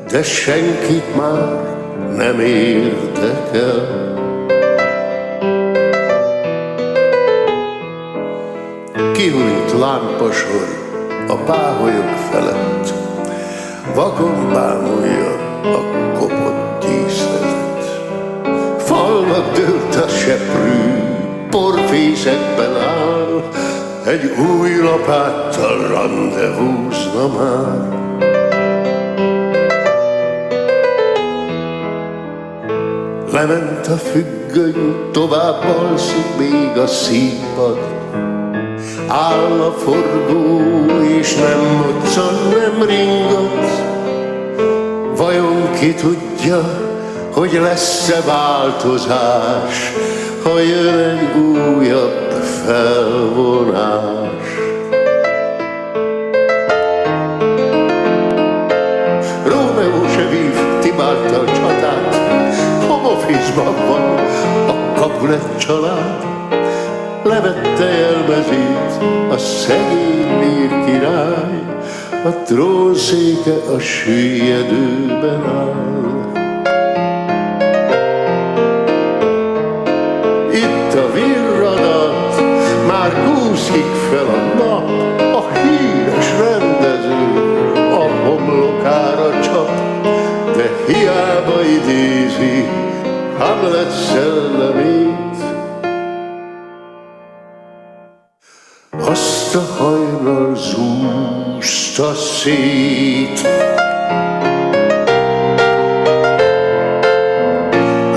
de 0.08 0.22
senkit 0.22 1.16
már 1.16 1.74
nem 2.16 2.40
érdekel. 2.40 4.05
Kihújt 9.16 9.72
lámpasor 9.78 10.68
a 11.28 11.34
páholyok 11.34 12.16
felett, 12.30 12.94
vakon 13.94 14.50
bámulja 14.52 15.60
a 15.62 15.80
kopott 16.18 16.84
díszletet. 16.84 18.02
Falnak 18.78 19.52
dőlt 19.54 19.94
a 19.94 20.08
seprű, 20.08 21.02
porfészekben 21.50 22.76
áll, 22.76 23.42
egy 24.04 24.24
új 24.24 24.76
lapáttal 24.82 25.88
rendezvúzna 25.88 27.28
már. 27.38 27.88
Lement 33.32 33.86
a 33.86 33.96
függöny, 33.96 35.10
tovább 35.12 35.62
alszik 35.78 36.36
még 36.38 36.78
a 36.78 36.86
színpad, 36.86 37.78
Áll 39.08 39.60
a 39.60 39.72
forgó, 39.72 40.60
és 41.18 41.34
nem 41.34 41.60
moccan, 41.60 42.34
nem 42.58 42.88
ringat. 42.88 43.84
Vajon 45.16 45.72
ki 45.78 45.94
tudja, 45.94 46.60
hogy 47.32 47.52
lesz-e 47.62 48.20
változás, 48.26 49.92
ha 50.42 50.58
jön 50.58 50.98
egy 50.98 51.40
újabb 51.40 52.42
felvonás. 52.64 54.26
Rómeó 59.44 60.08
se 60.14 60.28
vív 60.28 60.54
Tibáltal 60.80 61.44
csatát, 61.44 62.14
homofizban 62.86 63.74
van 63.88 64.18
a 64.68 64.98
Capulet 64.98 65.58
család, 65.58 66.25
a 69.36 69.38
szegény 69.38 70.38
lír 70.40 70.84
király, 70.84 71.62
a 72.24 72.42
trónszéke 72.44 73.54
a 73.74 73.78
süllyedőben 73.78 75.42
áll. 75.44 75.74
Itt 80.52 80.94
a 80.94 81.12
virradat, 81.12 82.40
már 82.86 83.12
kúszik 83.24 83.92
fel 84.10 84.26
a 84.26 84.54
nap, 84.58 84.88
a 85.34 85.58
híres 85.58 86.30
rendező 86.38 87.72
a 87.92 88.08
homlokára 88.24 89.40
csap, 89.40 89.70
de 90.56 90.70
hiába 90.86 91.62
idézi 91.62 92.68
Hamlet 93.38 93.90
szellemét, 93.90 94.75
zúzta 101.96 102.14
szét. 102.14 103.40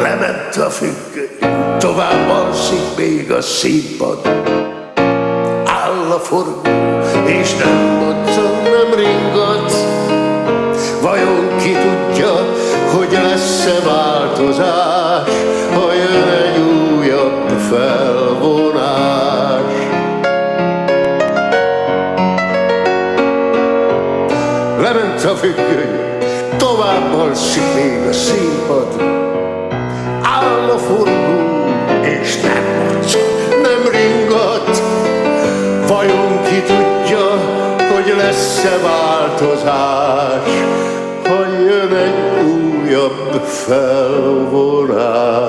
Lement 0.02 0.56
a 0.56 0.70
függöny, 0.70 1.38
tovább 1.80 2.30
alszik 2.30 2.98
még 2.98 3.32
a 3.32 3.42
színpad. 3.42 4.28
Áll 5.66 6.12
a 6.12 6.20
forgó, 6.20 6.62
és 7.26 7.56
nem 7.56 8.09
függöny, 25.40 25.96
tovább 26.58 27.14
alszik 27.14 27.74
még 27.76 28.08
a 28.10 28.14
színpad. 28.14 29.02
Áll 30.22 30.70
a 30.70 30.78
forgó, 30.78 31.66
és 32.02 32.42
nem 32.42 32.64
moccan, 32.78 33.22
nem 33.62 33.92
ringat. 33.92 34.82
Vajon 35.88 36.42
ki 36.44 36.62
tudja, 36.62 37.28
hogy 37.94 38.14
lesz-e 38.18 38.78
változás, 38.78 40.50
ha 41.28 41.46
jön 41.68 41.96
egy 41.96 42.44
újabb 42.44 43.42
felvonás. 43.46 45.49